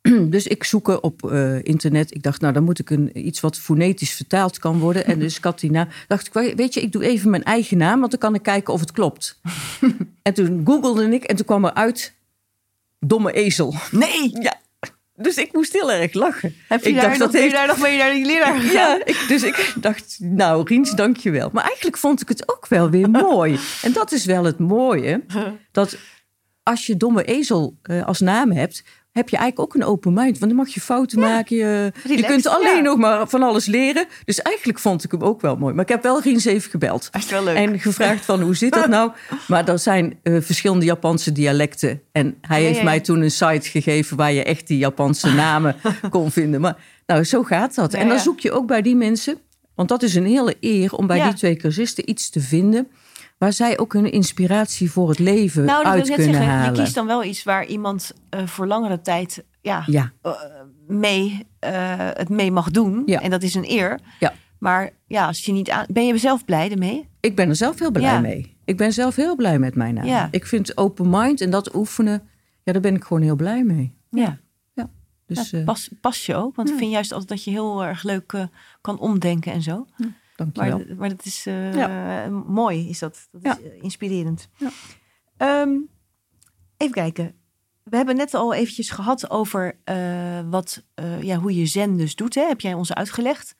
Dus 0.34 0.46
ik 0.46 0.64
zoeken 0.64 1.02
op 1.02 1.30
eh, 1.30 1.64
internet. 1.64 2.14
Ik 2.14 2.22
dacht, 2.22 2.40
nou, 2.40 2.52
dan 2.52 2.64
moet 2.64 2.78
ik 2.78 2.90
een, 2.90 3.26
iets 3.26 3.40
wat 3.40 3.58
fonetisch 3.58 4.12
vertaald 4.12 4.58
kan 4.58 4.78
worden. 4.78 5.04
En 5.06 5.18
dus 5.18 5.36
ik 5.36 5.44
had 5.44 5.60
die 5.60 5.70
naam. 5.70 5.88
Dacht 6.06 6.26
ik, 6.26 6.56
weet 6.56 6.74
je, 6.74 6.80
ik 6.80 6.92
doe 6.92 7.04
even 7.04 7.30
mijn 7.30 7.44
eigen 7.44 7.76
naam, 7.76 7.98
want 7.98 8.10
dan 8.10 8.20
kan 8.20 8.34
ik 8.34 8.42
kijken 8.42 8.72
of 8.72 8.80
het 8.80 8.92
klopt. 8.92 9.40
en 10.22 10.34
toen 10.34 10.60
googelde 10.64 11.14
ik 11.14 11.24
en 11.24 11.36
toen 11.36 11.46
kwam 11.46 11.64
er 11.64 11.74
uit 11.74 12.14
domme 12.98 13.32
ezel. 13.32 13.74
Nee! 13.90 14.30
Ja, 14.40 14.59
dus 15.22 15.36
ik 15.36 15.52
moest 15.52 15.72
heel 15.72 15.92
erg 15.92 16.12
lachen. 16.12 16.54
Heb 16.68 16.82
je, 16.82 16.88
ik 16.88 16.94
daar, 16.94 17.04
dacht, 17.04 17.18
nog, 17.18 17.26
dat 17.26 17.36
je 17.36 17.40
heeft- 17.40 17.54
daar 17.54 17.66
nog 17.66 17.78
mee 17.80 17.98
naar 17.98 18.12
die 18.12 18.24
leraar 18.24 18.58
gegaan? 18.60 18.98
Ja, 18.98 19.04
ik, 19.04 19.24
dus 19.28 19.42
ik 19.42 19.74
dacht, 19.80 20.16
nou 20.20 20.62
Riens, 20.68 20.90
dankjewel. 20.90 21.50
Maar 21.52 21.64
eigenlijk 21.64 21.96
vond 21.96 22.20
ik 22.20 22.28
het 22.28 22.48
ook 22.48 22.66
wel 22.68 22.90
weer 22.90 23.10
mooi. 23.30 23.58
En 23.82 23.92
dat 23.92 24.12
is 24.12 24.24
wel 24.24 24.44
het 24.44 24.58
mooie. 24.58 25.24
Dat 25.72 25.96
als 26.62 26.86
je 26.86 26.96
domme 26.96 27.24
ezel 27.24 27.76
eh, 27.82 28.06
als 28.06 28.20
naam 28.20 28.50
hebt, 28.52 28.82
heb 29.12 29.28
je 29.28 29.36
eigenlijk 29.36 29.68
ook 29.68 29.82
een 29.82 29.88
open 29.88 30.12
mind. 30.12 30.38
Want 30.38 30.52
dan 30.52 30.60
mag 30.60 30.68
je 30.68 30.80
fouten 30.80 31.18
maken. 31.18 31.56
Je, 31.56 31.92
je 32.08 32.22
kunt 32.22 32.46
alleen 32.46 32.76
ja. 32.76 32.80
nog 32.80 32.98
maar 32.98 33.28
van 33.28 33.42
alles 33.42 33.66
leren. 33.66 34.06
Dus 34.24 34.42
eigenlijk 34.42 34.78
vond 34.78 35.04
ik 35.04 35.10
hem 35.10 35.22
ook 35.22 35.40
wel 35.40 35.56
mooi. 35.56 35.74
Maar 35.74 35.84
ik 35.84 35.90
heb 35.90 36.02
wel 36.02 36.20
Riens 36.20 36.44
even 36.44 36.70
gebeld. 36.70 37.08
Dat 37.10 37.22
is 37.22 37.30
wel 37.30 37.44
leuk. 37.44 37.56
En 37.56 37.80
gevraagd 37.80 38.24
van 38.24 38.40
hoe 38.40 38.56
zit 38.56 38.72
dat 38.72 38.88
nou? 38.98 39.10
Maar 39.46 39.68
er 39.68 39.78
zijn 39.78 40.18
eh, 40.22 40.36
verschillende 40.40 40.84
Japanse 40.84 41.32
dialecten. 41.32 42.02
En 42.12 42.38
hij 42.40 42.60
Ja, 42.62 42.66
heeft 42.66 42.82
mij 42.82 43.00
toen 43.00 43.20
een 43.20 43.30
site 43.30 43.68
gegeven 43.68 44.16
waar 44.16 44.32
je 44.32 44.44
echt 44.44 44.66
die 44.66 44.78
Japanse 44.78 45.32
namen 45.44 45.76
kon 46.10 46.30
vinden. 46.30 46.60
Maar 46.60 46.76
nou, 47.06 47.24
zo 47.24 47.42
gaat 47.42 47.74
dat. 47.74 47.94
En 47.94 48.08
dan 48.08 48.18
zoek 48.18 48.40
je 48.40 48.52
ook 48.52 48.66
bij 48.66 48.82
die 48.82 48.96
mensen, 48.96 49.38
want 49.74 49.88
dat 49.88 50.02
is 50.02 50.14
een 50.14 50.26
hele 50.26 50.56
eer 50.60 50.94
om 50.94 51.06
bij 51.06 51.22
die 51.22 51.34
twee 51.34 51.56
cursisten 51.56 52.10
iets 52.10 52.30
te 52.30 52.40
vinden 52.40 52.88
waar 53.40 53.52
zij 53.52 53.78
ook 53.78 53.92
hun 53.92 54.12
inspiratie 54.12 54.90
voor 54.90 55.08
het 55.08 55.18
leven 55.18 55.64
Nou, 55.64 55.82
dat 55.84 55.92
wil 55.92 55.92
uit 55.92 56.02
ik 56.02 56.08
net 56.08 56.16
kunnen 56.16 56.34
zeggen. 56.34 56.54
halen. 56.58 56.74
Je 56.74 56.82
kiest 56.82 56.94
dan 56.94 57.06
wel 57.06 57.24
iets 57.24 57.42
waar 57.42 57.66
iemand 57.66 58.12
eh, 58.30 58.46
voor 58.46 58.66
langere 58.66 59.00
tijd 59.00 59.44
ja, 59.60 59.82
Ja, 59.86 60.12
eh, 60.22 60.32
mee, 60.86 61.46
eh, 61.58 61.70
het 61.96 62.28
mee 62.28 62.50
mag 62.50 62.70
doen. 62.70 63.02
Ja. 63.06 63.20
En 63.20 63.30
dat 63.30 63.42
is 63.42 63.54
een 63.54 63.70
eer. 63.70 64.00
Ja. 64.18 64.32
Maar 64.58 64.90
ja, 65.06 65.26
als 65.26 65.44
je 65.44 65.52
niet 65.52 65.70
aan... 65.70 65.84
Ben 65.88 66.06
je 66.06 66.18
zelf 66.18 66.44
blij 66.44 66.70
ermee? 66.70 67.08
ik 67.20 67.36
ben 67.36 67.48
er 67.48 67.56
zelf 67.56 67.78
heel 67.78 67.90
blij 67.90 68.12
Ja. 68.12 68.20
mee. 68.20 68.56
Ik 68.64 68.76
ben 68.76 68.92
zelf 68.92 69.16
heel 69.16 69.36
blij 69.36 69.58
met 69.58 69.74
mijn 69.74 69.94
naam. 69.94 70.04
Ja. 70.04 70.28
Ik 70.30 70.46
vind 70.46 70.76
open 70.76 71.10
mind 71.10 71.40
en 71.40 71.50
dat 71.50 71.74
oefenen, 71.74 72.28
ja, 72.62 72.72
daar 72.72 72.82
ben 72.82 72.94
ik 72.94 73.04
gewoon 73.04 73.22
heel 73.22 73.36
blij 73.36 73.64
mee. 73.64 73.94
Ja. 74.10 74.38
Dus 75.26 75.50
ja, 75.50 75.58
eh 75.58 75.64
pas, 75.64 75.90
pas 76.00 76.26
je 76.26 76.34
ook. 76.34 76.56
Want 76.56 76.68
ik 76.70 76.76
vind 76.76 76.90
juist 76.90 77.12
altijd 77.12 77.28
dat 77.30 77.44
je 77.44 77.50
heel 77.50 77.84
erg 77.84 78.02
leuk 78.02 78.46
kan 78.80 78.98
omdenken 78.98 79.52
en 79.52 79.62
zo. 79.62 79.86
Dankjewel. 80.44 80.78
Maar, 80.86 80.96
maar 80.96 81.08
dat 81.08 81.24
is 81.24 81.46
eh, 81.46 82.28
mooi, 82.46 82.88
is 82.88 82.98
dat. 82.98 83.28
Dat 83.32 83.58
is 83.58 83.64
eh, 83.64 83.82
inspirerend. 83.82 84.48
Ja. 84.56 84.70
Ehm, 85.36 85.70
even 86.76 86.94
kijken. 86.94 87.34
We 87.82 87.96
hebben 87.96 88.16
net 88.16 88.34
al 88.34 88.54
eventjes 88.54 88.90
gehad 88.90 89.30
over 89.30 89.78
eh, 89.84 90.40
wat, 90.50 90.84
ja, 91.20 91.36
hoe 91.36 91.54
je 91.54 91.66
zen 91.66 91.96
dus 91.96 92.14
doet. 92.16 92.34
Hè? 92.34 92.42
Heb 92.46 92.60
jij 92.60 92.74
ons 92.74 92.92
uitgelegd. 92.94 93.56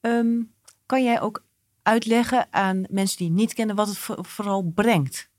Ehm, 0.00 0.42
kan 0.86 1.04
jij 1.04 1.20
ook 1.20 1.44
uitleggen 1.82 2.46
aan 2.50 2.84
mensen 2.90 3.18
die 3.18 3.30
niet 3.30 3.54
kennen 3.54 3.76
wat 3.76 3.88
het 3.88 3.98
voor- 3.98 4.24
vooral 4.24 4.62
brengt? 4.74 5.30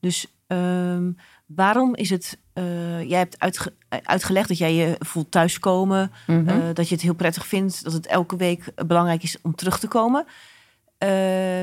Dus 0.00 0.26
ehm, 0.46 1.12
waarom 1.54 1.94
is 1.94 2.10
het... 2.10 2.38
eh, 2.52 3.08
jij 3.08 3.18
hebt 3.18 3.38
uitge- 3.38 3.72
uitgelegd 4.02 4.48
dat 4.48 4.58
jij 4.58 4.74
je 4.74 4.96
voelt 4.98 5.30
thuiskomen. 5.30 6.12
Mhm. 6.26 6.48
Eh, 6.48 6.56
dat 6.72 6.88
je 6.88 6.94
het 6.94 7.04
heel 7.04 7.14
prettig 7.14 7.46
vindt, 7.46 7.84
dat 7.84 7.92
het 7.92 8.06
elke 8.06 8.36
week 8.36 8.64
belangrijk 8.86 9.22
is 9.22 9.36
om 9.42 9.54
terug 9.54 9.78
te 9.78 9.88
komen. 9.88 10.24
Eh, 10.98 11.08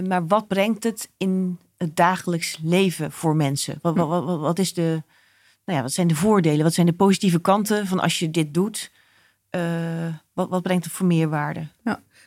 maar 0.08 0.28
wat 0.28 0.48
brengt 0.48 0.84
het 0.84 1.10
in 1.18 1.60
het 1.78 1.96
dagelijks 1.96 2.60
leven 2.64 3.12
voor 3.12 3.36
mensen? 3.36 3.80
Wat, 3.82 3.96
wat, 3.96 4.24
wat, 4.24 4.40
wat 4.40 4.60
is 4.60 4.74
de, 4.74 5.04
nou 5.66 5.78
ja, 5.78 5.82
wat 5.82 5.92
zijn 5.94 6.08
de 6.08 6.16
voordelen? 6.16 6.64
Wat 6.64 6.74
zijn 6.74 6.86
de 6.88 6.94
positieve 6.94 7.40
kanten 7.40 7.88
van 7.88 8.00
als 8.00 8.20
je 8.20 8.32
dit 8.32 8.54
doet? 8.54 8.92
Eh, 9.50 9.62
wat, 10.34 10.50
wat 10.50 10.62
brengt 10.62 10.84
het 10.84 10.94
voor 10.94 11.06
meerwaarde? 11.06 11.68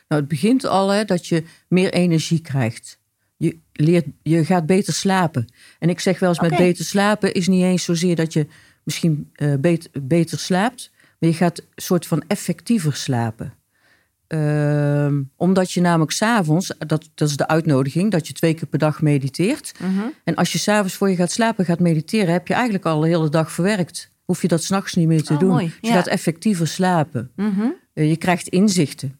Nou, 0.07 0.21
het 0.23 0.27
begint 0.27 0.65
al 0.65 0.89
hè, 0.89 1.05
dat 1.05 1.27
je 1.27 1.43
meer 1.67 1.93
energie 1.93 2.41
krijgt. 2.41 2.99
Je, 3.41 3.57
leert, 3.73 4.05
je 4.21 4.45
gaat 4.45 4.65
beter 4.65 4.93
slapen. 4.93 5.45
En 5.79 5.89
ik 5.89 5.99
zeg 5.99 6.19
wel 6.19 6.29
eens 6.29 6.39
met 6.39 6.57
beter 6.57 6.85
slapen 6.85 7.33
is 7.33 7.47
niet 7.47 7.63
eens 7.63 7.83
zozeer 7.83 8.15
dat 8.15 8.33
je 8.33 8.47
misschien 8.83 9.29
eh, 9.33 9.53
beter, 9.59 9.89
beter 10.01 10.39
slaapt, 10.39 10.91
maar 11.19 11.29
je 11.29 11.35
gaat 11.35 11.59
een 11.59 11.65
soort 11.75 12.07
van 12.07 12.23
effectiever 12.27 12.95
slapen. 12.95 13.53
Ehm, 14.27 15.21
omdat 15.35 15.71
je 15.71 15.81
namelijk 15.81 16.11
s'avonds, 16.11 16.73
dat, 16.87 17.09
dat 17.13 17.29
is 17.29 17.37
de 17.37 17.47
uitnodiging, 17.47 18.11
dat 18.11 18.27
je 18.27 18.33
twee 18.33 18.53
keer 18.53 18.67
per 18.67 18.79
dag 18.79 19.01
mediteert. 19.01 19.71
En 20.23 20.35
als 20.35 20.51
je 20.51 20.57
s'avonds 20.57 20.93
voor 20.93 21.09
je 21.09 21.15
gaat 21.15 21.31
slapen 21.31 21.65
gaat 21.65 21.79
mediteren, 21.79 22.33
heb 22.33 22.47
je 22.47 22.53
eigenlijk 22.53 22.85
al 22.85 22.99
de 22.99 23.07
hele 23.07 23.29
dag 23.29 23.51
verwerkt. 23.51 24.11
Hoef 24.23 24.41
je 24.41 24.47
dat 24.47 24.63
s'nachts 24.63 24.93
niet 24.93 25.07
meer 25.07 25.23
te 25.23 25.33
Oh, 25.33 25.39
doen. 25.39 25.57
Dus 25.57 25.77
je 25.81 25.91
gaat 25.91 26.07
effectiever 26.07 26.67
slapen. 26.67 27.31
Mhm. 27.35 27.67
Eh, 27.93 28.09
je 28.09 28.17
krijgt 28.17 28.47
inzichten. 28.47 29.19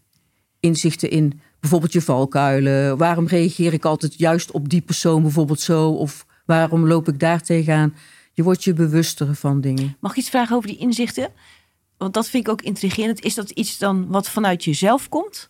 Inzichten 0.59 1.09
in 1.09 1.39
bijvoorbeeld 1.61 1.93
je 1.93 2.01
valkuilen. 2.01 2.97
Waarom 2.97 3.27
reageer 3.27 3.73
ik 3.73 3.85
altijd 3.85 4.17
juist 4.17 4.51
op 4.51 4.69
die 4.69 4.81
persoon 4.81 5.21
bijvoorbeeld 5.21 5.59
zo? 5.59 5.89
Of 5.89 6.25
waarom 6.45 6.87
loop 6.87 7.07
ik 7.07 7.19
daar 7.19 7.41
tegenaan? 7.41 7.95
Je 8.33 8.43
wordt 8.43 8.63
je 8.63 8.73
bewuster 8.73 9.35
van 9.35 9.61
dingen. 9.61 9.97
Mag 9.99 10.11
ik 10.11 10.17
iets 10.17 10.29
vragen 10.29 10.55
over 10.55 10.69
die 10.69 10.77
inzichten? 10.77 11.29
Want 11.97 12.13
dat 12.13 12.29
vind 12.29 12.45
ik 12.45 12.51
ook 12.51 12.61
intrigerend. 12.61 13.23
Is 13.23 13.35
dat 13.35 13.49
iets 13.49 13.77
dan 13.77 14.07
wat 14.07 14.29
vanuit 14.29 14.63
jezelf 14.63 15.09
komt? 15.09 15.49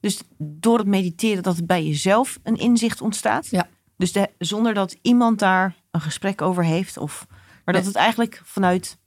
Dus 0.00 0.20
door 0.38 0.78
het 0.78 0.86
mediteren 0.86 1.42
dat 1.42 1.56
het 1.56 1.66
bij 1.66 1.84
jezelf 1.86 2.38
een 2.42 2.56
inzicht 2.56 3.00
ontstaat? 3.00 3.46
Ja. 3.50 3.68
Dus 3.96 4.12
de- 4.12 4.30
zonder 4.38 4.74
dat 4.74 4.96
iemand 5.02 5.38
daar 5.38 5.74
een 5.90 6.00
gesprek 6.00 6.42
over 6.42 6.64
heeft? 6.64 6.96
Of, 6.96 7.26
maar 7.64 7.74
dat 7.74 7.84
het 7.86 7.94
eigenlijk 7.94 8.40
vanuit 8.44 8.98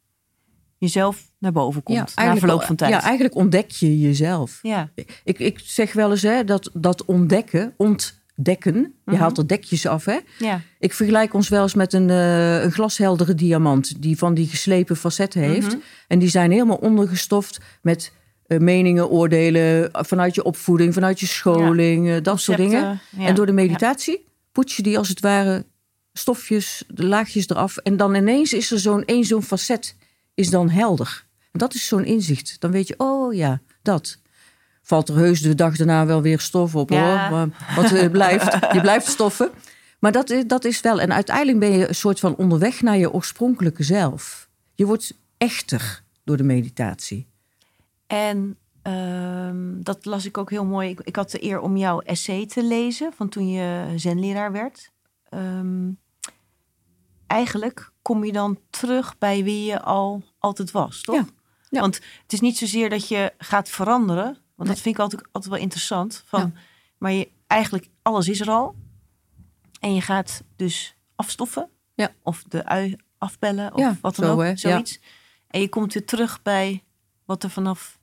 jezelf 0.78 1.24
naar 1.40 1.52
boven 1.52 1.84
komt 1.84 1.98
na 1.98 2.06
eigenlijk, 2.16 2.40
verloop 2.40 2.63
van 2.63 2.76
tijd? 2.76 2.92
ja, 2.92 3.02
eigenlijk 3.02 3.36
ontdek 3.36 3.72
je 3.72 4.00
jezelf. 4.00 4.60
ja. 4.62 4.90
Ik, 5.24 5.40
ik 5.40 5.60
zeg 5.63 5.94
wel 5.94 6.12
eens 6.12 6.22
hè, 6.22 6.44
dat, 6.44 6.70
dat 6.74 7.06
ontdekken, 7.06 7.74
ontdekken, 7.78 8.76
je 8.76 8.92
Mhm. 9.06 9.16
haalt 9.16 9.38
er 9.38 9.48
dekjes 9.48 9.86
af. 9.86 10.06
Hè? 10.06 10.18
ja. 10.40 10.62
Ik 10.80 10.94
vergelijk 10.94 11.34
ons 11.34 11.50
wel 11.50 11.62
eens 11.62 11.74
met 11.74 11.94
een, 11.94 12.10
eh, 12.10 12.63
een 12.63 12.72
glasheldere 12.72 13.36
diamant 13.36 14.02
die 14.02 14.18
van 14.18 14.34
die 14.34 14.48
geslepen 14.48 14.96
facetten 14.98 15.42
heeft. 15.42 15.68
Mhm. 15.68 15.78
En 16.08 16.20
die 16.20 16.30
zijn 16.30 16.52
helemaal 16.52 16.78
ondergestoft 16.78 17.60
met 17.82 18.12
eh, 18.48 18.60
meningen, 18.60 19.10
oordelen 19.10 19.90
vanuit 19.92 20.36
je 20.36 20.44
opvoeding, 20.44 20.94
vanuit 20.94 21.20
je 21.20 21.26
scholing, 21.26 22.10
eh, 22.10 22.16
dat 22.22 22.40
soort 22.40 22.58
dingen. 22.58 23.00
Ja. 23.18 23.26
En 23.26 23.36
door 23.36 23.46
de 23.46 23.52
meditatie 23.52 24.26
poets 24.52 24.76
je 24.76 24.84
die 24.84 24.98
als 24.98 25.08
het 25.10 25.20
ware 25.20 25.66
stofjes, 26.13 26.84
de 26.88 27.06
laagjes 27.06 27.50
eraf. 27.50 27.78
En 27.78 27.98
dan 27.98 28.16
ineens 28.16 28.54
is 28.54 28.72
er 28.72 28.80
zo'n 28.80 29.06
één 29.06 29.24
zo'n 29.24 29.44
facet 29.44 29.96
is 30.38 30.50
dan 30.50 30.69
helder. 30.69 31.26
Dat 31.52 31.73
is 31.73 31.88
zo'n 31.88 32.06
inzicht. 32.06 32.56
Dan 32.60 32.71
weet 32.71 32.88
je, 32.88 32.93
oh 32.97 33.34
ja, 33.34 33.62
dat. 33.82 34.17
Valt 34.82 35.10
er 35.10 35.15
heus 35.15 35.41
de 35.41 35.56
dag 35.56 35.76
daarna 35.76 36.06
wel 36.06 36.21
weer 36.21 36.39
stof 36.39 36.76
op 36.76 36.89
Ja. 36.89 37.30
hoor. 37.30 37.38
Maar, 37.38 37.76
want 37.76 37.89
je 37.89 38.10
blijft, 38.12 38.58
je 38.73 38.82
blijft 38.82 39.08
stoffen. 39.08 39.52
Maar 40.00 40.12
dat 40.12 40.30
is, 40.30 40.43
dat 40.47 40.65
is 40.65 40.82
wel. 40.82 41.00
En 41.00 41.13
uiteindelijk 41.13 41.60
ben 41.60 41.71
je 41.71 41.88
een 41.88 41.95
soort 41.95 42.19
van 42.19 42.36
onderweg 42.36 42.82
naar 42.82 42.97
je 42.97 43.12
oorspronkelijke 43.12 43.84
zelf. 43.84 44.50
Je 44.76 44.86
wordt 44.86 45.13
echter 45.38 46.04
door 46.23 46.38
de 46.38 46.43
meditatie. 46.43 47.28
En 48.08 48.58
ehm, 48.82 49.82
dat 49.82 50.06
las 50.06 50.26
ik 50.26 50.38
ook 50.38 50.50
heel 50.50 50.65
mooi. 50.65 50.89
Ik, 50.89 51.00
ik 51.00 51.15
had 51.15 51.32
de 51.32 51.43
eer 51.43 51.60
om 51.60 51.78
jouw 51.78 52.00
essay 52.00 52.45
te 52.45 52.63
lezen 52.63 53.13
van 53.15 53.30
toen 53.30 53.50
je 53.50 53.93
zenleraar 53.95 54.52
werd. 54.52 54.91
Ehm, 55.30 55.89
eigenlijk 57.28 57.91
kom 58.08 58.24
je 58.26 58.32
dan 58.32 58.60
terug 58.70 59.17
bij 59.17 59.43
wie 59.43 59.65
je 59.65 59.82
al 59.82 60.24
altijd 60.39 60.72
was, 60.72 61.02
toch? 61.02 61.15
Ja, 61.15 61.26
ja. 61.70 61.80
Want 61.82 61.96
het 61.96 62.34
is 62.34 62.39
niet 62.39 62.58
zozeer 62.58 62.89
dat 62.89 63.08
je 63.08 63.34
gaat 63.38 63.70
veranderen. 63.70 64.24
Want 64.26 64.38
Nee. 64.56 64.67
dat 64.67 64.80
vind 64.80 64.96
ik 64.96 65.02
altijd, 65.02 65.24
altijd 65.32 65.54
wel 65.54 65.62
interessant. 65.62 66.24
Van, 66.26 66.39
Ja. 66.39 66.52
Maar 66.98 67.12
je, 67.12 67.30
eigenlijk 67.48 67.89
alles 68.02 68.28
is 68.28 68.39
er 68.39 68.50
al. 68.50 68.76
En 69.80 69.93
je 69.93 70.02
gaat 70.02 70.43
dus 70.56 70.96
afstoffen. 71.15 71.70
Ja. 71.93 72.12
Of 72.24 72.43
de 72.48 72.65
ui 72.65 72.96
afbellen. 73.17 73.74
Of 73.74 73.80
Ja, 73.80 73.98
wat 74.02 74.15
dan 74.15 74.26
zo, 74.26 74.34
ook. 74.34 74.41
hè. 74.41 74.56
Zoiets. 74.56 75.00
En 75.48 75.62
je 75.62 75.70
komt 75.70 75.93
weer 75.93 76.06
terug 76.06 76.41
bij 76.41 76.84
wat 77.26 77.43
er 77.43 77.50
vanaf 77.50 78.00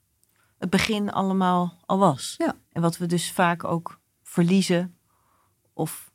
het 0.57 0.69
begin 0.69 1.11
allemaal 1.11 1.81
al 1.85 1.97
was. 1.97 2.35
Ja. 2.37 2.55
En 2.71 2.81
wat 2.81 2.97
we 2.97 3.05
dus 3.05 3.31
vaak 3.31 3.63
ook 3.63 3.99
verliezen. 4.23 4.97
Of 5.73 6.11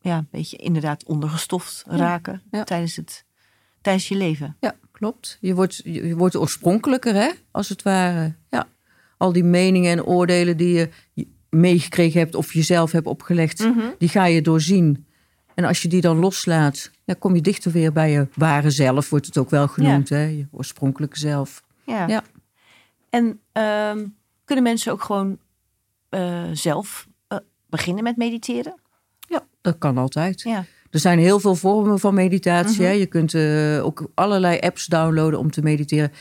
ja, 0.00 0.16
een 0.18 0.28
beetje 0.30 0.56
inderdaad 0.56 1.04
ondergestoft 1.04 1.84
raken. 1.86 2.42
Tijdens, 2.64 2.96
het, 2.96 3.24
tijdens 3.84 4.08
je 4.08 4.16
leven. 4.16 4.56
Ja, 4.60 4.74
klopt. 4.92 5.38
Je 5.40 5.54
wordt, 5.54 5.80
je 5.84 6.16
wordt 6.16 6.36
oorspronkelijker, 6.36 7.14
hè, 7.14 7.30
als 7.50 7.68
het 7.68 7.82
ware. 7.82 8.34
Ja. 8.50 8.66
Al 9.16 9.32
die 9.32 9.44
meningen 9.44 9.90
en 9.92 10.04
oordelen 10.04 10.56
die 10.56 10.88
je 11.12 11.26
meegekregen 11.50 12.20
hebt 12.20 12.34
of 12.34 12.52
jezelf 12.52 12.92
hebt 12.92 13.06
opgelegd, 13.06 13.58
Mhm. 13.58 13.80
die 13.98 14.08
ga 14.08 14.24
je 14.24 14.42
doorzien. 14.42 15.06
En 15.54 15.64
als 15.64 15.82
je 15.82 15.88
die 15.88 16.00
dan 16.00 16.18
loslaat, 16.18 16.90
dan 17.04 17.18
kom 17.18 17.34
je 17.34 17.40
dichter 17.40 17.72
weer 17.72 17.92
bij 17.92 18.10
je 18.10 18.28
ware 18.34 18.70
zelf, 18.70 19.10
wordt 19.10 19.26
het 19.26 19.38
ook 19.38 19.50
wel 19.50 19.68
genoemd, 19.68 20.08
hè? 20.08 20.22
je 20.24 20.46
oorspronkelijke 20.50 21.18
zelf. 21.18 21.62
Ja. 21.86 22.06
Ja. 22.06 22.22
En 23.10 23.40
ehm, 23.52 24.06
kunnen 24.44 24.64
mensen 24.64 24.92
ook 24.92 25.02
gewoon 25.02 25.38
eh, 26.08 26.42
zelf 26.52 27.08
eh, 27.28 27.38
beginnen 27.68 28.04
met 28.04 28.16
mediteren? 28.16 28.74
Ja, 29.28 29.46
dat 29.60 29.78
kan 29.78 29.98
altijd. 29.98 30.40
Ja. 30.42 30.64
Er 30.94 31.00
zijn 31.00 31.18
heel 31.18 31.40
veel 31.40 31.54
vormen 31.54 31.98
van 31.98 32.14
meditatie. 32.14 32.82
Mhm. 32.82 32.96
Je 32.98 33.06
kunt 33.06 33.34
eh, 33.34 33.84
ook 33.84 34.10
allerlei 34.14 34.58
apps 34.58 34.86
downloaden 34.86 35.38
om 35.38 35.50
te 35.50 35.62
mediteren. 35.62 36.12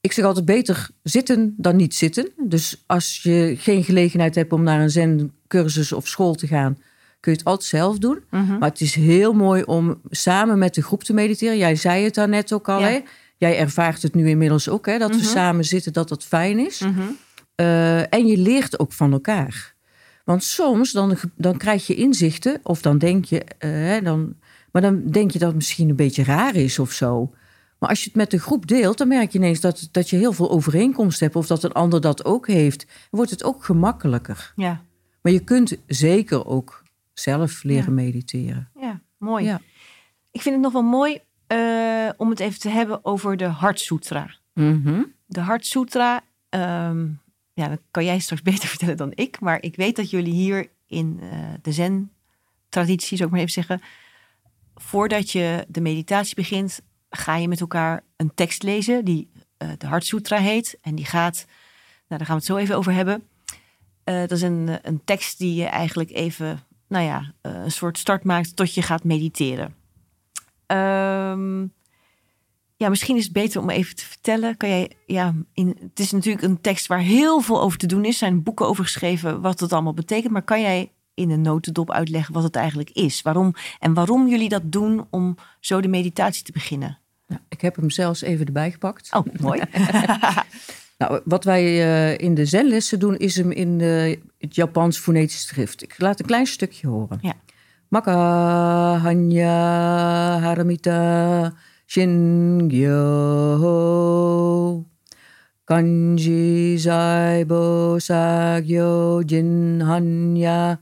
Ik 0.00 0.12
zeg 0.12 0.24
altijd 0.24 0.44
beter 0.44 0.88
zitten 1.02 1.54
dan 1.56 1.76
niet 1.76 1.94
zitten. 1.94 2.28
Dus 2.36 2.82
als 2.86 3.20
je 3.22 3.54
geen 3.58 3.84
gelegenheid 3.84 4.34
hebt 4.34 4.52
om 4.52 4.62
naar 4.62 4.80
een 4.80 4.90
zen-cursus 4.90 5.92
of 5.92 6.06
school 6.08 6.34
te 6.34 6.46
gaan, 6.46 6.78
kun 7.20 7.32
je 7.32 7.38
het 7.38 7.46
altijd 7.46 7.68
zelf 7.68 7.98
doen. 7.98 8.18
Mhm. 8.30 8.58
Maar 8.58 8.68
het 8.68 8.80
is 8.80 8.94
heel 8.94 9.32
mooi 9.32 9.62
om 9.62 10.00
samen 10.10 10.58
met 10.58 10.74
de 10.74 10.82
groep 10.82 11.04
te 11.04 11.12
mediteren. 11.12 11.56
Jij 11.56 11.76
zei 11.76 12.04
het 12.04 12.14
daarnet 12.14 12.52
ook 12.52 12.68
al. 12.68 12.80
Ja. 12.80 12.86
Hè? 12.88 13.00
Jij 13.36 13.58
ervaart 13.58 14.02
het 14.02 14.14
nu 14.14 14.28
inmiddels 14.28 14.68
ook, 14.68 14.86
hè? 14.86 14.98
dat 14.98 15.10
Mhm. 15.10 15.18
we 15.18 15.24
samen 15.24 15.64
zitten, 15.64 15.92
dat 15.92 16.08
dat 16.08 16.24
fijn 16.24 16.58
is. 16.58 16.80
Mhm. 16.80 17.00
Eh, 17.54 18.12
en 18.12 18.26
je 18.26 18.36
leert 18.38 18.78
ook 18.78 18.92
van 18.92 19.12
elkaar. 19.12 19.74
Want 20.30 20.44
soms 20.44 20.92
dan, 20.92 21.16
dan 21.36 21.56
krijg 21.56 21.86
je 21.86 21.94
inzichten, 21.94 22.60
of 22.62 22.82
dan 22.82 22.98
denk 22.98 23.24
je, 23.24 23.44
eh, 23.44 24.04
dan, 24.04 24.34
maar 24.72 24.82
dan 24.82 25.06
denk 25.06 25.30
je 25.30 25.38
dat 25.38 25.48
het 25.48 25.56
misschien 25.56 25.88
een 25.88 25.96
beetje 25.96 26.24
raar 26.24 26.54
is 26.54 26.78
of 26.78 26.92
zo. 26.92 27.34
Maar 27.78 27.88
als 27.88 27.98
je 28.00 28.06
het 28.06 28.14
met 28.16 28.30
de 28.30 28.38
groep 28.38 28.66
deelt, 28.66 28.98
dan 28.98 29.08
merk 29.08 29.32
je 29.32 29.38
ineens 29.38 29.60
dat, 29.60 29.88
dat 29.92 30.10
je 30.10 30.16
heel 30.16 30.32
veel 30.32 30.50
overeenkomst 30.50 31.20
hebt, 31.20 31.36
of 31.36 31.46
dat 31.46 31.62
een 31.62 31.72
ander 31.72 32.00
dat 32.00 32.24
ook 32.24 32.46
heeft. 32.46 32.86
Dan 32.86 32.94
wordt 33.10 33.30
het 33.30 33.44
ook 33.44 33.64
gemakkelijker. 33.64 34.52
Ja. 34.56 34.84
Maar 35.22 35.32
je 35.32 35.44
kunt 35.44 35.76
zeker 35.86 36.46
ook 36.46 36.82
zelf 37.12 37.62
leren 37.62 37.84
Ja. 37.84 38.02
mediteren. 38.02 38.68
ja, 38.80 39.00
mooi. 39.18 39.44
Ja. 39.44 39.60
Ik 40.30 40.40
vind 40.42 40.54
het 40.54 40.64
nog 40.64 40.72
wel 40.72 40.82
mooi 40.82 41.20
eh, 41.46 42.08
om 42.16 42.30
het 42.30 42.40
even 42.40 42.60
te 42.60 42.68
hebben 42.68 43.04
over 43.04 43.36
de 43.36 43.44
Hart 43.46 43.80
Sutra. 43.80 44.34
Mhm. 44.54 45.02
De 45.26 45.40
Hart 45.40 45.66
Sutra, 45.66 46.20
ehm, 46.48 47.06
ja, 47.60 47.68
dat 47.68 47.80
kan 47.90 48.04
jij 48.04 48.18
straks 48.18 48.42
beter 48.50 48.68
vertellen 48.68 48.96
dan 48.96 49.12
ik. 49.14 49.40
Maar 49.40 49.62
ik 49.62 49.76
weet 49.76 49.96
dat 49.96 50.10
jullie 50.10 50.32
hier 50.32 50.68
in 50.86 51.18
eh, 51.22 51.28
de 51.62 51.72
Zen 51.72 52.12
traditie, 52.68 53.16
zou 53.16 53.28
ik 53.28 53.34
maar 53.34 53.44
even 53.44 53.52
zeggen. 53.52 53.80
Voordat 54.74 55.30
je 55.30 55.64
de 55.68 55.80
meditatie 55.80 56.34
begint, 56.34 56.80
ga 57.10 57.36
je 57.36 57.48
met 57.48 57.60
elkaar 57.60 58.04
een 58.16 58.34
tekst 58.34 58.62
lezen 58.62 59.04
die 59.04 59.30
uh, 59.34 59.68
de 59.78 59.86
Hartsutra 59.86 60.38
heet. 60.38 60.78
En 60.80 60.94
die 60.94 61.04
gaat, 61.04 61.44
nou 62.08 62.18
daar 62.18 62.26
gaan 62.26 62.36
we 62.36 62.42
het 62.42 62.44
zo 62.44 62.56
even 62.56 62.76
over 62.76 62.92
hebben. 62.92 63.22
Uh, 64.04 64.20
dat 64.20 64.30
is 64.30 64.42
een, 64.42 64.78
een 64.82 65.04
tekst 65.04 65.38
die 65.38 65.54
je 65.54 65.64
eigenlijk 65.64 66.10
even, 66.10 66.60
nou 66.88 67.04
ja, 67.04 67.32
een 67.42 67.70
soort 67.70 67.98
start 67.98 68.24
maakt 68.24 68.56
tot 68.56 68.74
je 68.74 68.82
gaat 68.82 69.04
mediteren. 69.04 69.74
Um, 70.66 71.72
ja, 72.80 72.88
misschien 72.88 73.16
is 73.16 73.24
het 73.24 73.32
beter 73.32 73.60
om 73.60 73.70
even 73.70 73.96
te 73.96 74.04
vertellen. 74.04 74.56
Kan 74.56 74.68
jij, 74.68 74.90
ja, 75.06 75.34
in, 75.54 75.76
het 75.80 75.98
is 75.98 76.10
natuurlijk 76.10 76.44
een 76.44 76.60
tekst 76.60 76.86
waar 76.86 76.98
heel 76.98 77.40
veel 77.40 77.60
over 77.60 77.78
te 77.78 77.86
doen 77.86 78.04
is. 78.04 78.10
Er 78.10 78.18
zijn 78.18 78.42
boeken 78.42 78.66
over 78.66 78.84
geschreven 78.84 79.40
wat 79.40 79.60
het 79.60 79.72
allemaal 79.72 79.94
betekent. 79.94 80.32
Maar 80.32 80.42
kan 80.42 80.60
jij 80.60 80.92
in 81.14 81.30
een 81.30 81.40
notendop 81.40 81.90
uitleggen 81.90 82.34
wat 82.34 82.42
het 82.42 82.56
eigenlijk 82.56 82.90
is? 82.90 83.22
Waarom, 83.22 83.54
en 83.78 83.94
waarom 83.94 84.28
jullie 84.28 84.48
dat 84.48 84.62
doen 84.64 85.06
om 85.10 85.36
zo 85.60 85.80
de 85.80 85.88
meditatie 85.88 86.44
te 86.44 86.52
beginnen? 86.52 86.98
Nou, 87.26 87.40
ik 87.48 87.60
heb 87.60 87.76
hem 87.76 87.90
zelfs 87.90 88.22
even 88.22 88.46
erbij 88.46 88.70
gepakt. 88.70 89.08
Oh, 89.14 89.40
mooi. 89.40 89.60
nou, 90.98 91.20
wat 91.24 91.44
wij 91.44 91.64
uh, 91.64 92.18
in 92.18 92.34
de 92.34 92.44
zenlessen 92.44 92.98
doen, 92.98 93.16
is 93.16 93.36
hem 93.36 93.50
in 93.50 93.78
uh, 93.78 94.16
het 94.38 94.54
Japans 94.54 94.98
fonetisch 94.98 95.46
schrift. 95.46 95.82
Ik 95.82 95.94
laat 95.98 96.20
een 96.20 96.26
klein 96.26 96.46
stukje 96.46 96.86
horen. 96.86 97.18
Ja. 97.22 97.34
Maka 97.88 98.14
hanya 98.98 99.56
haramita 100.38 101.52
Shingyo 101.90 102.94
Kanji 105.66 106.78
Zaibo 106.78 107.98
Sagyo 107.98 109.22
Jin 109.26 109.80
Hanya. 109.80 110.80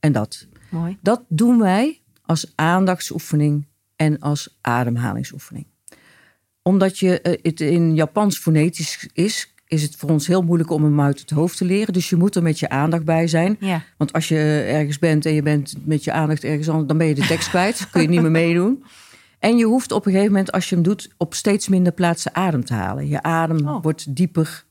En 0.00 0.12
dat. 0.12 0.46
Mooi. 0.68 0.98
Dat 1.02 1.22
doen 1.28 1.58
wij 1.58 2.00
als 2.22 2.52
aandachtsoefening 2.54 3.66
en 3.96 4.18
als 4.18 4.58
ademhalingsoefening. 4.60 5.66
Omdat 6.62 6.98
je 6.98 7.20
uh, 7.22 7.32
het 7.42 7.60
in 7.60 7.94
Japans 7.94 8.38
fonetisch 8.38 9.08
is, 9.12 9.54
is 9.66 9.82
het 9.82 9.96
voor 9.96 10.10
ons 10.10 10.26
heel 10.26 10.42
moeilijk 10.42 10.70
om 10.70 10.84
hem 10.84 11.00
uit 11.00 11.20
het 11.20 11.30
hoofd 11.30 11.56
te 11.56 11.64
leren. 11.64 11.92
Dus 11.92 12.08
je 12.08 12.16
moet 12.16 12.36
er 12.36 12.42
met 12.42 12.58
je 12.58 12.68
aandacht 12.68 13.04
bij 13.04 13.26
zijn. 13.26 13.56
Ja. 13.58 13.82
Want 13.96 14.12
als 14.12 14.28
je 14.28 14.38
ergens 14.68 14.98
bent 14.98 15.26
en 15.26 15.32
je 15.32 15.42
bent 15.42 15.74
met 15.84 16.04
je 16.04 16.12
aandacht 16.12 16.44
ergens 16.44 16.68
anders, 16.68 16.88
dan 16.88 16.98
ben 16.98 17.06
je 17.06 17.14
de 17.14 17.26
tekst 17.26 17.48
kwijt. 17.48 17.90
kun 17.90 18.02
je 18.02 18.08
niet 18.08 18.22
meer 18.22 18.30
meedoen. 18.30 18.84
En 19.40 19.56
je 19.56 19.64
hoeft 19.64 19.92
op 19.92 20.06
een 20.06 20.12
gegeven 20.12 20.32
moment, 20.32 20.52
als 20.52 20.68
je 20.68 20.74
hem 20.74 20.84
doet, 20.84 21.08
op 21.16 21.34
steeds 21.34 21.68
minder 21.68 21.92
plaatsen 21.92 22.34
adem 22.34 22.64
te 22.64 22.74
halen. 22.74 23.08
Je 23.08 23.22
adem 23.22 23.68
Oh. 23.68 23.82
wordt 23.82 24.16
dieper 24.16 24.64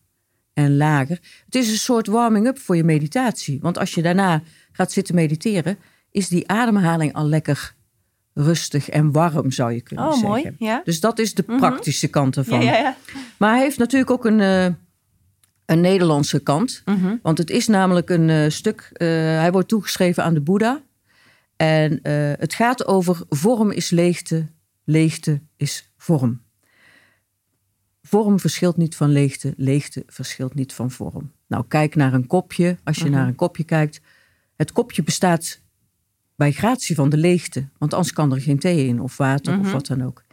en 0.53 0.77
lager. 0.77 1.19
Het 1.45 1.55
is 1.55 1.69
een 1.71 1.77
soort 1.77 2.07
warming-up 2.07 2.59
voor 2.59 2.75
je 2.75 2.83
meditatie. 2.83 3.59
Want 3.61 3.77
als 3.77 3.93
je 3.93 4.01
daarna 4.01 4.41
gaat 4.71 4.91
zitten 4.91 5.15
mediteren, 5.15 5.77
is 6.11 6.27
die 6.27 6.47
ademhaling 6.47 7.13
al 7.13 7.25
lekker 7.25 7.75
rustig 8.33 8.89
en 8.89 9.11
warm, 9.11 9.51
zou 9.51 9.71
je 9.71 9.81
kunnen 9.81 10.05
Oh, 10.05 10.11
zeggen. 10.11 10.29
mooi. 10.29 10.55
Ja. 10.57 10.81
Dus 10.83 10.99
dat 10.99 11.19
is 11.19 11.33
de 11.33 11.43
Mhm. 11.47 11.57
praktische 11.57 12.07
kant 12.07 12.37
ervan. 12.37 12.61
Ja, 12.63 12.71
ja, 12.73 12.77
ja. 12.79 12.95
Maar 13.37 13.51
hij 13.53 13.61
heeft 13.61 13.77
natuurlijk 13.77 14.11
ook 14.11 14.25
een, 14.25 14.39
eh, 14.39 14.65
een 15.65 15.81
Nederlandse 15.81 16.39
kant. 16.39 16.81
Mhm. 16.85 17.15
Want 17.21 17.37
het 17.37 17.49
is 17.49 17.67
namelijk 17.67 18.09
een 18.09 18.29
eh, 18.29 18.49
stuk, 18.49 18.89
eh, 18.93 19.07
hij 19.17 19.51
wordt 19.51 19.67
toegeschreven 19.67 20.23
aan 20.23 20.33
de 20.33 20.41
Boeddha. 20.41 20.81
En 21.55 21.99
het 22.39 22.53
gaat 22.53 22.87
over 22.87 23.21
vorm 23.29 23.71
is 23.71 23.89
leegte, 23.89 24.45
leegte 24.89 25.41
is 25.57 25.91
vorm. 25.97 26.41
Vorm 28.01 28.39
verschilt 28.39 28.77
niet 28.77 28.95
van 28.95 29.09
leegte, 29.09 29.53
leegte 29.57 30.03
verschilt 30.07 30.53
niet 30.53 30.73
van 30.73 30.91
vorm. 30.91 31.31
Nou, 31.47 31.65
kijk 31.67 31.95
naar 31.95 32.13
een 32.13 32.27
kopje. 32.27 32.77
Als 32.83 32.97
je 32.97 33.03
Mhm. 33.03 33.13
naar 33.13 33.27
een 33.27 33.35
kopje 33.35 33.63
kijkt, 33.63 34.01
het 34.55 34.71
kopje 34.71 35.03
bestaat 35.03 35.61
bij 36.35 36.51
gratie 36.51 36.95
van 36.95 37.09
de 37.09 37.17
leegte. 37.17 37.67
Want 37.77 37.93
anders 37.93 38.13
kan 38.13 38.33
er 38.33 38.41
geen 38.41 38.59
thee 38.59 38.87
in 38.87 39.01
of 39.01 39.17
water 39.17 39.53
of 39.59 39.63
Mhm. 39.65 39.71
wat 39.71 39.85
dan 39.85 40.03
ook. 40.03 40.23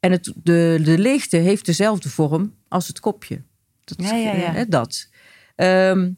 En 0.00 0.10
het, 0.12 0.32
de, 0.42 0.80
de 0.84 0.98
leegte 0.98 1.36
heeft 1.36 1.66
dezelfde 1.66 2.08
vorm 2.08 2.54
als 2.68 2.88
het 2.88 3.00
kopje. 3.00 3.42
Dat, 3.84 4.02
Ja, 4.02 4.14
ja, 4.16 4.32
ja. 4.34 4.52
hè, 4.52 4.66
dat. 4.68 5.08
Ehm, 5.56 6.10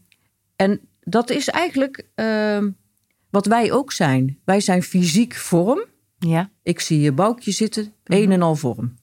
en 0.57 0.81
dat 1.01 1.31
is 1.31 1.49
eigenlijk 1.49 2.07
ehm, 2.15 2.71
wat 3.31 3.47
wij 3.47 3.73
ook 3.73 3.93
zijn. 3.93 4.39
Wij 4.45 4.61
zijn 4.61 4.83
fysiek 4.83 5.35
vorm. 5.35 5.85
Ja. 6.19 6.51
Ik 6.63 6.81
zie 6.81 7.01
je 7.01 7.13
boukje 7.13 7.53
zitten, 7.53 7.93
een 8.05 8.33
en 8.33 8.43
al 8.43 8.57
vorm. 8.57 8.95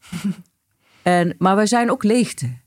en, 1.01 1.35
maar 1.37 1.55
wij 1.55 1.65
zijn 1.65 1.91
ook 1.91 2.03
leegte. 2.03 2.61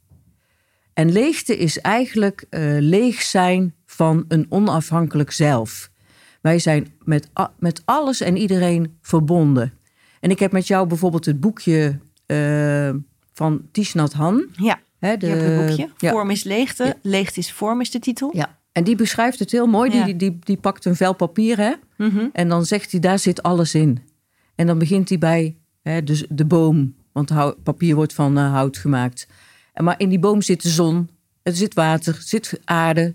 En 0.92 1.12
leegte 1.12 1.56
is 1.56 1.80
eigenlijk 1.80 2.44
eh, 2.50 2.62
leeg 2.78 3.22
zijn 3.22 3.74
van 3.86 4.24
een 4.28 4.46
onafhankelijk 4.48 5.30
zelf. 5.30 5.90
Wij 6.40 6.58
zijn 6.58 6.92
met, 7.04 7.28
met 7.58 7.82
alles 7.84 8.20
en 8.20 8.36
iedereen 8.36 8.98
verbonden. 9.02 9.72
En 10.20 10.30
ik 10.30 10.38
heb 10.38 10.52
met 10.52 10.66
jou 10.66 10.86
bijvoorbeeld 10.86 11.24
het 11.24 11.40
boekje 11.40 11.98
eh, 12.26 12.90
van 13.32 13.62
Tishnat 13.72 14.12
Han. 14.12 14.46
Ja. 14.52 14.80
Hè, 14.98 15.16
de, 15.16 15.26
Je 15.26 15.32
hebt 15.32 15.46
het 15.46 15.66
boekje. 15.66 15.90
ja, 15.96 16.10
Vorm 16.10 16.30
is 16.30 16.44
leegte. 16.44 16.84
Ja. 16.84 16.94
Leegte 17.02 17.40
is 17.40 17.52
vorm 17.52 17.80
is 17.80 17.90
de 17.90 17.98
titel. 17.98 18.30
ja. 18.32 18.58
En 18.72 18.84
die 18.84 18.96
beschrijft 18.96 19.38
het 19.38 19.50
heel 19.50 19.66
mooi. 19.66 19.94
Ja. 19.94 20.04
Die, 20.04 20.16
die, 20.16 20.38
die 20.40 20.56
pakt 20.56 20.84
een 20.84 20.96
vel 20.96 21.14
papier 21.14 21.56
hè? 21.56 21.72
Mhm. 21.96 22.26
En 22.32 22.48
dan 22.48 22.64
zegt 22.64 22.90
hij, 22.90 23.00
daar 23.00 23.18
zit 23.18 23.42
alles 23.42 23.74
in. 23.74 23.98
En 24.56 24.66
dan 24.66 24.78
begint 24.78 25.08
hij 25.08 25.18
bij 25.18 25.56
hè, 25.82 26.02
dus 26.02 26.26
de 26.28 26.44
boom. 26.44 26.94
Want 27.12 27.62
papier 27.62 27.94
wordt 27.94 28.12
van 28.12 28.38
eh, 28.38 28.52
hout 28.52 28.76
gemaakt. 28.76 29.28
En 29.72 29.84
maar 29.84 30.00
in 30.00 30.08
die 30.08 30.18
boom 30.18 30.42
zit 30.42 30.62
de 30.62 30.68
zon, 30.68 31.08
er 31.42 31.54
zit 31.56 31.74
water, 31.74 32.14
er 32.14 32.22
zit 32.22 32.60
aarde, 32.64 33.14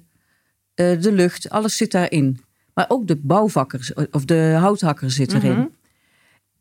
eh, 0.74 1.02
de 1.02 1.12
lucht. 1.12 1.50
Alles 1.50 1.78
zit 1.78 1.92
daarin. 1.92 2.40
Maar 2.74 2.86
ook 2.88 3.08
de 3.08 3.16
bouwvakker 3.16 4.08
of 4.12 4.26
de 4.26 4.56
houthakker 4.60 5.12
zit 5.12 5.34
erin. 5.34 5.58
Mhm. 5.58 5.66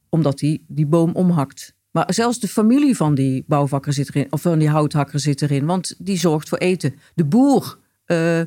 Omdat 0.09 0.41
hij 0.41 0.61
die 0.67 0.87
boom 0.87 1.13
omhakt. 1.13 1.75
Maar 1.91 2.15
zelfs 2.15 2.39
de 2.39 2.49
familie 2.49 2.97
van 2.97 3.15
die 3.15 3.45
bouwvakker 3.47 3.93
zit 3.93 4.09
erin. 4.09 4.27
Of 4.31 4.41
van 4.43 4.59
die 4.59 4.69
houthakker 4.69 5.21
zit 5.21 5.43
erin. 5.43 5.67
Want 5.67 5.95
die 5.99 6.19
zorgt 6.19 6.49
voor 6.49 6.59
eten. 6.59 6.95
De 7.15 7.25
boer. 7.25 7.79
eh, 8.05 8.41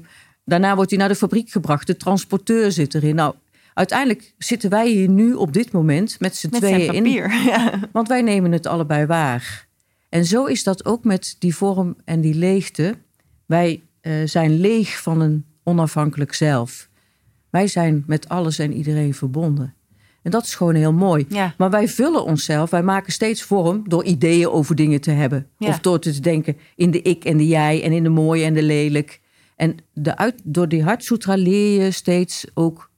daarna 0.45 0.75
wordt 0.75 0.89
hij 0.89 0.99
naar 0.99 1.07
de 1.07 1.15
fabriek 1.15 1.49
gebracht. 1.49 1.87
De 1.87 1.97
transporteur 1.97 2.71
zit 2.71 2.93
erin. 2.93 3.15
Nou, 3.15 3.35
uiteindelijk 3.73 4.33
zitten 4.37 4.69
wij 4.69 4.89
hier 4.89 5.09
nu 5.09 5.33
op 5.33 5.53
dit 5.53 5.71
moment 5.71 6.19
met 6.19 6.35
z'n 6.35 6.49
tweeën 6.49 6.93
in. 6.93 7.05
Ja. 7.45 7.79
Want 7.91 8.07
wij 8.07 8.21
nemen 8.21 8.51
het 8.51 8.67
allebei 8.67 9.05
waar. 9.05 9.67
En 10.09 10.25
zo 10.25 10.45
is 10.45 10.63
dat 10.63 10.85
ook 10.85 11.03
met 11.03 11.35
die 11.39 11.55
vorm 11.55 11.95
en 12.05 12.21
die 12.21 12.35
leegte. 12.35 12.95
Wij 13.45 13.81
eh, 14.01 14.13
zijn 14.25 14.59
leeg 14.59 15.01
van 15.01 15.21
een 15.21 15.45
onafhankelijk 15.63 16.33
zelf. 16.33 16.89
Wij 17.49 17.67
zijn 17.67 18.03
met 18.07 18.29
alles 18.29 18.59
en 18.59 18.73
iedereen 18.73 19.13
verbonden. 19.13 19.73
En 20.21 20.31
dat 20.31 20.43
is 20.43 20.55
gewoon 20.55 20.75
heel 20.75 20.93
mooi. 20.93 21.25
Ja. 21.29 21.53
Maar 21.57 21.69
wij 21.69 21.87
vullen 21.87 22.23
onszelf, 22.23 22.69
wij 22.69 22.83
maken 22.83 23.13
steeds 23.13 23.43
vorm 23.43 23.83
door 23.87 24.03
ideeën 24.03 24.49
over 24.49 24.75
dingen 24.75 25.01
te 25.01 25.11
hebben. 25.11 25.47
Ja. 25.57 25.67
Of 25.67 25.79
door 25.79 25.99
te 25.99 26.19
denken 26.19 26.57
in 26.75 26.91
de 26.91 27.01
ik 27.01 27.25
en 27.25 27.37
de 27.37 27.47
jij 27.47 27.83
en 27.83 27.91
in 27.91 28.03
de 28.03 28.09
mooi 28.09 28.43
en 28.43 28.53
de 28.53 28.63
lelijk. 28.63 29.21
En 29.55 29.77
de 29.93 30.17
uit, 30.17 30.41
door 30.43 30.69
die 30.69 30.83
Hartsutra 30.83 31.35
leer 31.35 31.83
je 31.83 31.91
steeds 31.91 32.45
ook 32.53 32.89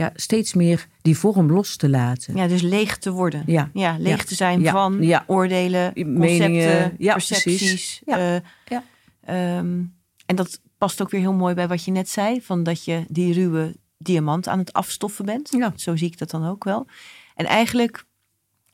ja, 0.00 0.10
steeds 0.14 0.54
meer 0.54 0.86
die 1.02 1.18
vorm 1.18 1.52
los 1.52 1.76
te 1.76 1.88
laten. 1.88 2.36
ja, 2.36 2.46
dus 2.46 2.62
leeg 2.62 2.98
te 2.98 3.10
worden. 3.10 3.42
Ja. 3.46 3.70
Ja, 3.72 3.96
leeg 3.98 4.18
Ja. 4.18 4.24
te 4.24 4.34
zijn 4.34 4.60
Ja. 4.60 4.72
van 4.72 5.02
Ja. 5.02 5.24
oordelen, 5.26 5.92
Meningen. 5.94 6.18
concepten, 6.18 6.96
percepties. 6.96 7.42
precies. 7.42 8.02
Ja. 8.04 8.40
Ja. 8.66 8.84
ehm, 9.24 9.82
en 10.26 10.36
dat 10.36 10.60
past 10.78 11.02
ook 11.02 11.10
weer 11.10 11.20
heel 11.20 11.32
mooi 11.32 11.54
bij 11.54 11.68
wat 11.68 11.84
je 11.84 11.90
net 11.90 12.08
zei. 12.08 12.42
Van 12.42 12.62
dat 12.62 12.84
je 12.84 13.04
die 13.08 13.32
ruwe 13.32 13.76
diamant 13.98 14.48
aan 14.48 14.58
het 14.58 14.72
afstoffen 14.72 15.24
bent. 15.24 15.48
Ja. 15.50 15.72
Zo 15.76 15.96
zie 15.96 16.06
ik 16.06 16.18
dat 16.18 16.30
dan 16.30 16.46
ook 16.46 16.64
wel. 16.64 16.86
En 17.34 17.46
eigenlijk 17.46 18.04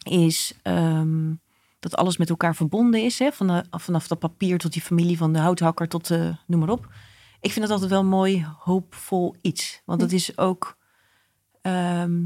is 0.09 0.53
ehm, 0.63 1.33
dat 1.81 1.97
alles 1.97 2.17
met 2.17 2.31
elkaar 2.31 2.55
verbonden 2.57 3.03
is. 3.03 3.19
Hè? 3.19 3.33
Van 3.33 3.47
de- 3.47 3.65
vanaf 3.71 4.07
dat 4.09 4.19
papier 4.19 4.59
tot 4.59 4.73
die 4.73 4.83
familie 4.83 5.17
van 5.17 5.33
de 5.33 5.39
houthakker 5.39 5.89
tot 5.89 6.07
de, 6.07 6.37
noem 6.47 6.61
maar 6.61 6.69
op. 6.71 6.89
Ik 7.41 7.53
vind 7.53 7.65
dat 7.65 7.71
altijd 7.75 7.91
wel 7.91 8.01
een 8.01 8.07
mooi, 8.07 8.47
hoopvol 8.59 9.35
iets. 9.41 9.83
Want 9.85 10.01
het 10.01 10.13
is 10.13 10.39
ook 10.39 10.77
ehm, 11.67 12.25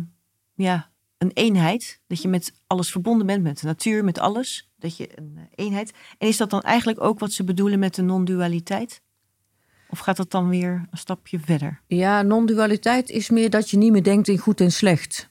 ja, 0.55 0.91
een 1.19 1.31
eenheid. 1.35 2.01
Dat 2.07 2.23
je 2.23 2.29
met 2.29 2.53
alles 2.67 2.91
verbonden 2.91 3.27
bent, 3.27 3.43
met 3.43 3.61
de 3.61 3.67
natuur, 3.67 4.05
met 4.05 4.19
alles. 4.19 4.71
Dat 4.77 4.97
je 4.97 5.09
een 5.19 5.33
eh, 5.37 5.65
eenheid. 5.67 5.93
En 6.19 6.29
is 6.29 6.37
dat 6.37 6.51
dan 6.51 6.61
eigenlijk 6.61 7.01
ook 7.01 7.19
wat 7.19 7.33
ze 7.33 7.45
bedoelen 7.45 7.79
met 7.79 7.95
de 7.95 8.03
non-dualiteit? 8.03 9.03
Of 9.89 9.99
gaat 9.99 10.17
dat 10.17 10.31
dan 10.31 10.49
weer 10.49 10.87
een 10.91 10.99
stapje 10.99 11.39
verder? 11.39 11.81
Ja, 11.87 12.23
non-dualiteit 12.23 13.11
is 13.11 13.31
meer 13.31 13.51
dat 13.51 13.71
je 13.71 13.77
niet 13.77 13.93
meer 13.93 14.03
denkt 14.03 14.29
in 14.29 14.39
goed 14.39 14.61
en 14.61 14.73
slecht. 14.73 15.29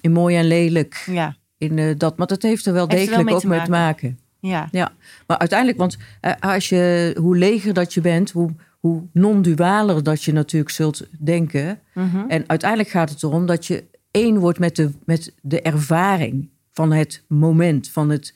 In 0.00 0.12
mooi 0.12 0.36
en 0.36 0.46
lelijk. 0.46 1.04
Ja, 1.10 1.36
In 1.58 1.78
eh, 1.78 1.98
dat, 1.98 2.16
maar 2.18 2.26
dat 2.26 2.42
heeft 2.42 2.66
er 2.66 2.72
wel 2.72 2.88
Heeft 2.88 2.92
er 2.92 3.08
wel 3.08 3.24
degelijk 3.24 3.24
mee 3.24 3.34
ook 3.34 3.58
mee 3.58 3.64
te 3.64 3.70
maken. 3.70 4.18
ja, 4.40 4.68
Ja, 4.70 4.92
maar 5.26 5.38
uiteindelijk, 5.38 5.78
want 5.78 5.96
eh, 6.20 6.32
als 6.40 6.68
je, 6.68 7.16
hoe 7.20 7.36
leger 7.36 7.74
dat 7.74 7.94
je 7.94 8.00
bent, 8.00 8.30
hoe, 8.30 8.54
hoe 8.84 9.02
non-dualer 9.12 10.02
dat 10.02 10.22
je 10.22 10.32
natuurlijk 10.32 10.72
zult 10.72 11.06
denken. 11.18 11.80
Mhm. 11.94 12.28
En 12.28 12.48
uiteindelijk 12.48 12.90
gaat 12.90 13.10
het 13.10 13.22
erom 13.22 13.46
dat 13.46 13.66
je 13.66 13.84
één 14.10 14.38
wordt 14.38 14.58
met 14.58 14.76
de, 14.76 14.90
met 15.04 15.34
de 15.42 15.60
ervaring 15.60 16.48
van 16.70 16.92
het 16.92 17.24
moment. 17.28 17.88
Van 17.88 18.10
het, 18.10 18.34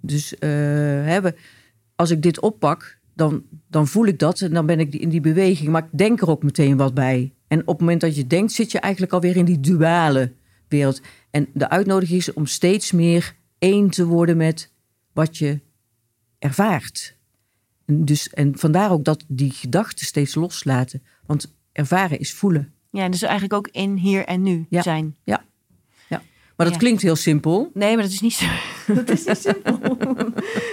dus 0.00 0.38
eh, 0.38 0.50
hebben, 1.04 1.34
als 1.96 2.10
ik 2.10 2.22
dit 2.22 2.40
oppak, 2.40 2.98
dan, 3.14 3.42
dan 3.68 3.86
voel 3.86 4.06
ik 4.06 4.18
dat 4.18 4.40
en 4.40 4.52
dan 4.52 4.66
ben 4.66 4.80
ik 4.80 4.94
in 4.94 5.08
die 5.08 5.20
beweging. 5.20 5.68
Maar 5.68 5.84
ik 5.84 5.98
denk 5.98 6.20
er 6.20 6.30
ook 6.30 6.42
meteen 6.42 6.76
wat 6.76 6.94
bij. 6.94 7.32
En 7.48 7.60
op 7.60 7.66
het 7.66 7.80
moment 7.80 8.00
dat 8.00 8.16
je 8.16 8.26
denkt, 8.26 8.52
zit 8.52 8.72
je 8.72 8.80
eigenlijk 8.80 9.12
alweer 9.12 9.36
in 9.36 9.44
die 9.44 9.60
duale 9.60 10.32
wereld. 10.68 11.00
En 11.30 11.48
de 11.52 11.68
uitnodiging 11.68 12.18
is 12.18 12.32
om 12.32 12.46
steeds 12.46 12.92
meer 12.92 13.34
één 13.58 13.90
te 13.90 14.06
worden 14.06 14.36
met 14.36 14.72
wat 15.12 15.38
je 15.38 15.60
ervaart. 16.38 17.18
En, 17.90 18.04
dus, 18.04 18.28
en 18.30 18.52
vandaar 18.58 18.90
ook 18.90 19.04
dat 19.04 19.24
die 19.28 19.50
gedachten 19.52 20.06
steeds 20.06 20.34
loslaten. 20.34 21.02
Want 21.26 21.54
ervaren 21.72 22.18
is 22.18 22.32
voelen. 22.32 22.72
Ja, 22.90 23.08
dus 23.08 23.22
eigenlijk 23.22 23.52
ook 23.52 23.68
in 23.68 23.96
hier 23.96 24.24
en 24.24 24.42
nu 24.42 24.66
Ja. 24.68 24.82
zijn. 24.82 25.16
Ja. 25.24 25.42
ja. 26.08 26.22
Maar 26.56 26.66
dat 26.66 26.74
Ja. 26.74 26.80
klinkt 26.80 27.02
heel 27.02 27.16
simpel. 27.16 27.70
Nee, 27.74 27.94
maar 27.94 28.02
dat 28.04 28.12
is 28.12 28.20
niet 28.20 28.32
zo. 28.32 28.44
Dat 28.94 29.08
is 29.08 29.24
niet 29.24 29.38
simpel. 29.38 29.78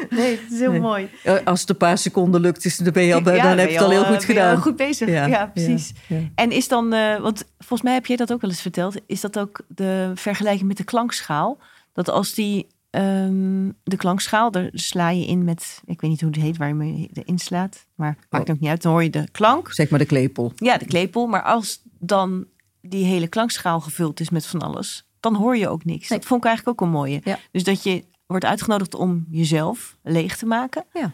Nee, 0.10 0.38
het 0.40 0.52
is 0.52 0.60
heel 0.60 0.72
Nee. 0.72 0.80
mooi. 0.80 1.10
Eh, 1.24 1.36
Als 1.46 1.62
het 1.62 1.70
een 1.70 1.78
paar 1.78 1.98
seconden 1.98 2.42
lukt, 2.42 2.66
is, 2.66 2.78
dan, 2.78 2.94
ben 2.94 3.04
je 3.04 3.14
al, 3.14 3.22
dan 3.24 3.36
Ja, 3.36 3.48
heb 3.48 3.56
ben 3.58 3.66
je 3.68 3.72
het 3.74 3.82
al 3.84 3.90
heel 3.90 4.04
goed 4.06 4.16
al 4.16 4.20
gedaan. 4.22 4.58
goed 4.58 4.76
bezig. 4.76 5.08
Ja, 5.10 5.46
precies. 5.54 5.94
En 6.36 6.52
is 6.52 6.68
dan, 6.68 6.94
eh, 6.94 7.20
want 7.20 7.44
volgens 7.58 7.82
mij 7.82 7.94
heb 7.94 8.06
jij 8.06 8.16
dat 8.18 8.32
ook 8.34 8.42
wel 8.42 8.50
eens 8.50 8.62
verteld, 8.62 8.96
is 9.06 9.22
dat 9.22 9.40
ook 9.40 9.62
de 9.68 10.12
vergelijking 10.16 10.68
met 10.68 10.78
de 10.78 10.84
klankschaal? 10.84 11.58
Dat 11.94 12.10
als 12.10 12.34
die, 12.34 12.68
ehm, 12.90 13.72
de 13.84 13.96
klankschaal, 13.98 14.52
daar 14.52 14.70
sla 14.74 15.10
je 15.10 15.26
in 15.26 15.44
met, 15.44 15.82
ik 15.86 16.02
weet 16.02 16.10
niet 16.12 16.22
hoe 16.22 16.32
die 16.32 16.42
heet, 16.44 16.58
waar 16.58 16.68
je 16.68 16.74
mee 16.74 17.10
erin 17.14 17.40
slaat, 17.40 17.86
maar 17.96 18.18
maakt 18.30 18.50
Oh. 18.50 18.56
ook 18.56 18.62
niet 18.62 18.70
uit, 18.70 18.82
dan 18.82 18.92
hoor 18.92 19.04
je 19.04 19.10
de 19.10 19.28
klank. 19.32 19.74
Zeg 19.74 19.90
maar 19.90 20.00
de 20.00 20.06
klepel. 20.06 20.52
Ja, 20.56 20.78
de 20.78 20.86
klepel. 20.86 21.28
Maar 21.28 21.44
als 21.44 21.82
dan 22.00 22.46
die 22.82 23.06
hele 23.06 23.28
klankschaal 23.28 23.80
gevuld 23.80 24.20
is 24.20 24.30
met 24.30 24.46
van 24.46 24.62
alles, 24.62 25.08
dan 25.20 25.36
hoor 25.36 25.58
je 25.58 25.70
ook 25.70 25.86
niks. 25.86 26.10
Nee. 26.10 26.20
Dat 26.20 26.28
vond 26.28 26.42
ik 26.42 26.48
eigenlijk 26.48 26.82
ook 26.82 26.88
een 26.88 26.94
mooie. 26.94 27.22
Ja. 27.24 27.40
Dus 27.52 27.64
dat 27.64 27.84
je 27.84 28.06
wordt 28.28 28.46
uitgenodigd 28.46 28.94
om 28.96 29.26
jezelf 29.30 29.98
leeg 30.04 30.38
te 30.38 30.46
maken. 30.46 30.86
Ja. 30.94 31.12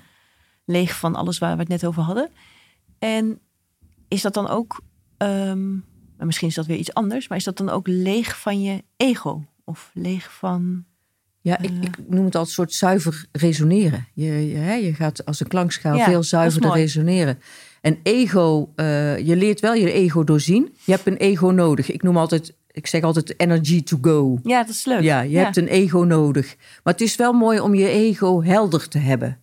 Leeg 0.66 1.00
van 1.00 1.16
alles 1.16 1.38
waar 1.38 1.54
we 1.54 1.60
het 1.60 1.68
net 1.70 1.86
over 1.86 2.02
hadden. 2.02 2.30
En 3.00 3.40
is 4.08 4.22
dat 4.22 4.34
dan 4.34 4.48
ook, 4.48 4.82
ehm, 5.18 5.72
maar 6.18 6.26
misschien 6.26 6.48
is 6.48 6.56
dat 6.56 6.66
weer 6.66 6.78
iets 6.78 6.94
anders, 6.94 7.28
maar 7.28 7.38
is 7.38 7.44
dat 7.44 7.58
dan 7.58 7.70
ook 7.70 7.88
leeg 7.88 8.40
van 8.40 8.62
je 8.62 8.84
ego? 8.98 9.46
Of 9.64 9.92
leeg 9.94 10.34
van. 10.34 10.86
Ja, 11.44 11.60
ik, 11.60 11.70
Eh. 11.70 11.82
ik 11.82 11.98
noem 12.08 12.26
het 12.26 12.36
altijd 12.36 12.46
een 12.46 12.52
soort 12.54 12.74
zuiver 12.74 13.26
resoneren. 13.32 14.06
Je, 14.14 14.26
je, 14.26 14.84
je 14.86 14.94
gaat 14.94 15.26
als 15.26 15.40
een 15.40 15.48
klankschaal 15.48 15.96
Ja, 15.96 16.06
veel 16.06 16.24
zuiverder 16.24 16.72
resoneren. 16.74 17.40
En 17.82 17.98
ego, 18.04 18.70
eh, 18.76 19.18
je 19.18 19.36
leert 19.36 19.60
wel 19.60 19.74
je 19.74 19.92
ego 19.92 20.24
doorzien. 20.24 20.74
Je 20.86 20.92
hebt 20.92 21.06
een 21.08 21.18
ego 21.18 21.48
nodig. 21.50 21.92
Ik 21.92 22.04
noem 22.04 22.18
altijd, 22.18 22.54
ik 22.72 22.88
zeg 22.88 23.02
altijd 23.04 23.40
energy 23.40 23.84
to 23.84 23.98
go. 24.02 24.40
Ja, 24.44 24.60
dat 24.64 24.70
is 24.76 24.86
leuk. 24.86 25.02
Ja, 25.02 25.22
je 25.22 25.38
hebt 25.38 25.58
een 25.58 25.68
ego 25.68 26.00
nodig. 26.00 26.56
Maar 26.84 26.94
het 26.94 27.02
is 27.02 27.16
wel 27.16 27.34
mooi 27.34 27.60
om 27.60 27.76
je 27.76 27.88
ego 27.90 28.44
helder 28.44 28.88
te 28.88 28.98
hebben. 28.98 29.38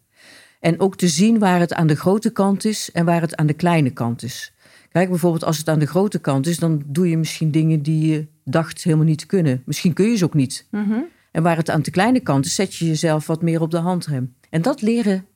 En 0.61 0.81
ook 0.81 0.97
te 0.97 1.09
zien 1.09 1.39
waar 1.39 1.61
het 1.61 1.75
aan 1.75 1.87
de 1.87 1.95
grote 1.97 2.31
kant 2.31 2.65
is 2.65 2.91
en 2.93 3.05
waar 3.05 3.21
het 3.21 3.37
aan 3.37 3.47
de 3.47 3.53
kleine 3.55 3.91
kant 3.91 4.23
is. 4.23 4.53
Kijk, 4.93 5.09
bijvoorbeeld 5.09 5.45
als 5.45 5.59
het 5.59 5.69
aan 5.69 5.79
de 5.79 5.87
grote 5.87 6.19
kant 6.19 6.47
is, 6.47 6.57
dan 6.59 6.83
doe 6.87 7.09
je 7.09 7.17
misschien 7.19 7.51
dingen 7.51 7.83
die 7.83 8.09
je 8.13 8.27
dacht 8.45 8.83
helemaal 8.83 9.05
niet 9.07 9.19
te 9.19 9.27
kunnen. 9.27 9.63
Misschien 9.67 9.93
kun 9.93 10.11
je 10.11 10.17
ze 10.17 10.25
ook 10.25 10.35
niet. 10.35 10.67
Mhm. 10.71 10.99
En 11.31 11.43
waar 11.43 11.57
het 11.57 11.71
aan 11.71 11.83
de 11.83 11.91
kleine 11.91 12.21
kant 12.21 12.45
is, 12.45 12.55
zet 12.55 12.75
je 12.75 12.87
jezelf 12.87 13.27
wat 13.27 13.43
meer 13.43 13.61
op 13.61 13.71
de 13.71 13.79
handrem. 13.79 14.37
En 14.51 14.63
dat 14.63 14.83
leren 14.83 15.27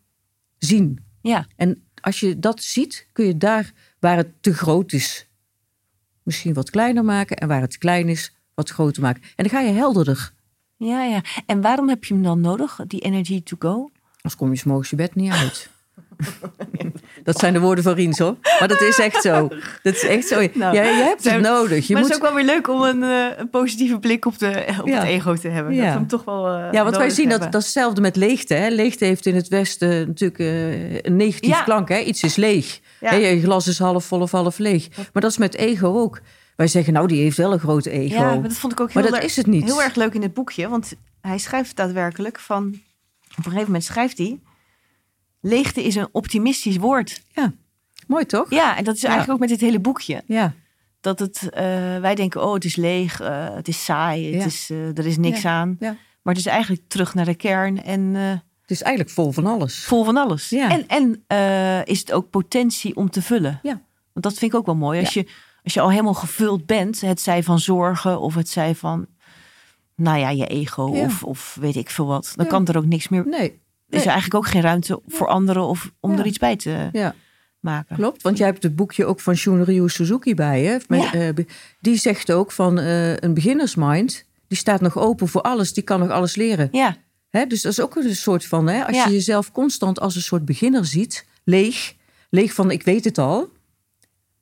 zien. 0.59 1.05
Ja, 1.21 1.47
En 1.57 1.83
als 2.01 2.21
je 2.21 2.39
dat 2.39 2.63
ziet, 2.63 3.09
kun 3.13 3.27
je 3.27 3.37
daar 3.37 3.73
waar 4.01 4.17
het 4.17 4.43
te 4.43 4.55
groot 4.55 4.93
is, 4.93 5.29
misschien 6.23 6.55
wat 6.55 6.71
kleiner 6.71 7.05
maken. 7.05 7.37
En 7.37 7.49
waar 7.49 7.61
het 7.61 7.79
klein 7.79 8.09
is, 8.09 8.35
wat 8.55 8.71
groter 8.71 9.03
maken. 9.03 9.23
En 9.23 9.45
dan 9.45 9.49
ga 9.49 9.61
je 9.61 9.73
helderder. 9.73 10.33
ja, 10.77 11.05
ja. 11.05 11.23
En 11.47 11.61
waarom 11.61 11.89
heb 11.89 12.05
je 12.05 12.15
hem 12.15 12.23
dan 12.23 12.41
nodig, 12.41 12.81
die 12.87 13.01
energy 13.01 13.43
to 13.43 13.57
go? 13.59 13.91
Anders 14.15 14.37
kom 14.37 14.51
je 14.51 14.57
's 14.57 14.65
morgens 14.65 14.91
je 14.91 14.97
bed 14.97 15.15
niet 15.15 15.33
uit. 15.33 15.71
dat 17.25 17.39
zijn 17.39 17.53
de 17.53 17.61
woorden 17.61 17.85
van 17.85 17.93
Riens 17.95 18.19
hoor. 18.19 18.37
Maar 18.59 18.69
dat 18.69 18.81
is 18.81 18.99
echt 18.99 19.23
zo. 19.23 19.49
Dat 19.83 19.95
is 19.95 20.03
echt 20.03 20.27
zo. 20.29 20.47
Nou, 20.55 20.77
hebt 20.77 21.25
het 21.25 21.41
nodig. 21.41 21.87
Je 21.87 21.93
maar 21.93 22.03
moet... 22.03 22.13
het 22.13 22.23
is 22.23 22.29
ook 22.29 22.35
wel 22.35 22.45
weer 22.45 22.55
leuk 22.55 22.69
om 22.69 22.83
een, 22.83 23.03
eh, 23.03 23.39
een 23.39 23.51
positieve 23.51 23.99
blik 23.99 24.27
op, 24.27 24.39
de, 24.39 24.65
op 24.81 24.87
Ja. 24.89 24.99
het 24.99 25.09
ego 25.09 25.35
te 25.35 25.49
hebben. 25.49 25.75
Ja. 25.75 25.83
Dat 25.83 25.93
we 25.93 25.99
hem 25.99 26.07
toch 26.07 26.25
wel. 26.25 26.47
eh, 26.49 26.73
Ja, 26.73 26.83
want 26.85 26.97
wij 26.97 27.11
zien 27.11 27.25
dat, 27.29 27.33
hebben. 27.33 27.51
dat 27.51 27.61
is 27.61 27.67
hetzelfde 27.67 28.01
met 28.01 28.17
leegte. 28.17 28.55
Hè. 28.55 28.69
Leegte 28.69 29.05
heeft 29.05 29.27
in 29.27 29.35
het 29.35 29.49
Westen 29.49 30.07
natuurlijk 30.07 30.39
eh, 30.41 30.95
een 31.03 31.17
negatief 31.17 31.51
Ja. 31.51 31.63
klank. 31.63 31.89
Hè. 31.89 31.99
Iets 31.99 32.23
is 32.23 32.37
leeg. 32.37 32.81
Hè, 33.01 33.17
je 33.17 33.41
glas 33.41 33.67
is 33.67 33.79
half 33.79 34.05
vol 34.05 34.21
of 34.21 34.31
half 34.31 34.59
leeg. 34.59 34.89
Maar 34.97 35.23
dat 35.23 35.31
is 35.31 35.39
met 35.39 35.55
ego 35.55 35.87
ook. 36.01 36.21
Wij 36.57 36.67
zeggen, 36.67 36.93
nou, 36.93 37.07
die 37.07 37.23
heeft 37.23 37.37
wel 37.37 37.53
een 37.53 37.59
grote 37.59 37.91
ego. 37.91 38.15
Ja, 38.15 38.21
maar 38.35 38.43
dat 38.43 38.53
vond 38.53 38.73
ik 38.73 38.81
ook 38.81 38.93
heel, 38.93 39.03
Maar 39.03 39.11
dat 39.11 39.23
is 39.23 39.37
het 39.37 39.47
niet. 39.47 39.65
heel 39.65 39.83
erg 39.83 39.95
leuk 39.95 40.15
in 40.15 40.23
het 40.23 40.35
boekje. 40.35 40.69
Want 40.69 40.93
hij 41.21 41.39
schrijft 41.39 41.77
daadwerkelijk 41.77 42.39
van... 42.39 42.65
Op 43.31 43.37
een 43.37 43.45
gegeven 43.45 43.65
moment 43.67 43.85
schrijft 43.85 44.19
hij... 44.19 44.39
Leegte 45.47 45.83
is 45.85 45.95
een 45.95 46.09
optimistisch 46.13 46.77
woord. 46.77 47.23
Mooi 48.07 48.27
toch? 48.27 48.51
Ja, 48.51 48.77
en 48.77 48.85
dat 48.85 48.95
is 48.95 49.01
Ja. 49.01 49.09
eigenlijk 49.09 49.41
ook 49.43 49.49
met 49.49 49.59
dit 49.59 49.69
hele 49.69 49.81
boekje. 49.81 50.23
Ja. 50.27 50.53
Dat 51.01 51.19
het, 51.19 51.49
eh, 51.51 51.63
wij 51.99 52.15
denken, 52.15 52.43
oh, 52.45 52.55
het 52.55 52.65
is 52.65 52.77
leeg, 52.77 53.21
eh, 53.21 53.55
het 53.55 53.69
is 53.69 53.85
saai, 53.85 54.25
het 54.33 54.41
Ja. 54.41 54.47
is, 54.47 54.71
eh, 54.71 54.99
er 54.99 55.07
is 55.07 55.17
niks 55.17 55.43
Ja. 55.43 55.51
aan. 55.51 55.77
Ja. 55.81 55.97
Maar 56.23 56.35
het 56.35 56.45
is 56.45 56.51
eigenlijk 56.51 56.83
terug 56.89 57.15
naar 57.15 57.25
de 57.25 57.35
kern 57.35 57.83
en 57.85 58.15
Het 58.15 58.71
is 58.71 58.83
eigenlijk 58.83 59.15
vol 59.15 59.33
van 59.33 59.47
alles. 59.47 59.85
vol 59.85 60.05
van 60.05 60.17
alles. 60.17 60.49
Ja. 60.49 60.71
En, 60.71 60.89
en 61.27 61.85
is 61.87 61.99
het 61.99 62.13
ook 62.13 62.31
potentie 62.31 62.97
om 62.97 63.11
te 63.11 63.23
vullen. 63.23 63.61
Ja. 63.63 63.81
Want 64.13 64.25
dat 64.27 64.35
vind 64.39 64.53
ik 64.53 64.59
ook 64.59 64.67
wel 64.67 64.77
mooi. 64.77 65.01
Als, 65.01 65.15
je, 65.15 65.27
als 65.63 65.75
je 65.75 65.81
al 65.81 65.91
helemaal 65.91 66.15
gevuld 66.15 66.67
bent, 66.67 67.01
het 67.01 67.21
zij 67.21 67.43
van 67.43 67.59
zorgen 67.59 68.21
of 68.21 68.35
het 68.35 68.49
zij 68.49 68.75
van, 68.75 69.07
nou 69.97 70.19
ja, 70.19 70.29
je 70.31 70.47
ego 70.47 70.95
Ja. 70.95 71.05
of, 71.05 71.23
of 71.23 71.57
weet 71.61 71.77
ik 71.77 71.91
veel 71.91 72.07
wat. 72.07 72.33
Dan 72.37 72.45
Ja. 72.45 72.51
kan 72.51 72.67
er 72.67 72.77
ook 72.77 72.87
niks 72.87 73.09
meer. 73.09 73.27
Nee. 73.27 73.63
Is 73.95 74.01
er 74.01 74.07
eigenlijk 74.13 74.35
ook 74.35 74.47
geen 74.47 74.63
ruimte 74.63 75.01
voor 75.07 75.27
anderen 75.29 75.63
of 75.63 75.93
om 76.01 76.19
er 76.19 76.27
iets 76.27 76.39
bij 76.39 76.57
te 76.57 76.89
Ja, 76.93 77.15
maken. 77.61 77.97
klopt. 77.97 78.23
Want 78.23 78.39
jij 78.39 78.47
hebt 78.47 78.63
het 78.63 78.77
boekje 78.77 79.05
ook 79.05 79.21
van 79.21 79.35
Shunryu 79.37 79.89
Suzuki 79.89 80.35
bij 80.35 80.63
je. 80.63 80.81
Met, 80.89 81.03
Ja. 81.03 81.13
eh, 81.13 81.45
die 81.81 81.97
zegt 81.97 82.33
ook 82.33 82.53
van 82.53 82.79
eh, 82.79 83.17
een 83.17 83.35
beginnersmind... 83.35 84.25
die 84.49 84.59
staat 84.59 84.81
nog 84.81 84.99
open 84.99 85.29
voor 85.29 85.41
alles. 85.43 85.73
Die 85.73 85.83
kan 85.83 86.01
nog 86.01 86.11
alles 86.11 86.35
leren. 86.37 86.69
Ja, 86.73 86.97
Hè, 87.31 87.47
dus 87.47 87.63
dat 87.63 87.73
is 87.73 87.81
ook 87.81 87.97
een 87.97 88.17
soort 88.17 88.47
van, 88.47 88.67
hè, 88.69 88.85
als 88.87 88.97
Ja. 88.97 89.05
je 89.07 89.13
jezelf 89.13 89.53
constant 89.53 90.01
als 90.01 90.15
een 90.17 90.23
soort 90.23 90.45
beginner 90.45 90.85
ziet, 90.85 91.27
leeg, 91.45 91.95
leeg 92.31 92.53
van 92.53 92.71
ik 92.71 92.83
weet 92.83 93.05
het 93.05 93.19
al, 93.19 93.39
dan 93.39 93.49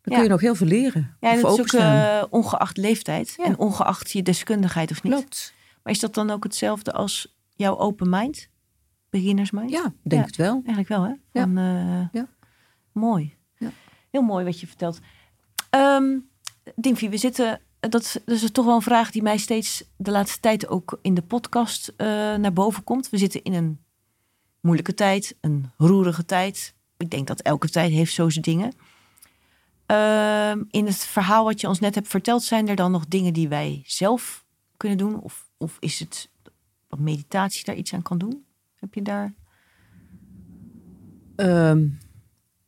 Ja. 0.02 0.14
kun 0.14 0.22
je 0.22 0.28
nog 0.28 0.40
heel 0.40 0.54
veel 0.54 0.66
leren. 0.66 1.16
ja 1.20 1.30
en 1.32 1.40
dat 1.40 1.52
is 1.52 1.60
ook 1.60 1.80
eh, 1.80 2.22
ongeacht 2.30 2.76
leeftijd 2.76 3.36
en 3.44 3.58
ongeacht 3.58 4.10
je 4.10 4.22
deskundigheid 4.22 4.90
of 4.90 5.02
niet. 5.02 5.12
Klopt. 5.12 5.52
Maar 5.82 5.92
is 5.92 6.00
dat 6.00 6.14
dan 6.14 6.30
ook 6.30 6.42
hetzelfde 6.44 6.92
als 6.92 7.34
jouw 7.56 7.78
open 7.78 8.10
mind? 8.10 8.48
Beginners 9.12 9.50
mind? 9.50 9.70
Ja, 9.70 9.92
denk 10.02 10.20
Ja. 10.22 10.26
het 10.26 10.36
wel. 10.36 10.52
Eigenlijk 10.54 10.88
wel, 10.88 11.02
hè? 11.02 11.08
Ja. 11.08 11.42
Van, 11.42 11.58
eh, 11.58 12.08
Ja. 12.12 12.28
Mooi. 12.92 13.36
Ja. 13.58 13.70
Heel 14.10 14.22
mooi 14.22 14.44
wat 14.44 14.60
je 14.60 14.66
vertelt. 14.66 15.00
Dimfie, 16.74 17.08
we 17.10 17.16
zitten... 17.16 17.60
Dat, 17.80 18.20
is 18.26 18.50
toch 18.50 18.64
wel 18.64 18.74
een 18.74 18.82
vraag 18.82 19.10
die 19.10 19.22
mij 19.22 19.36
steeds 19.36 19.84
de 19.96 20.10
laatste 20.10 20.40
tijd 20.40 20.68
ook 20.68 20.98
in 21.02 21.14
de 21.14 21.22
podcast 21.22 21.92
eh, 21.96 22.06
naar 22.34 22.52
boven 22.52 22.84
komt. 22.84 23.10
We 23.10 23.18
zitten 23.18 23.42
in 23.42 23.52
een 23.52 23.80
moeilijke 24.60 24.94
tijd, 24.94 25.36
een 25.40 25.70
roerige 25.76 26.24
tijd. 26.24 26.74
Ik 26.96 27.10
denk 27.10 27.26
dat 27.26 27.40
elke 27.40 27.68
tijd 27.68 27.92
heeft 27.92 28.12
zo 28.12 28.30
zijn 28.30 28.44
dingen. 28.44 28.72
Ehm, 29.86 30.62
in 30.70 30.86
het 30.86 30.96
verhaal 30.96 31.44
wat 31.44 31.60
je 31.60 31.68
ons 31.68 31.80
net 31.80 31.94
hebt 31.94 32.08
verteld, 32.08 32.42
zijn 32.42 32.68
er 32.68 32.76
dan 32.76 32.90
nog 32.90 33.06
dingen 33.06 33.32
die 33.32 33.48
wij 33.48 33.82
zelf 33.86 34.44
kunnen 34.76 34.98
doen? 34.98 35.20
Of, 35.20 35.50
of 35.56 35.76
is 35.80 35.98
het 35.98 36.30
dat 36.88 36.98
meditatie 36.98 37.64
daar 37.64 37.76
iets 37.76 37.94
aan 37.94 38.02
kan 38.02 38.18
doen? 38.18 38.44
Heb 38.82 38.94
je 38.94 39.02
daar... 39.02 39.34
Ehm, 41.36 41.86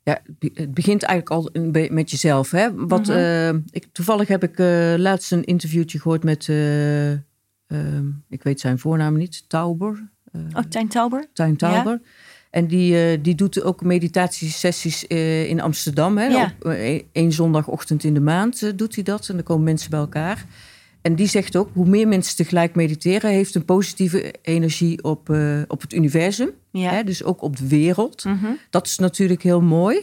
ja, 0.03 0.21
het 0.25 0.39
be- 0.39 0.51
het 0.55 0.75
begint 0.75 1.03
eigenlijk 1.03 1.55
al 1.55 1.63
met 1.91 2.11
jezelf. 2.11 2.51
Hè? 2.51 2.75
Wat, 2.87 3.07
Mhm. 3.07 3.17
eh, 3.17 3.49
ik, 3.49 3.87
toevallig 3.93 4.29
heb 4.29 4.43
ik 4.43 4.59
eh, 4.59 4.95
laatst 4.97 5.33
een 5.33 5.45
interviewtje 5.45 6.01
gehoord 6.01 6.25
met, 6.25 6.49
eh, 6.49 7.11
ehm, 7.13 8.07
ik 8.29 8.43
weet 8.43 8.61
zijn 8.61 8.79
voornaam 8.79 9.17
niet, 9.17 9.49
Tauber. 9.49 10.13
Oh, 10.33 10.63
Tijn 10.69 10.89
Tauber? 10.89 11.27
Tijn 11.33 11.57
Tauber. 11.57 12.01
En 12.51 12.67
die, 12.67 13.21
die 13.21 13.35
doet 13.35 13.63
ook 13.63 13.83
meditatiesessies 13.83 15.05
in 15.49 15.61
Amsterdam. 15.61 16.19
Hè? 16.19 16.25
Ja. 16.27 16.55
Eh, 16.61 17.03
één 17.13 17.33
zondagochtend 17.33 18.05
in 18.05 18.15
de 18.15 18.21
maand 18.21 18.79
doet 18.79 18.95
hij 18.95 19.05
dat. 19.05 19.29
En 19.29 19.35
dan 19.35 19.45
komen 19.45 19.65
mensen 19.65 19.91
bij 19.91 19.99
elkaar. 19.99 20.45
En 21.05 21.15
die 21.15 21.29
zegt 21.29 21.57
ook, 21.57 21.69
hoe 21.73 21.87
meer 21.89 22.09
mensen 22.09 22.37
tegelijk 22.37 22.75
mediteren... 22.75 23.31
heeft 23.31 23.55
een 23.55 23.65
positieve 23.65 24.35
energie 24.43 25.03
op, 25.03 25.31
eh, 25.31 25.63
op 25.69 25.81
het 25.81 25.93
universum. 25.93 26.51
Ja. 26.71 26.91
Hè? 26.91 27.05
Dus 27.05 27.25
ook 27.25 27.43
op 27.43 27.57
de 27.57 27.69
wereld. 27.69 28.25
Mhm. 28.25 28.47
Dat 28.71 28.87
is 28.87 28.99
natuurlijk 28.99 29.43
heel 29.43 29.61
mooi. 29.61 29.99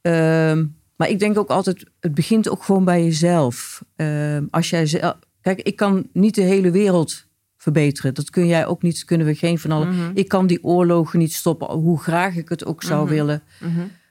Ehm, 0.00 0.64
maar 0.96 1.08
ik 1.08 1.18
denk 1.18 1.38
ook 1.38 1.48
altijd, 1.48 1.84
het 2.00 2.14
begint 2.14 2.48
ook 2.48 2.62
gewoon 2.62 2.84
bij 2.84 3.04
jezelf. 3.04 3.82
Ehm, 3.96 4.44
als 4.50 4.70
jij 4.70 4.86
zelf, 4.86 5.16
kijk, 5.40 5.60
ik 5.60 5.76
kan 5.76 6.06
niet 6.12 6.34
de 6.34 6.42
hele 6.42 6.70
wereld 6.70 7.26
verbeteren. 7.56 8.14
Dat 8.14 8.30
kun 8.30 8.46
jij 8.46 8.66
ook 8.66 8.82
niet, 8.82 9.04
kunnen 9.04 9.26
we 9.26 9.34
geen 9.34 9.58
van 9.58 9.70
allen. 9.72 9.88
Mhm. 9.94 10.10
Ik 10.14 10.28
kan 10.28 10.46
die 10.46 10.64
oorlogen 10.64 11.18
niet 11.18 11.32
stoppen, 11.34 11.68
hoe 11.68 12.00
graag 12.00 12.36
ik 12.36 12.48
het 12.48 12.64
ook 12.64 12.82
zou 12.82 13.04
Mhm. 13.04 13.14
willen. 13.14 13.42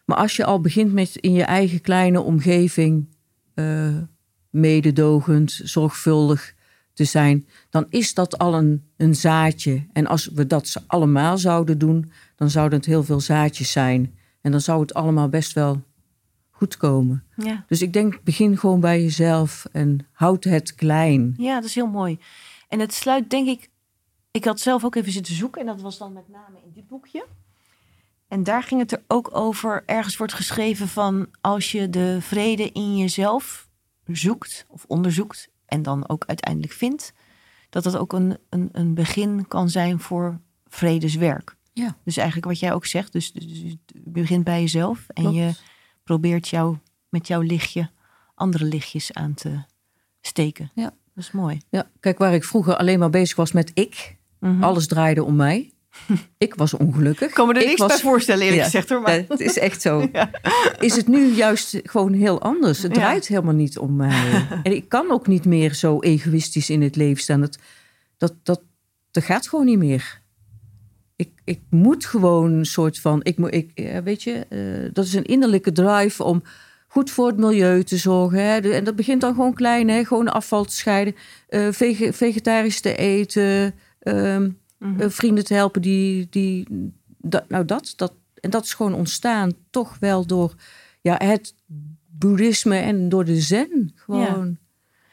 Maar 0.05 0.17
als 0.17 0.35
je 0.35 0.45
al 0.45 0.61
begint 0.61 0.93
met 0.93 1.15
in 1.15 1.33
je 1.33 1.43
eigen 1.43 1.81
kleine 1.81 2.21
omgeving 2.21 3.15
eh, 3.53 3.95
mededogend, 4.49 5.59
zorgvuldig 5.63 6.55
te 6.93 7.03
zijn, 7.03 7.47
dan 7.69 7.85
is 7.89 8.13
dat 8.13 8.37
al 8.37 8.53
een, 8.53 8.89
een 8.97 9.15
zaadje. 9.15 9.87
En 9.93 10.07
als 10.07 10.25
we 10.25 10.47
dat 10.47 10.67
ze 10.67 10.81
allemaal 10.87 11.37
zouden 11.37 11.77
doen, 11.77 12.11
dan 12.35 12.49
zouden 12.49 12.77
het 12.77 12.87
heel 12.87 13.03
veel 13.03 13.19
zaadjes 13.19 13.71
zijn. 13.71 14.15
En 14.41 14.51
dan 14.51 14.61
zou 14.61 14.81
het 14.81 14.93
allemaal 14.93 15.29
best 15.29 15.53
wel 15.53 15.83
goed 16.49 16.77
komen. 16.77 17.23
Ja. 17.35 17.65
Dus 17.67 17.81
ik 17.81 17.93
denk, 17.93 18.23
begin 18.23 18.57
gewoon 18.57 18.79
bij 18.79 19.01
jezelf 19.01 19.67
en 19.71 20.07
houd 20.11 20.43
het 20.43 20.75
klein. 20.75 21.33
ja, 21.37 21.55
dat 21.55 21.63
is 21.63 21.75
heel 21.75 21.87
mooi. 21.87 22.19
En 22.67 22.79
het 22.79 22.93
sluit 22.93 23.29
denk 23.29 23.47
ik... 23.47 23.69
Ik 24.31 24.45
had 24.45 24.59
zelf 24.59 24.83
ook 24.83 24.95
even 24.95 25.11
zitten 25.11 25.33
zoeken. 25.33 25.61
En 25.61 25.67
dat 25.67 25.81
was 25.81 25.97
dan 25.97 26.13
met 26.13 26.29
name 26.29 26.57
in 26.63 26.71
dit 26.73 26.87
boekje. 26.87 27.25
En 28.27 28.43
daar 28.43 28.63
ging 28.63 28.81
het 28.81 28.91
er 28.91 29.03
ook 29.07 29.35
over. 29.35 29.83
Ergens 29.85 30.17
wordt 30.17 30.33
geschreven 30.33 30.87
van... 30.87 31.27
Als 31.41 31.71
je 31.71 31.89
de 31.89 32.17
vrede 32.21 32.71
in 32.71 32.97
jezelf 32.97 33.66
zoekt 34.15 34.65
of 34.69 34.85
onderzoekt... 34.87 35.49
en 35.65 35.81
dan 35.81 36.09
ook 36.09 36.25
uiteindelijk 36.25 36.73
vindt... 36.73 37.13
dat 37.69 37.83
dat 37.83 37.97
ook 37.97 38.13
een, 38.13 38.37
een, 38.49 38.69
een 38.71 38.93
begin 38.93 39.47
kan 39.47 39.69
zijn 39.69 39.99
voor 39.99 40.39
vredeswerk. 40.67 41.55
Ja. 41.73 41.97
Dus 42.03 42.17
eigenlijk 42.17 42.47
wat 42.47 42.59
jij 42.59 42.73
ook 42.73 42.85
zegt. 42.85 43.11
Dus, 43.11 43.31
dus 43.31 43.61
je 43.61 43.77
begint 43.93 44.43
bij 44.43 44.61
jezelf. 44.61 45.05
En 45.07 45.23
Klopt. 45.23 45.37
je 45.37 45.51
probeert 46.03 46.47
jou, 46.47 46.77
met 47.09 47.27
jouw 47.27 47.41
lichtje 47.41 47.89
andere 48.37 48.65
lichtjes 48.65 49.13
aan 49.13 49.33
te 49.33 49.59
steken. 50.21 50.71
Ja. 50.73 50.93
Dat 51.13 51.23
is 51.23 51.31
mooi. 51.31 51.61
Ja, 51.69 51.89
kijk, 51.99 52.17
waar 52.17 52.33
ik 52.33 52.43
vroeger 52.43 52.77
alleen 52.77 52.99
maar 52.99 53.09
bezig 53.09 53.35
was 53.35 53.51
met 53.51 53.71
ik. 53.73 54.17
Mhm. 54.39 54.63
Alles 54.63 54.87
draaide 54.87 55.23
om 55.23 55.35
mij. 55.35 55.71
Ik 56.37 56.55
was 56.55 56.73
ongelukkig. 56.73 57.27
Ik 57.27 57.33
kan 57.33 57.47
me 57.47 57.53
er 57.53 57.61
ik 57.61 57.67
niks 57.67 57.79
was, 57.79 57.87
bij 57.87 57.99
voorstellen, 57.99 58.41
eerlijk 58.41 58.59
Ja, 58.61 58.65
gezegd 58.65 58.89
hoor. 58.89 59.01
Maar... 59.01 59.23
Het 59.27 59.39
is 59.39 59.57
echt 59.57 59.81
zo. 59.81 60.09
Is 60.79 60.95
het 60.95 61.07
nu 61.07 61.25
juist 61.33 61.79
gewoon 61.83 62.13
heel 62.13 62.41
anders? 62.41 62.81
Het 62.81 62.93
draait 62.93 63.27
helemaal 63.27 63.53
niet 63.53 63.77
om 63.77 63.95
mij. 63.95 64.45
En 64.63 64.75
ik 64.75 64.89
kan 64.89 65.11
ook 65.11 65.27
niet 65.27 65.45
meer 65.45 65.73
zo 65.73 65.99
egoïstisch 65.99 66.69
in 66.69 66.81
het 66.81 66.95
leven 66.95 67.21
staan. 67.23 67.41
Dat, 67.41 67.57
dat, 68.17 68.33
dat, 68.43 68.61
dat 69.11 69.23
gaat 69.23 69.47
gewoon 69.47 69.65
niet 69.65 69.77
meer. 69.77 70.21
Ik, 71.15 71.29
ik 71.43 71.59
moet 71.69 72.05
gewoon 72.05 72.51
een 72.53 72.65
soort 72.65 72.99
van. 72.99 73.19
Ik, 73.23 73.37
moet- 73.37 73.53
ik, 73.53 73.71
weet 74.03 74.23
je, 74.23 74.45
eh, 74.49 74.89
dat 74.93 75.05
is 75.05 75.13
een 75.13 75.25
innerlijke 75.25 75.71
drive 75.71 76.23
om 76.23 76.43
goed 76.87 77.11
voor 77.11 77.27
het 77.27 77.37
milieu 77.37 77.83
te 77.83 77.97
zorgen. 77.97 78.39
Hè. 78.43 78.57
En 78.59 78.83
dat 78.83 78.95
begint 78.95 79.21
dan 79.21 79.33
gewoon 79.33 79.53
klein, 79.53 79.89
hè. 79.89 80.03
gewoon 80.05 80.31
afval 80.31 80.65
te 80.65 80.75
scheiden, 80.75 81.15
eh, 81.47 81.67
vege- 81.71 82.13
vegetarisch 82.13 82.79
te 82.81 82.95
eten, 82.95 83.73
ehm, 83.99 84.49
Mhm. 84.79 85.01
eh, 85.01 85.09
vrienden 85.09 85.43
te 85.43 85.53
helpen 85.53 85.81
die. 85.81 86.27
die 86.29 86.67
dat, 87.17 87.49
nou, 87.49 87.65
dat, 87.65 87.93
dat. 87.95 88.13
En 88.39 88.49
dat 88.49 88.63
is 88.63 88.73
gewoon 88.73 88.93
ontstaan 88.93 89.53
toch 89.69 89.97
wel 89.99 90.25
door 90.25 90.53
ja, 91.01 91.15
het 91.23 91.53
boeddhisme 92.05 92.77
en 92.77 93.09
door 93.09 93.25
de 93.25 93.41
zen. 93.41 93.91
Gewoon. 93.95 94.57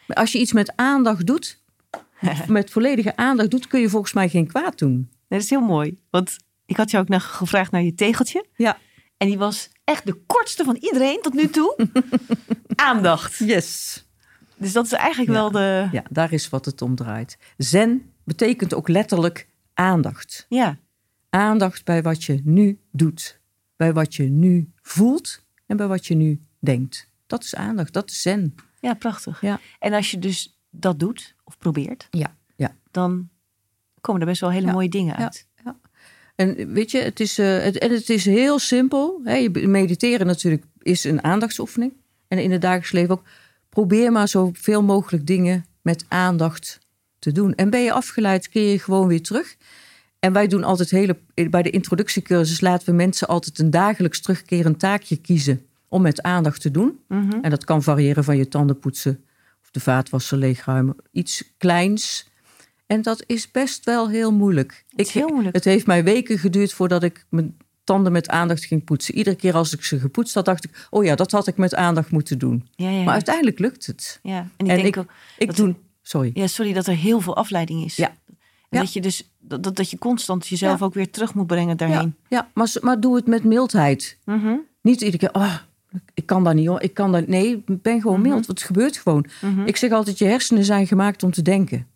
Als 0.08 0.32
je 0.32 0.38
iets 0.38 0.52
met 0.52 0.72
aandacht 0.76 1.26
doet, 1.26 1.60
met 2.46 2.70
volledige 2.70 3.16
aandacht 3.16 3.50
doet, 3.50 3.66
kun 3.66 3.80
je 3.80 3.88
volgens 3.88 4.12
mij 4.12 4.28
geen 4.28 4.46
kwaad 4.46 4.78
doen. 4.78 4.92
Nee, 4.94 5.08
dat 5.28 5.40
is 5.42 5.50
heel 5.50 5.60
mooi. 5.60 5.98
Want 6.10 6.36
ik 6.66 6.76
had 6.76 6.90
jou 6.90 7.02
ook 7.02 7.08
nog 7.10 7.36
gevraagd 7.36 7.70
naar 7.70 7.82
je 7.82 7.94
tegeltje. 7.94 8.44
Ja. 8.56 8.78
En 9.16 9.26
die 9.28 9.38
was 9.38 9.68
echt 9.84 10.06
de 10.06 10.14
kortste 10.26 10.64
van 10.64 10.76
iedereen 10.80 11.18
tot 11.22 11.34
nu 11.34 11.48
toe. 11.48 11.76
Aandacht. 12.74 13.38
Yes. 13.38 14.04
Dus 14.56 14.72
dat 14.72 14.84
is 14.84 14.92
eigenlijk 14.92 15.30
Ja. 15.30 15.36
wel 15.36 15.50
de... 15.50 15.88
Ja, 15.92 16.02
daar 16.10 16.32
is 16.32 16.48
wat 16.48 16.64
het 16.64 16.82
om 16.82 16.94
draait. 16.94 17.38
Zen 17.56 18.10
betekent 18.24 18.74
ook 18.74 18.88
letterlijk 18.88 19.48
aandacht. 19.74 20.46
Ja. 20.48 20.78
Aandacht 21.30 21.84
bij 21.84 22.02
wat 22.02 22.24
je 22.24 22.40
nu 22.44 22.78
doet, 22.92 23.40
bij 23.76 23.92
wat 23.92 24.14
je 24.14 24.22
nu 24.22 24.72
voelt 24.82 25.44
en 25.66 25.76
bij 25.76 25.86
wat 25.86 26.06
je 26.06 26.14
nu 26.14 26.40
denkt. 26.58 27.10
Dat 27.26 27.44
is 27.44 27.54
aandacht, 27.54 27.92
dat 27.92 28.10
is 28.10 28.22
zen. 28.22 28.54
Ja, 28.80 28.94
prachtig. 28.94 29.40
Ja. 29.40 29.60
En 29.78 29.92
als 29.92 30.10
je 30.10 30.18
dus 30.18 30.58
dat 30.70 30.98
doet, 30.98 31.34
of 31.44 31.58
probeert, 31.58 32.06
Ja, 32.10 32.36
ja. 32.56 32.76
dan 32.90 33.28
komen 34.00 34.20
er 34.20 34.26
best 34.26 34.40
wel 34.40 34.50
hele 34.50 34.66
Ja, 34.66 34.72
mooie 34.72 34.88
dingen 34.88 35.14
ja. 35.18 35.22
uit. 35.24 35.46
En 36.34 36.72
weet 36.72 36.90
je, 36.90 36.98
het 36.98 37.20
is, 37.20 37.38
eh, 37.38 37.62
het, 37.62 37.78
en 37.78 37.90
het 37.90 38.10
is 38.10 38.24
heel 38.24 38.58
simpel. 38.58 39.20
Hè? 39.24 39.34
Je 39.34 39.50
mediteren 39.50 40.26
natuurlijk 40.26 40.64
is 40.78 41.04
een 41.04 41.24
aandachtsoefening. 41.24 41.92
En 42.28 42.38
in 42.38 42.52
het 42.52 42.60
dagelijks 42.60 42.92
leven 42.92 43.14
ook. 43.14 43.22
Probeer 43.68 44.12
maar 44.12 44.28
zoveel 44.28 44.82
mogelijk 44.82 45.26
dingen 45.26 45.64
met 45.82 46.04
aandacht 46.08 46.78
te 47.24 47.32
doen. 47.32 47.54
En 47.54 47.70
ben 47.70 47.82
je 47.82 47.92
afgeleid, 47.92 48.48
keer 48.48 48.70
je 48.70 48.78
gewoon 48.78 49.06
weer 49.06 49.22
terug. 49.22 49.56
En 50.18 50.32
wij 50.32 50.46
doen 50.46 50.64
altijd 50.64 50.90
hele. 50.90 51.16
Bij 51.50 51.62
de 51.62 51.70
introductiecursus 51.70 52.60
laten 52.60 52.86
we 52.86 52.92
mensen 52.92 53.28
altijd 53.28 53.58
een 53.58 53.70
dagelijks 53.70 54.20
terugkerend 54.20 54.78
taakje 54.78 55.16
kiezen. 55.16 55.66
om 55.88 56.02
met 56.02 56.22
aandacht 56.22 56.60
te 56.60 56.70
doen. 56.70 56.98
Mhm. 57.08 57.38
En 57.42 57.50
dat 57.50 57.64
kan 57.64 57.82
variëren 57.82 58.24
van 58.24 58.36
je 58.36 58.48
tanden 58.48 58.78
poetsen. 58.78 59.24
of 59.62 59.70
de 59.70 59.80
vaatwasser 59.80 60.38
leegruimen. 60.38 60.96
Iets 61.12 61.44
kleins. 61.58 62.28
En 62.86 63.02
dat 63.02 63.24
is 63.26 63.50
best 63.50 63.84
wel 63.84 64.08
heel 64.08 64.32
moeilijk. 64.32 64.84
Het 64.88 65.06
is 65.06 65.12
heel 65.12 65.28
moeilijk. 65.28 65.54
Het 65.54 65.64
heeft 65.64 65.86
mij 65.86 66.04
weken 66.04 66.38
geduurd 66.38 66.72
voordat 66.72 67.02
ik 67.02 67.24
mijn 67.30 67.56
tanden 67.84 68.12
met 68.12 68.28
aandacht 68.28 68.64
ging 68.64 68.84
poetsen. 68.84 69.14
Iedere 69.14 69.36
keer 69.36 69.54
als 69.54 69.72
ik 69.72 69.84
ze 69.84 69.98
gepoetst 69.98 70.34
had, 70.34 70.44
dacht 70.44 70.64
ik: 70.64 70.86
oh 70.90 71.04
ja, 71.04 71.14
dat 71.14 71.30
had 71.30 71.46
ik 71.46 71.56
met 71.56 71.74
aandacht 71.74 72.10
moeten 72.10 72.38
doen. 72.38 72.68
Ja, 72.70 72.88
ja, 72.90 72.96
ja. 72.98 73.04
Maar 73.04 73.12
uiteindelijk 73.14 73.58
lukt 73.58 73.86
het. 73.86 74.18
ja. 74.22 74.38
En 74.38 74.46
ik 74.66 74.70
en 74.70 74.76
denk 74.76 74.86
ik- 74.88 74.96
ook... 74.96 75.10
Ik 75.38 75.46
Dat- 75.46 75.56
doe. 75.56 75.74
Sorry. 76.07 76.30
Ja, 76.34 76.46
sorry 76.46 76.72
dat 76.72 76.86
er 76.86 76.94
heel 76.96 77.20
veel 77.20 77.36
afleiding 77.36 77.84
is. 77.84 77.96
Ja. 77.96 78.09
En 78.09 78.36
Ja. 78.70 78.80
dat 78.80 78.92
je 78.92 79.00
dus 79.00 79.28
dat, 79.40 79.62
dat, 79.62 79.76
dat 79.76 79.90
je 79.90 79.98
constant 79.98 80.46
jezelf 80.48 80.78
Ja. 80.78 80.84
ook 80.84 80.94
weer 80.94 81.11
terug 81.11 81.34
moet 81.34 81.46
brengen 81.46 81.76
daarheen. 81.76 82.14
ja 82.28 82.48
maar, 82.55 82.72
maar 82.80 83.00
doe 83.00 83.16
het 83.16 83.26
met 83.26 83.44
mildheid. 83.44 84.18
Mhm. 84.24 84.55
Niet 84.82 85.00
iedere 85.00 85.18
keer. 85.18 85.42
Oh, 85.42 85.55
ik 86.14 86.26
kan 86.26 86.44
dat 86.44 86.55
niet 86.55 86.66
hoor. 86.66 86.80
Ik 86.82 86.94
kan 86.94 87.12
dat. 87.12 87.26
Nee, 87.26 87.62
ben 87.66 88.00
gewoon 88.00 88.20
Mhm. 88.20 88.28
mild. 88.28 88.46
Want 88.46 88.59
het 88.59 88.62
gebeurt 88.66 88.96
gewoon. 88.96 89.26
Mhm. 89.40 89.61
Ik 89.66 89.76
zeg 89.76 89.90
altijd: 89.90 90.18
je 90.18 90.24
hersenen 90.24 90.64
zijn 90.64 90.86
gemaakt 90.86 91.22
om 91.22 91.30
te 91.30 91.42
denken. 91.42 91.86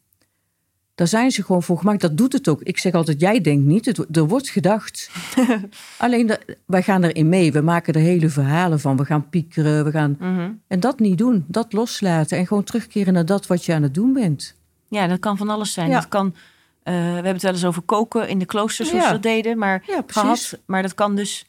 Daar 0.99 1.07
zijn 1.09 1.31
ze 1.31 1.45
gewoon 1.45 1.63
voor 1.63 1.79
gemaakt. 1.79 2.01
Dat 2.01 2.17
doet 2.17 2.33
het 2.33 2.49
ook. 2.49 2.63
Ik 2.63 2.79
zeg 2.79 2.93
altijd: 2.93 3.21
jij 3.21 3.41
denkt 3.41 3.65
niet. 3.67 3.85
Het, 3.85 4.17
er 4.17 4.27
wordt 4.27 4.49
gedacht. 4.49 5.11
Alleen 5.97 6.27
dat- 6.27 6.45
wij 6.67 6.83
gaan 6.83 7.05
erin 7.05 7.29
mee. 7.29 7.53
We 7.53 7.61
maken 7.61 7.95
er 7.95 8.01
hele 8.01 8.29
verhalen 8.29 8.81
van. 8.81 8.97
We 8.97 9.05
gaan 9.05 9.29
piekeren. 9.29 9.85
We 9.85 9.91
gaan. 9.91 10.17
Mhm. 10.21 10.51
En 10.69 10.81
dat 10.81 10.99
niet 10.99 11.19
doen. 11.19 11.45
Dat 11.49 11.73
loslaten. 11.73 12.39
En 12.39 12.47
gewoon 12.47 12.65
terugkeren 12.65 13.13
naar 13.13 13.25
dat 13.27 13.47
wat 13.47 13.65
je 13.65 13.75
aan 13.75 13.83
het 13.83 13.95
doen 13.95 14.13
bent. 14.13 14.55
Ja, 14.89 15.07
dat 15.07 15.19
kan 15.19 15.37
van 15.37 15.49
alles 15.49 15.73
zijn. 15.73 15.89
Ja. 15.89 15.95
Dat 15.95 16.09
kan, 16.09 16.35
eh, 16.83 16.95
we 16.95 17.01
hebben 17.01 17.33
het 17.33 17.43
wel 17.43 17.53
eens 17.53 17.65
over 17.65 17.83
koken 17.83 18.29
in 18.29 18.39
de 18.39 18.47
kloosters, 18.47 18.91
hoe 18.91 19.01
Ja. 19.01 19.07
ze 19.07 19.13
dat 19.13 19.23
deden. 19.23 19.59
Maar, 19.59 19.83
Ja, 19.87 20.01
precies. 20.03 20.21
gehad, 20.49 20.59
maar 20.67 20.83
dat 20.83 20.95
kan 20.95 21.17
dus... 21.17 21.47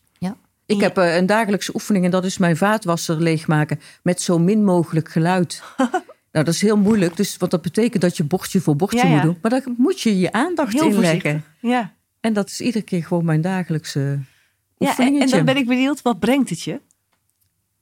Ik 0.65 0.81
heb 0.81 0.97
eh, 0.97 1.15
een 1.15 1.25
dagelijkse 1.25 1.71
oefening 1.73 2.05
en 2.05 2.11
dat 2.11 2.25
is 2.25 2.37
mijn 2.37 2.57
vaatwasser 2.57 3.21
leegmaken 3.21 3.79
met 4.03 4.21
zo 4.21 4.39
min 4.39 4.63
mogelijk 4.63 5.09
geluid. 5.09 5.61
nou, 6.31 6.45
dat 6.45 6.53
is 6.53 6.61
heel 6.61 6.77
moeilijk, 6.77 7.15
dus, 7.17 7.37
want 7.37 7.51
dat 7.51 7.61
betekent 7.61 8.01
dat 8.01 8.17
je 8.17 8.23
bordje 8.23 8.61
voor 8.61 8.75
bordje 8.75 8.97
Ja, 8.97 9.03
ja. 9.05 9.09
moet 9.13 9.21
doen. 9.21 9.37
Maar 9.41 9.51
daar 9.51 9.63
moet 9.77 10.01
je 10.01 10.19
je 10.19 10.31
aandacht 10.31 10.73
Heel 10.73 10.85
in 10.89 10.99
leggen. 10.99 11.43
Ja, 11.59 11.93
En 12.19 12.33
dat 12.33 12.49
is 12.49 12.61
iedere 12.61 12.83
keer 12.83 13.03
gewoon 13.03 13.25
mijn 13.25 13.41
dagelijkse 13.41 14.19
ja 14.77 14.97
en, 14.97 15.29
dan 15.29 15.45
ben 15.45 15.57
ik 15.57 15.67
benieuwd, 15.67 16.01
wat 16.01 16.19
brengt 16.19 16.49
het 16.49 16.61
je? 16.61 16.81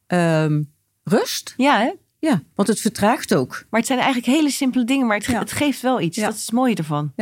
Ehm, 0.07 0.63
rust? 1.03 1.53
Ja, 1.57 1.79
hè? 1.79 1.91
Ja, 2.19 2.41
want 2.55 2.67
het 2.67 2.79
vertraagt 2.79 3.35
ook. 3.35 3.65
maar 3.69 3.79
het 3.79 3.87
zijn 3.89 3.99
eigenlijk 3.99 4.27
hele 4.37 4.49
simpele 4.49 4.83
dingen, 4.85 5.07
maar 5.07 5.17
het, 5.17 5.25
Ja. 5.25 5.39
het 5.39 5.51
geeft 5.51 5.81
wel 5.81 6.01
iets. 6.01 6.17
Ja. 6.17 6.25
Dat 6.25 6.35
is 6.35 6.41
het 6.41 6.51
mooie 6.51 6.75
ervan. 6.75 7.13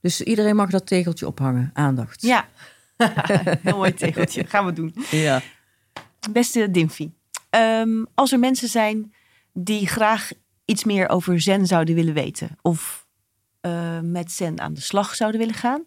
Dus 0.00 0.20
iedereen 0.22 0.56
mag 0.56 0.70
dat 0.70 0.86
tegeltje 0.86 1.26
ophangen. 1.26 1.70
Aandacht. 1.74 2.22
Ja, 2.22 2.48
heel 3.62 3.76
mooi 3.76 3.94
tegeltje. 3.94 4.44
Gaan 4.46 4.66
we 4.66 4.72
doen. 4.72 4.94
ja. 5.10 5.42
Beste 6.30 6.70
Dimfy, 6.70 7.10
ehm, 7.50 8.04
als 8.14 8.32
er 8.32 8.38
mensen 8.38 8.68
zijn 8.68 9.14
die 9.52 9.86
graag 9.86 10.30
iets 10.70 10.84
meer 10.84 11.08
over 11.08 11.40
zen 11.40 11.66
zouden 11.66 11.94
willen 11.94 12.14
weten... 12.14 12.48
of 12.62 13.06
eh, 13.60 14.00
met 14.02 14.32
zen 14.32 14.60
aan 14.60 14.74
de 14.74 14.80
slag 14.80 15.14
zouden 15.14 15.40
willen 15.40 15.54
gaan... 15.54 15.82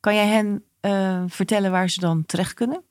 kan 0.00 0.14
jij 0.14 0.26
hen 0.26 0.62
eh, 0.80 1.22
vertellen 1.26 1.70
waar 1.70 1.90
ze 1.90 2.00
dan 2.00 2.26
terecht 2.26 2.54
kunnen? 2.54 2.82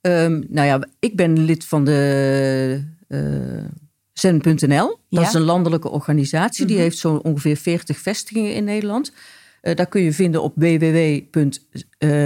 Ehm, 0.00 0.42
nou 0.48 0.66
ja, 0.66 0.86
ik 0.98 1.16
ben 1.16 1.38
lid 1.44 1.64
van 1.64 1.84
de 1.84 2.84
eh, 3.08 3.64
Zen.nl. 4.12 4.86
Dat 4.88 4.96
Ja. 5.08 5.22
is 5.22 5.32
een 5.32 5.40
landelijke 5.42 5.88
organisatie. 5.88 6.64
Die 6.66 6.74
Mhm. 6.74 6.84
heeft 6.84 6.98
zo 6.98 7.14
ongeveer 7.14 7.56
40 7.56 7.98
vestigingen 7.98 8.54
in 8.54 8.64
Nederland. 8.64 9.12
Eh, 9.60 9.74
daar 9.76 9.86
kun 9.86 10.02
je 10.02 10.12
vinden 10.12 10.42
op 10.42 10.52
www. 10.56 11.20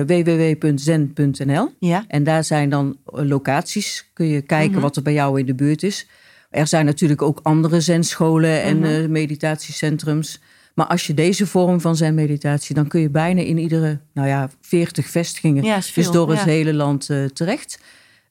www.zen.nl. 0.06 1.70
Ja, 1.78 2.04
En 2.08 2.24
daar 2.24 2.44
zijn 2.44 2.68
dan 2.70 2.96
locaties. 3.04 4.10
Kun 4.12 4.26
je 4.26 4.40
kijken 4.42 4.72
Mhm. 4.72 4.80
wat 4.80 4.96
er 4.96 5.02
bij 5.02 5.12
jou 5.12 5.38
in 5.40 5.46
de 5.46 5.54
buurt 5.54 5.82
is. 5.82 6.06
Er 6.54 6.66
zijn 6.66 6.84
natuurlijk 6.84 7.22
ook 7.22 7.40
andere 7.42 7.80
zenscholen 7.80 8.62
en 8.62 8.84
eh, 8.84 9.08
meditatiecentrums. 9.08 10.40
Maar 10.74 10.86
als 10.86 11.06
je 11.06 11.14
deze 11.14 11.46
vorm 11.46 11.80
van 11.80 11.96
zenmeditatie... 11.96 12.74
dan 12.74 12.88
kun 12.88 13.00
je 13.00 13.10
bijna 13.10 13.40
in 13.40 13.58
iedere, 13.58 14.00
nou 14.12 14.28
ja, 14.28 14.50
40 14.60 15.06
vestigingen... 15.06 15.64
ja 15.64 15.82
veel. 15.82 16.02
dus 16.02 16.12
door 16.12 16.30
het 16.30 16.42
hele 16.42 16.74
land 16.74 17.10
eh, 17.10 17.24
terecht. 17.24 17.80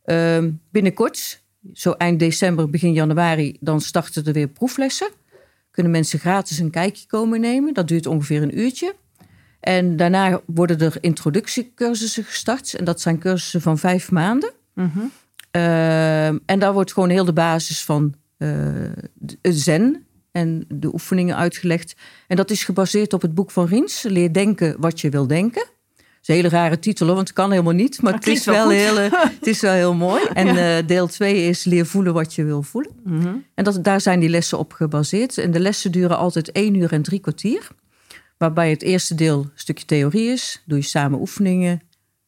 Ehm, 0.04 0.52
binnenkort, 0.72 1.42
zo 1.74 1.92
eind 1.92 2.20
december, 2.20 2.70
begin 2.70 2.94
januari... 2.94 3.58
dan 3.60 3.82
starten 3.82 4.26
er 4.26 4.34
weer 4.34 4.48
proeflessen. 4.48 5.10
Kunnen 5.72 5.92
mensen 5.92 6.20
gratis 6.20 6.60
een 6.60 6.72
kijkje 6.72 7.08
komen 7.08 7.42
nemen. 7.42 7.74
Dat 7.74 7.88
duurt 7.88 8.06
ongeveer 8.06 8.42
een 8.42 8.60
uurtje. 8.60 8.96
En 9.60 9.98
daarna 9.98 10.42
worden 10.46 10.80
er 10.80 10.98
introductiecursussen 11.00 12.24
gestart. 12.24 12.74
En 12.74 12.86
dat 12.86 13.02
zijn 13.02 13.20
cursussen 13.20 13.62
van 13.62 13.78
vijf 13.78 14.12
maanden. 14.12 14.52
Mhm. 14.74 15.00
Ehm, 15.54 16.38
en 16.46 16.60
daar 16.60 16.74
wordt 16.74 16.94
gewoon 16.94 17.10
heel 17.10 17.26
de 17.26 17.34
basis 17.34 17.84
van 17.84 18.14
eh, 18.38 18.50
zen 19.42 20.06
en 20.32 20.66
de 20.68 20.94
oefeningen 20.94 21.36
uitgelegd. 21.36 21.96
En 22.28 22.36
dat 22.36 22.52
is 22.52 22.64
gebaseerd 22.64 23.14
op 23.14 23.22
het 23.22 23.34
boek 23.34 23.52
van 23.52 23.66
Rins, 23.66 24.04
Leer 24.04 24.34
denken 24.34 24.76
wat 24.80 25.02
je 25.02 25.10
wil 25.10 25.28
denken. 25.28 25.66
is 25.98 26.28
een 26.28 26.36
hele 26.36 26.50
rare 26.50 26.80
titel, 26.80 27.06
hoor, 27.06 27.16
want 27.16 27.28
het 27.28 27.38
kan 27.38 27.52
helemaal 27.52 27.74
niet. 27.74 28.02
Maar, 28.02 28.14
het, 28.14 28.28
is 28.28 28.46
wel, 28.46 28.70
heel, 28.70 28.96
het 29.40 29.48
is 29.48 29.62
wel 29.62 29.74
heel 29.74 29.94
mooi. 29.94 30.24
En 30.34 30.48
uh, 30.48 30.88
deel 30.88 31.08
2 31.08 31.48
is 31.48 31.64
leer 31.64 31.86
voelen 31.86 32.14
wat 32.14 32.34
je 32.34 32.44
wil 32.44 32.64
voelen. 32.64 32.92
Mhm. 33.04 33.36
En 33.54 33.64
dat, 33.64 33.84
daar 33.84 34.02
zijn 34.02 34.20
die 34.20 34.30
lessen 34.30 34.58
op 34.58 34.74
gebaseerd. 34.74 35.38
En 35.38 35.52
de 35.52 35.60
lessen 35.60 35.92
duren 35.92 36.18
altijd 36.18 36.52
één 36.52 36.76
uur 36.76 36.92
en 36.92 37.02
drie 37.02 37.20
kwartier. 37.20 37.68
Waarbij 38.38 38.70
het 38.70 38.82
eerste 38.82 39.16
deel 39.16 39.40
een 39.40 39.52
stukje 39.56 39.86
theorie 39.86 40.30
is. 40.32 40.64
Doe 40.66 40.78
je 40.78 40.84
samen 40.84 41.20
oefeningen. 41.20 41.82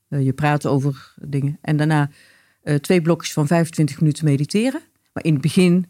Uh, 0.09 0.26
je 0.26 0.34
praat 0.34 0.65
over 0.65 1.13
dingen. 1.21 1.57
En 1.61 1.78
daarna 1.78 2.09
uh, 2.66 2.76
twee 2.76 3.01
blokjes 3.01 3.34
van 3.34 3.47
25 3.47 3.99
minuten 3.99 4.26
mediteren. 4.26 4.82
Maar 5.13 5.24
in 5.24 5.34
het 5.34 5.41
begin 5.41 5.86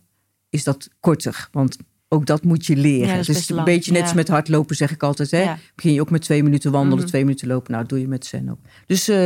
is 0.50 0.64
dat 0.64 0.90
korter. 1.00 1.48
Want 1.52 1.78
ook 2.08 2.26
dat 2.26 2.44
moet 2.44 2.66
je 2.66 2.76
leren. 2.76 3.08
Ja, 3.08 3.14
het 3.16 3.30
is 3.30 3.50
een 3.50 3.64
beetje 3.64 3.92
net 3.92 4.02
als 4.02 4.14
met 4.14 4.28
hardlopen, 4.28 4.76
zeg 4.76 4.92
ik 4.92 5.04
altijd. 5.04 5.32
Hè? 5.32 5.42
Ja. 5.42 5.58
Begin 5.76 5.94
je 5.94 6.02
ook 6.02 6.10
met 6.10 6.22
twee 6.22 6.44
minuten 6.44 6.72
wandelen, 6.72 6.98
Mhm. 7.00 7.08
twee 7.08 7.24
minuten 7.24 7.48
lopen. 7.48 7.72
Nou, 7.72 7.82
dat 7.84 7.92
doe 7.92 8.00
je 8.00 8.08
met 8.08 8.26
Zen 8.26 8.50
ook. 8.50 8.60
Dus 8.86 9.10
uh, 9.10 9.26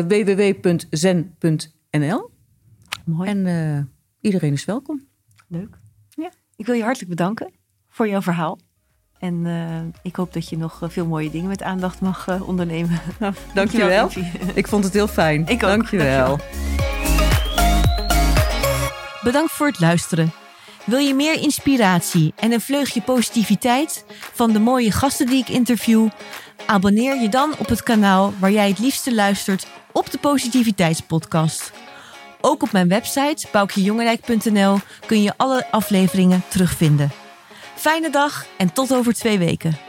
www.zen.nl. 1.09 2.29
Mooi. 3.05 3.29
En 3.29 3.45
uh, 3.45 3.79
iedereen 4.21 4.53
is 4.53 4.65
welkom. 4.65 5.07
Leuk. 5.47 5.77
Ja. 6.09 6.31
Ik 6.55 6.65
wil 6.65 6.75
je 6.75 6.83
hartelijk 6.83 7.09
bedanken 7.09 7.51
voor 7.89 8.07
jouw 8.07 8.21
verhaal. 8.21 8.59
En 9.19 9.45
uh, 9.45 9.79
ik 10.03 10.15
hoop 10.15 10.33
dat 10.33 10.49
je 10.49 10.57
nog 10.57 10.81
veel 10.87 11.05
mooie 11.07 11.29
dingen 11.29 11.47
met 11.47 11.63
aandacht 11.63 12.01
mag 12.01 12.41
ondernemen. 12.47 12.99
Nou, 13.19 13.33
dankjewel. 13.53 14.09
ik 14.53 14.67
vond 14.67 14.83
het 14.83 14.93
heel 14.93 15.07
fijn. 15.07 15.41
Ik 15.41 15.51
ook. 15.51 15.59
Dankjewel. 15.61 16.27
dankjewel. 16.37 16.88
Bedankt 19.29 19.51
voor 19.51 19.67
het 19.67 19.79
luisteren. 19.79 20.31
Wil 20.85 20.97
je 20.97 21.13
meer 21.13 21.41
inspiratie 21.41 22.33
en 22.35 22.51
een 22.51 22.61
vleugje 22.61 23.01
positiviteit 23.01 24.05
van 24.33 24.51
de 24.51 24.59
mooie 24.59 24.91
gasten 24.91 25.25
die 25.25 25.41
ik 25.41 25.49
interview? 25.49 26.07
Abonneer 26.65 27.21
je 27.21 27.29
dan 27.29 27.53
op 27.57 27.67
het 27.67 27.83
kanaal 27.83 28.33
waar 28.39 28.51
jij 28.51 28.69
het 28.69 28.79
liefste 28.79 29.13
luistert 29.13 29.67
op 29.91 30.11
de 30.11 30.17
Positiviteitspodcast. 30.17 31.71
Ook 32.41 32.63
op 32.63 32.71
mijn 32.71 32.87
website 32.87 33.47
boukjejongerijk.nl 33.51 34.77
kun 35.05 35.21
je 35.21 35.33
alle 35.37 35.71
afleveringen 35.71 36.43
terugvinden. 36.47 37.11
Fijne 37.75 38.09
dag 38.09 38.45
en 38.57 38.73
tot 38.73 38.93
over 38.93 39.13
twee 39.13 39.39
weken. 39.39 39.88